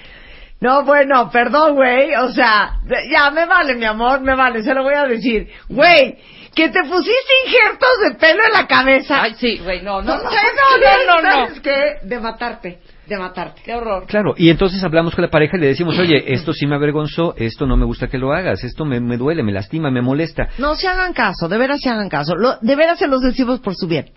no, 0.59 0.83
bueno, 0.85 1.29
perdón, 1.31 1.75
güey, 1.75 2.15
o 2.15 2.29
sea, 2.31 2.79
ya, 3.11 3.29
me 3.31 3.45
vale, 3.45 3.75
mi 3.75 3.85
amor, 3.85 4.21
me 4.21 4.35
vale, 4.35 4.63
se 4.63 4.73
lo 4.73 4.83
voy 4.83 4.95
a 4.95 5.05
decir. 5.05 5.47
Güey, 5.69 6.17
que 6.55 6.69
te 6.69 6.79
pusiste 6.81 7.33
injertos 7.45 7.89
de 8.03 8.15
pelo 8.15 8.41
en 8.43 8.53
la 8.53 8.65
cabeza. 8.67 9.21
Ay, 9.21 9.35
sí, 9.37 9.59
güey, 9.63 9.83
no, 9.83 10.01
no, 10.01 10.17
no, 10.17 10.23
no, 10.23 10.29
no, 10.29 11.05
no, 11.05 11.21
no, 11.21 11.21
no. 11.21 11.45
¿Sabes 11.47 11.59
qué? 11.61 11.83
De 12.07 12.19
matarte, 12.19 12.79
de 13.05 13.17
matarte. 13.17 13.61
Qué 13.63 13.75
horror. 13.75 14.05
Claro, 14.07 14.33
y 14.35 14.49
entonces 14.49 14.83
hablamos 14.83 15.13
con 15.13 15.23
la 15.23 15.29
pareja 15.29 15.57
y 15.57 15.59
le 15.59 15.67
decimos, 15.67 15.97
oye, 15.99 16.33
esto 16.33 16.53
sí 16.53 16.65
me 16.65 16.73
avergonzó, 16.75 17.35
esto 17.37 17.67
no 17.67 17.77
me 17.77 17.85
gusta 17.85 18.07
que 18.07 18.17
lo 18.17 18.33
hagas, 18.33 18.63
esto 18.63 18.83
me, 18.83 18.99
me 18.99 19.17
duele, 19.17 19.43
me 19.43 19.51
lastima, 19.51 19.91
me 19.91 20.01
molesta. 20.01 20.47
No 20.57 20.73
se 20.75 20.87
hagan 20.87 21.13
caso, 21.13 21.47
de 21.47 21.57
veras 21.59 21.79
se 21.81 21.89
hagan 21.89 22.09
caso. 22.09 22.33
Lo- 22.35 22.57
de 22.59 22.75
veras 22.75 22.97
se 22.97 23.07
los 23.07 23.21
decimos 23.21 23.59
por 23.59 23.75
su 23.75 23.87
bien. 23.87 24.09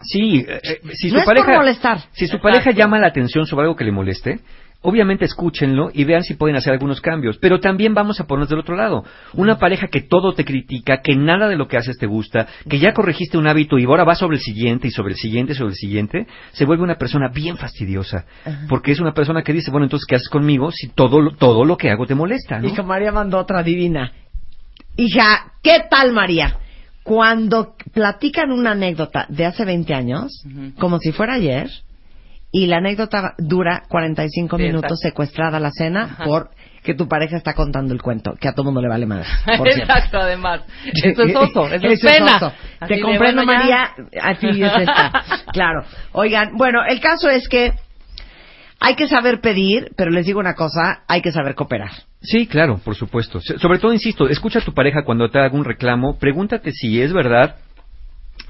Sí, 0.00 0.44
eh, 0.48 0.60
eh, 0.62 0.80
si 0.94 1.08
No 1.08 1.14
su 1.14 1.18
es 1.20 1.24
por 1.24 1.34
pareja 1.34 1.56
molestar. 1.58 1.98
si 2.12 2.26
su 2.28 2.36
Exacto. 2.36 2.42
pareja 2.42 2.70
llama 2.72 2.98
la 3.00 3.08
atención 3.08 3.46
sobre 3.46 3.64
algo 3.64 3.76
que 3.76 3.84
le 3.84 3.92
moleste, 3.92 4.40
obviamente 4.82 5.24
escúchenlo 5.24 5.90
y 5.94 6.04
vean 6.04 6.22
si 6.24 6.34
pueden 6.34 6.56
hacer 6.56 6.72
algunos 6.72 7.00
cambios, 7.00 7.38
pero 7.38 7.60
también 7.60 7.94
vamos 7.94 8.20
a 8.20 8.26
ponernos 8.26 8.48
del 8.50 8.58
otro 8.58 8.76
lado. 8.76 9.04
Una 9.34 9.58
pareja 9.58 9.86
que 9.88 10.00
todo 10.02 10.32
te 10.34 10.44
critica, 10.44 11.00
que 11.02 11.14
nada 11.16 11.48
de 11.48 11.56
lo 11.56 11.68
que 11.68 11.76
haces 11.76 11.96
te 11.98 12.06
gusta, 12.06 12.46
que 12.68 12.78
ya 12.78 12.92
corregiste 12.92 13.38
un 13.38 13.46
hábito 13.46 13.78
y 13.78 13.84
ahora 13.84 14.04
va 14.04 14.14
sobre 14.14 14.36
el 14.36 14.42
siguiente 14.42 14.88
y 14.88 14.90
sobre 14.90 15.12
el 15.12 15.18
siguiente 15.18 15.52
y 15.52 15.56
sobre 15.56 15.70
el 15.70 15.76
siguiente, 15.76 16.26
se 16.52 16.64
vuelve 16.64 16.82
una 16.84 16.96
persona 16.96 17.28
bien 17.28 17.56
fastidiosa, 17.56 18.26
porque 18.68 18.92
es 18.92 19.00
una 19.00 19.14
persona 19.14 19.42
que 19.42 19.52
dice, 19.52 19.70
bueno, 19.70 19.84
entonces 19.86 20.06
¿qué 20.06 20.16
haces 20.16 20.28
conmigo 20.28 20.70
si 20.70 20.88
todo 20.88 21.20
lo- 21.20 21.30
todo 21.32 21.64
lo 21.64 21.76
que 21.76 21.90
hago 21.90 22.06
te 22.06 22.14
molesta, 22.14 22.58
¿no? 22.58 22.68
Hija 22.68 22.82
María 22.82 23.12
mandó 23.12 23.38
otra 23.38 23.62
divina. 23.62 24.12
Hija, 24.96 25.52
¿qué 25.62 25.84
tal 25.90 26.12
María? 26.12 26.56
Cuando 27.02 27.74
platican 27.92 28.52
una 28.52 28.72
anécdota 28.72 29.26
de 29.28 29.44
hace 29.46 29.64
20 29.64 29.94
años, 29.94 30.44
como 30.78 30.98
si 30.98 31.12
fuera 31.12 31.34
ayer, 31.34 31.68
y 32.52 32.66
la 32.66 32.76
anécdota 32.76 33.34
dura 33.38 33.82
45 33.88 34.56
Sí, 34.56 34.62
minutos 34.62 34.82
exacto. 34.84 34.96
secuestrada 35.08 35.58
la 35.58 35.70
cena 35.72 36.02
Ajá. 36.04 36.24
por 36.24 36.50
que 36.84 36.94
tu 36.94 37.06
pareja 37.08 37.36
está 37.36 37.54
contando 37.54 37.94
el 37.94 38.02
cuento, 38.02 38.34
que 38.40 38.48
a 38.48 38.52
todo 38.54 38.64
mundo 38.66 38.82
le 38.82 38.88
vale 38.88 39.06
más. 39.06 39.26
por. 39.56 39.68
Exacto, 39.68 40.18
además. 40.18 40.62
Eso 41.02 41.22
es 41.22 41.34
oso, 41.36 41.66
eso, 41.68 41.86
es 41.86 41.92
Eso 41.98 42.08
es 42.08 42.18
pena. 42.18 42.36
oso. 42.36 42.52
Te 42.88 43.00
comprendo, 43.00 43.44
bueno. 43.44 43.60
María. 43.60 43.90
Así 44.20 44.48
es 44.48 44.72
esta. 44.80 45.12
Claro. 45.52 45.84
Oigan, 46.12 46.56
bueno, 46.56 46.80
el 46.86 47.00
caso 47.00 47.28
es 47.30 47.48
que 47.48 47.72
hay 48.80 48.96
que 48.96 49.06
saber 49.06 49.40
pedir, 49.40 49.90
pero 49.96 50.10
les 50.10 50.26
digo 50.26 50.40
una 50.40 50.54
cosa, 50.54 51.04
hay 51.06 51.22
que 51.22 51.30
saber 51.30 51.54
cooperar. 51.54 51.90
Sí, 52.20 52.46
claro, 52.48 52.78
por 52.84 52.96
supuesto. 52.96 53.40
So- 53.40 53.58
Sobre 53.60 53.78
todo, 53.78 53.92
insisto, 53.92 54.28
escucha 54.28 54.58
a 54.58 54.62
tu 54.62 54.74
pareja 54.74 55.04
cuando 55.04 55.30
te 55.30 55.38
haga 55.38 55.54
un 55.54 55.64
reclamo, 55.64 56.18
pregúntate 56.18 56.72
si 56.72 57.00
es 57.00 57.12
verdad 57.12 57.56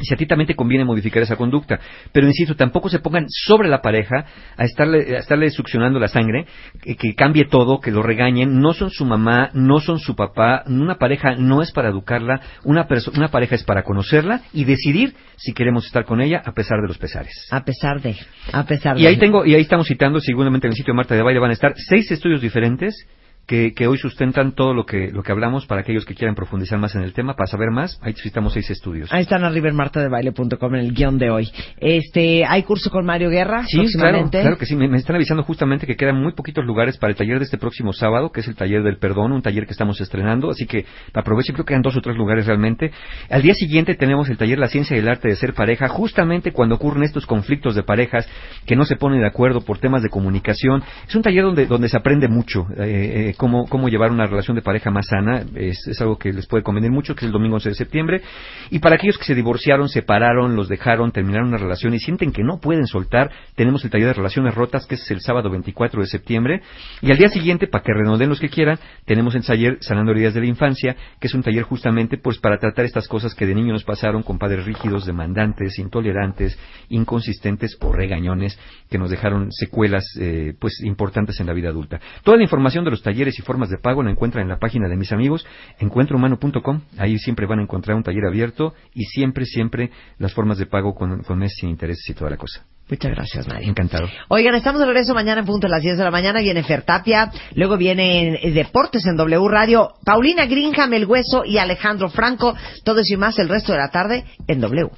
si 0.03 0.15
a 0.15 0.17
ti 0.17 0.27
también 0.27 0.47
te 0.47 0.55
conviene 0.55 0.85
modificar 0.85 1.23
esa 1.23 1.37
conducta. 1.37 1.79
Pero 2.12 2.27
insisto, 2.27 2.55
tampoco 2.55 2.88
se 2.88 3.01
pongan 3.01 3.27
sobre 3.29 3.69
la 3.69 3.81
pareja 3.81 4.25
a 4.57 4.65
estarle, 4.65 5.17
a 5.17 5.21
estarle 5.21 5.51
succionando 5.51 5.99
la 5.99 6.09
sangre, 6.09 6.47
que, 6.83 6.97
que 6.97 7.15
cambie 7.15 7.45
todo, 7.45 7.81
que 7.81 7.91
lo 7.91 8.03
regañen. 8.03 8.61
No 8.61 8.73
son 8.73 8.91
su 8.91 9.05
mamá, 9.05 9.51
no 9.55 9.81
son 9.81 9.99
su 9.99 10.15
papá. 10.15 10.65
Una 10.67 10.97
pareja 10.97 11.35
no 11.37 11.62
es 11.62 11.73
para 11.73 11.88
educarla, 11.88 12.41
una, 12.65 12.87
una 13.17 13.29
pareja 13.29 13.55
es 13.55 13.65
para 13.65 13.83
conocerla 13.83 14.43
y 14.53 14.65
decidir 14.65 15.15
si 15.37 15.53
queremos 15.53 15.87
estar 15.87 16.05
con 16.05 16.21
ella 16.21 16.43
a 16.45 16.53
pesar 16.53 16.81
de 16.81 16.88
los 16.88 16.99
pesares. 16.99 17.49
A 17.51 17.65
pesar 17.65 18.01
de, 18.01 18.17
a 18.53 18.65
pesar 18.65 18.97
de. 18.97 19.03
Y 19.03 19.07
ahí 19.07 19.19
tengo, 19.19 19.45
y 19.45 19.55
ahí 19.55 19.62
estamos 19.62 19.87
citando, 19.87 20.21
seguramente 20.21 20.67
en 20.67 20.73
el 20.73 20.77
sitio 20.77 20.93
de 20.93 20.97
Marta 20.97 21.15
de 21.15 21.23
Baile 21.23 21.41
van 21.41 21.51
a 21.51 21.55
estar 21.55 21.75
seis 21.77 22.11
estudios 22.11 22.41
diferentes 22.41 23.07
que, 23.46 23.72
que 23.74 23.87
hoy 23.87 23.98
sustentan 23.98 24.52
todo 24.52 24.72
lo 24.74 24.87
que, 24.87 25.11
lo 25.11 25.22
que 25.22 25.33
hablamos 25.33 25.66
para 25.66 25.81
aquellos 25.81 26.05
que 26.05 26.14
quieran 26.14 26.35
profundizar 26.35 26.78
más 26.78 26.94
en 26.94 27.02
el 27.02 27.12
tema, 27.12 27.35
para 27.35 27.46
saber 27.48 27.70
más, 27.70 27.98
ahí 28.02 28.14
citamos 28.14 28.52
seis 28.52 28.70
estudios. 28.70 29.12
Ahí 29.12 29.22
están 29.22 29.44
arriba 29.44 29.68
en 29.68 29.76
martadebaile.com 29.76 30.74
en 30.74 30.81
el 30.81 30.92
guion 30.94 31.18
de 31.18 31.31
hoy. 31.31 31.50
Este, 31.78 32.44
hay 32.46 32.62
curso 32.62 32.90
con 32.90 33.05
Mario 33.05 33.31
Guerra 33.31 33.64
Sí, 33.66 33.76
claro, 33.76 33.83
próximamente. 33.85 34.40
claro 34.40 34.59
que 34.59 34.66
sí. 34.66 34.76
Me, 34.76 34.88
me 34.88 34.98
están 34.98 35.16
avisando 35.16 35.42
justamente 35.42 35.87
que 35.87 35.96
quedan 35.96 36.20
muy 36.22 36.33
poquitos 36.33 36.64
lugares 36.64 36.96
para 36.98 37.11
el 37.11 37.16
taller 37.16 37.38
de 37.38 37.44
este 37.44 37.59
próximo 37.59 37.92
sábado, 37.92 38.31
que 38.31 38.40
es 38.40 38.48
el 38.48 38.55
taller 38.55 38.83
del 38.83 38.98
perdón, 38.98 39.33
un 39.33 39.42
taller 39.42 39.66
que 39.66 39.72
estamos 39.72 40.00
estrenando. 40.00 40.50
Así 40.50 40.66
que 40.66 40.87
aprovechen, 41.12 41.55
creo 41.55 41.64
que 41.64 41.72
quedan 41.72 41.83
dos 41.83 41.96
o 41.96 42.00
tres 42.00 42.16
lugares 42.16 42.46
realmente. 42.46 42.92
Al 43.28 43.42
día 43.42 43.55
siguiente 43.55 43.94
tenemos 43.94 44.28
el 44.28 44.37
taller 44.38 44.59
La 44.59 44.68
ciencia 44.68 44.96
y 44.96 45.00
el 45.00 45.09
arte 45.09 45.28
de 45.28 45.37
ser 45.37 45.55
pareja, 45.55 45.88
justamente 45.88 46.52
cuando 46.52 46.76
ocurren 46.76 47.02
estos 47.02 47.26
conflictos 47.26 47.74
de 47.74 47.83
parejas 47.83 48.28
que 48.66 48.76
no 48.76 48.85
se 48.85 48.96
ponen 48.96 49.20
de 49.20 49.26
acuerdo 49.26 49.61
por 49.62 49.78
temas 49.78 50.02
de 50.02 50.09
comunicación. 50.09 50.83
Es 51.09 51.14
un 51.14 51.22
taller 51.22 51.44
donde, 51.44 51.66
donde 51.66 51.88
se 51.88 51.96
aprende 51.96 52.28
mucho, 52.28 52.66
eh, 52.78 53.32
eh, 53.33 53.35
cómo, 53.37 53.88
llevar 53.88 54.11
una 54.11 54.27
relación 54.27 54.55
de 54.55 54.62
pareja 54.62 54.90
más 54.90 55.07
sana. 55.07 55.45
Es, 55.55 55.87
es 55.87 56.01
algo 56.01 56.18
que 56.18 56.33
les 56.33 56.47
puede 56.47 56.62
convenir 56.62 56.90
mucho, 56.90 57.14
que 57.14 57.25
es 57.25 57.27
el 57.27 57.33
domingo 57.33 57.57
11 57.57 57.71
de 57.71 57.75
septiembre. 57.75 58.23
Y 58.71 58.79
para 58.79 58.97
aquellos 58.97 59.18
que 59.18 59.25
se 59.25 59.35
divorciaron, 59.35 59.88
separaron, 59.88 60.57
los 60.57 60.68
dejaron, 60.68 61.12
terminaron 61.12 61.49
una 61.49 61.59
relación 61.59 61.95
y 61.95 61.99
sienten 61.99 62.33
que 62.33 62.42
no 62.42 62.59
pueden 62.61 62.87
soltar, 62.87 63.31
tenemos 63.55 63.85
el 63.85 63.90
taller 63.90 64.09
de 64.09 64.14
relaciones 64.14 64.55
rotas, 64.55 64.87
que 64.87 64.95
es 64.95 65.11
el 65.11 65.21
sábado 65.21 65.51
24 65.51 66.01
de 66.01 66.07
septiembre. 66.07 66.62
Y 67.01 67.11
al 67.11 67.18
día 67.18 67.29
siguiente, 67.29 67.66
para 67.66 67.85
que 67.85 67.92
renoden 67.92 68.29
los 68.29 68.40
que 68.40 68.49
quieran, 68.49 68.79
tenemos 69.05 69.35
el 69.35 69.45
taller 69.45 69.79
Sanando 69.81 70.12
Heridas 70.12 70.35
de 70.35 70.40
la 70.40 70.47
Infancia, 70.47 70.97
que 71.21 71.27
es 71.27 71.35
un 71.35 71.42
taller 71.42 71.62
justamente 71.62 72.18
pues 72.18 72.38
para 72.38 72.59
tratar 72.59 72.85
estas 72.85 73.09
cosas 73.09 73.35
que 73.35 73.47
de 73.47 73.55
niño 73.55 73.73
nos 73.73 73.85
pasaron 73.85 74.23
con 74.23 74.38
padres 74.38 74.64
rígidos, 74.64 75.07
demandantes, 75.07 75.79
intolerantes, 75.79 76.59
inconsistentes 76.88 77.77
o 77.81 77.92
regañones, 77.92 78.59
que 78.90 78.99
nos 78.99 79.11
dejaron 79.11 79.51
secuelas 79.53 80.05
eh, 80.21 80.55
pues 80.59 80.81
importantes 80.83 81.38
en 81.40 81.47
la 81.47 81.53
vida 81.53 81.68
adulta. 81.68 82.01
Toda 82.23 82.37
la 82.37 82.42
información 82.42 82.85
de 82.85 82.90
los 82.90 83.03
talleres 83.03 83.22
y 83.29 83.43
formas 83.43 83.71
de 83.71 83.79
pago 83.79 84.03
la 84.03 84.11
encuentran 84.11 84.43
en 84.43 84.49
la 84.49 84.59
página 84.59 84.89
de 84.89 84.97
mis 84.97 85.13
amigos, 85.13 85.47
encuentrohumano.com. 85.79 86.81
Ahí 86.99 87.19
siempre 87.19 87.47
van 87.47 87.61
a 87.61 87.63
encontrar 87.63 87.97
un 87.97 88.03
taller 88.03 88.25
abierto 88.27 88.75
y 88.95 89.05
siempre, 89.05 89.45
siempre 89.45 89.91
las 90.19 90.33
formas 90.33 90.59
de 90.59 90.67
pago 90.67 90.95
con, 90.95 91.23
con 91.23 91.39
meses 91.39 91.57
sin 91.61 91.71
intereses 91.71 92.09
y 92.09 92.15
toda 92.15 92.31
la 92.31 92.37
cosa. 92.37 92.65
Muchas 92.89 93.13
gracias, 93.13 93.49
Mario. 93.49 93.71
Encantado. 93.71 94.07
Oigan, 94.29 94.55
estamos 94.55 94.81
de 94.81 94.87
regreso 94.87 95.15
mañana 95.15 95.41
en 95.41 95.47
punto 95.47 95.67
a 95.67 95.71
las 95.71 95.83
10 95.83 95.97
de 95.97 96.05
la 96.05 96.11
mañana. 96.11 96.41
Viene 96.41 96.63
Fertapia, 96.63 97.31
luego 97.55 97.77
vienen 97.77 98.37
eh, 98.43 98.51
Deportes 98.51 99.07
en 99.07 99.17
W 99.17 99.49
Radio. 99.49 99.95
Paulina 100.05 100.47
Greenham, 100.47 100.93
El 100.93 101.07
Hueso 101.07 101.45
y 101.45 101.59
Alejandro 101.59 102.11
Franco. 102.11 102.55
Todo 102.85 103.01
eso 103.01 103.15
y 103.15 103.17
más 103.17 103.39
el 103.39 103.49
resto 103.49 103.73
de 103.73 103.79
la 103.79 103.91
tarde 103.91 104.25
en 104.47 104.61
W. 104.61 104.91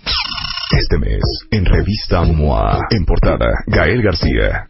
Este 0.77 0.99
mes, 0.99 1.21
en 1.51 1.65
revista 1.65 2.23
MOA, 2.23 2.81
en 2.91 3.05
portada, 3.05 3.47
Gael 3.67 4.03
García. 4.03 4.67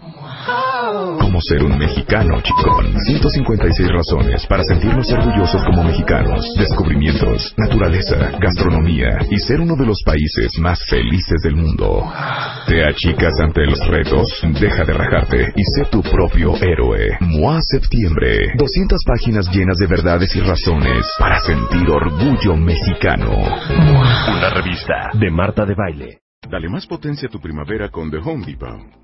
Cómo 0.94 1.40
ser 1.40 1.64
un 1.64 1.76
mexicano 1.76 2.40
chicón. 2.40 2.94
156 3.00 3.88
razones 3.88 4.46
para 4.46 4.62
sentirnos 4.62 5.10
orgullosos 5.10 5.64
como 5.64 5.82
mexicanos. 5.82 6.46
Descubrimientos, 6.56 7.52
naturaleza, 7.56 8.30
gastronomía 8.38 9.18
y 9.28 9.38
ser 9.38 9.60
uno 9.60 9.74
de 9.74 9.86
los 9.86 10.00
países 10.04 10.56
más 10.60 10.78
felices 10.88 11.42
del 11.42 11.56
mundo. 11.56 12.04
¿Te 12.68 12.84
achicas 12.84 13.40
ante 13.40 13.66
los 13.66 13.84
retos? 13.88 14.40
Deja 14.60 14.84
de 14.84 14.92
rajarte 14.92 15.52
y 15.56 15.62
sé 15.64 15.90
tu 15.90 16.00
propio 16.00 16.54
héroe. 16.62 17.18
MOA 17.20 17.60
Septiembre. 17.62 18.52
200 18.56 19.02
páginas 19.04 19.50
llenas 19.50 19.78
de 19.78 19.88
verdades 19.88 20.34
y 20.36 20.40
razones 20.40 21.04
para 21.18 21.40
sentir 21.40 21.90
orgullo 21.90 22.56
mexicano. 22.56 23.32
Una 23.32 24.50
revista 24.50 25.10
de 25.12 25.30
Marta 25.30 25.66
de 25.66 25.74
Baile. 25.74 26.18
Dale 26.48 26.68
más 26.68 26.86
potencia 26.86 27.26
a 27.26 27.32
tu 27.32 27.40
primavera 27.40 27.88
con 27.88 28.12
The 28.12 28.18
Home 28.18 28.46
Depot. 28.46 29.03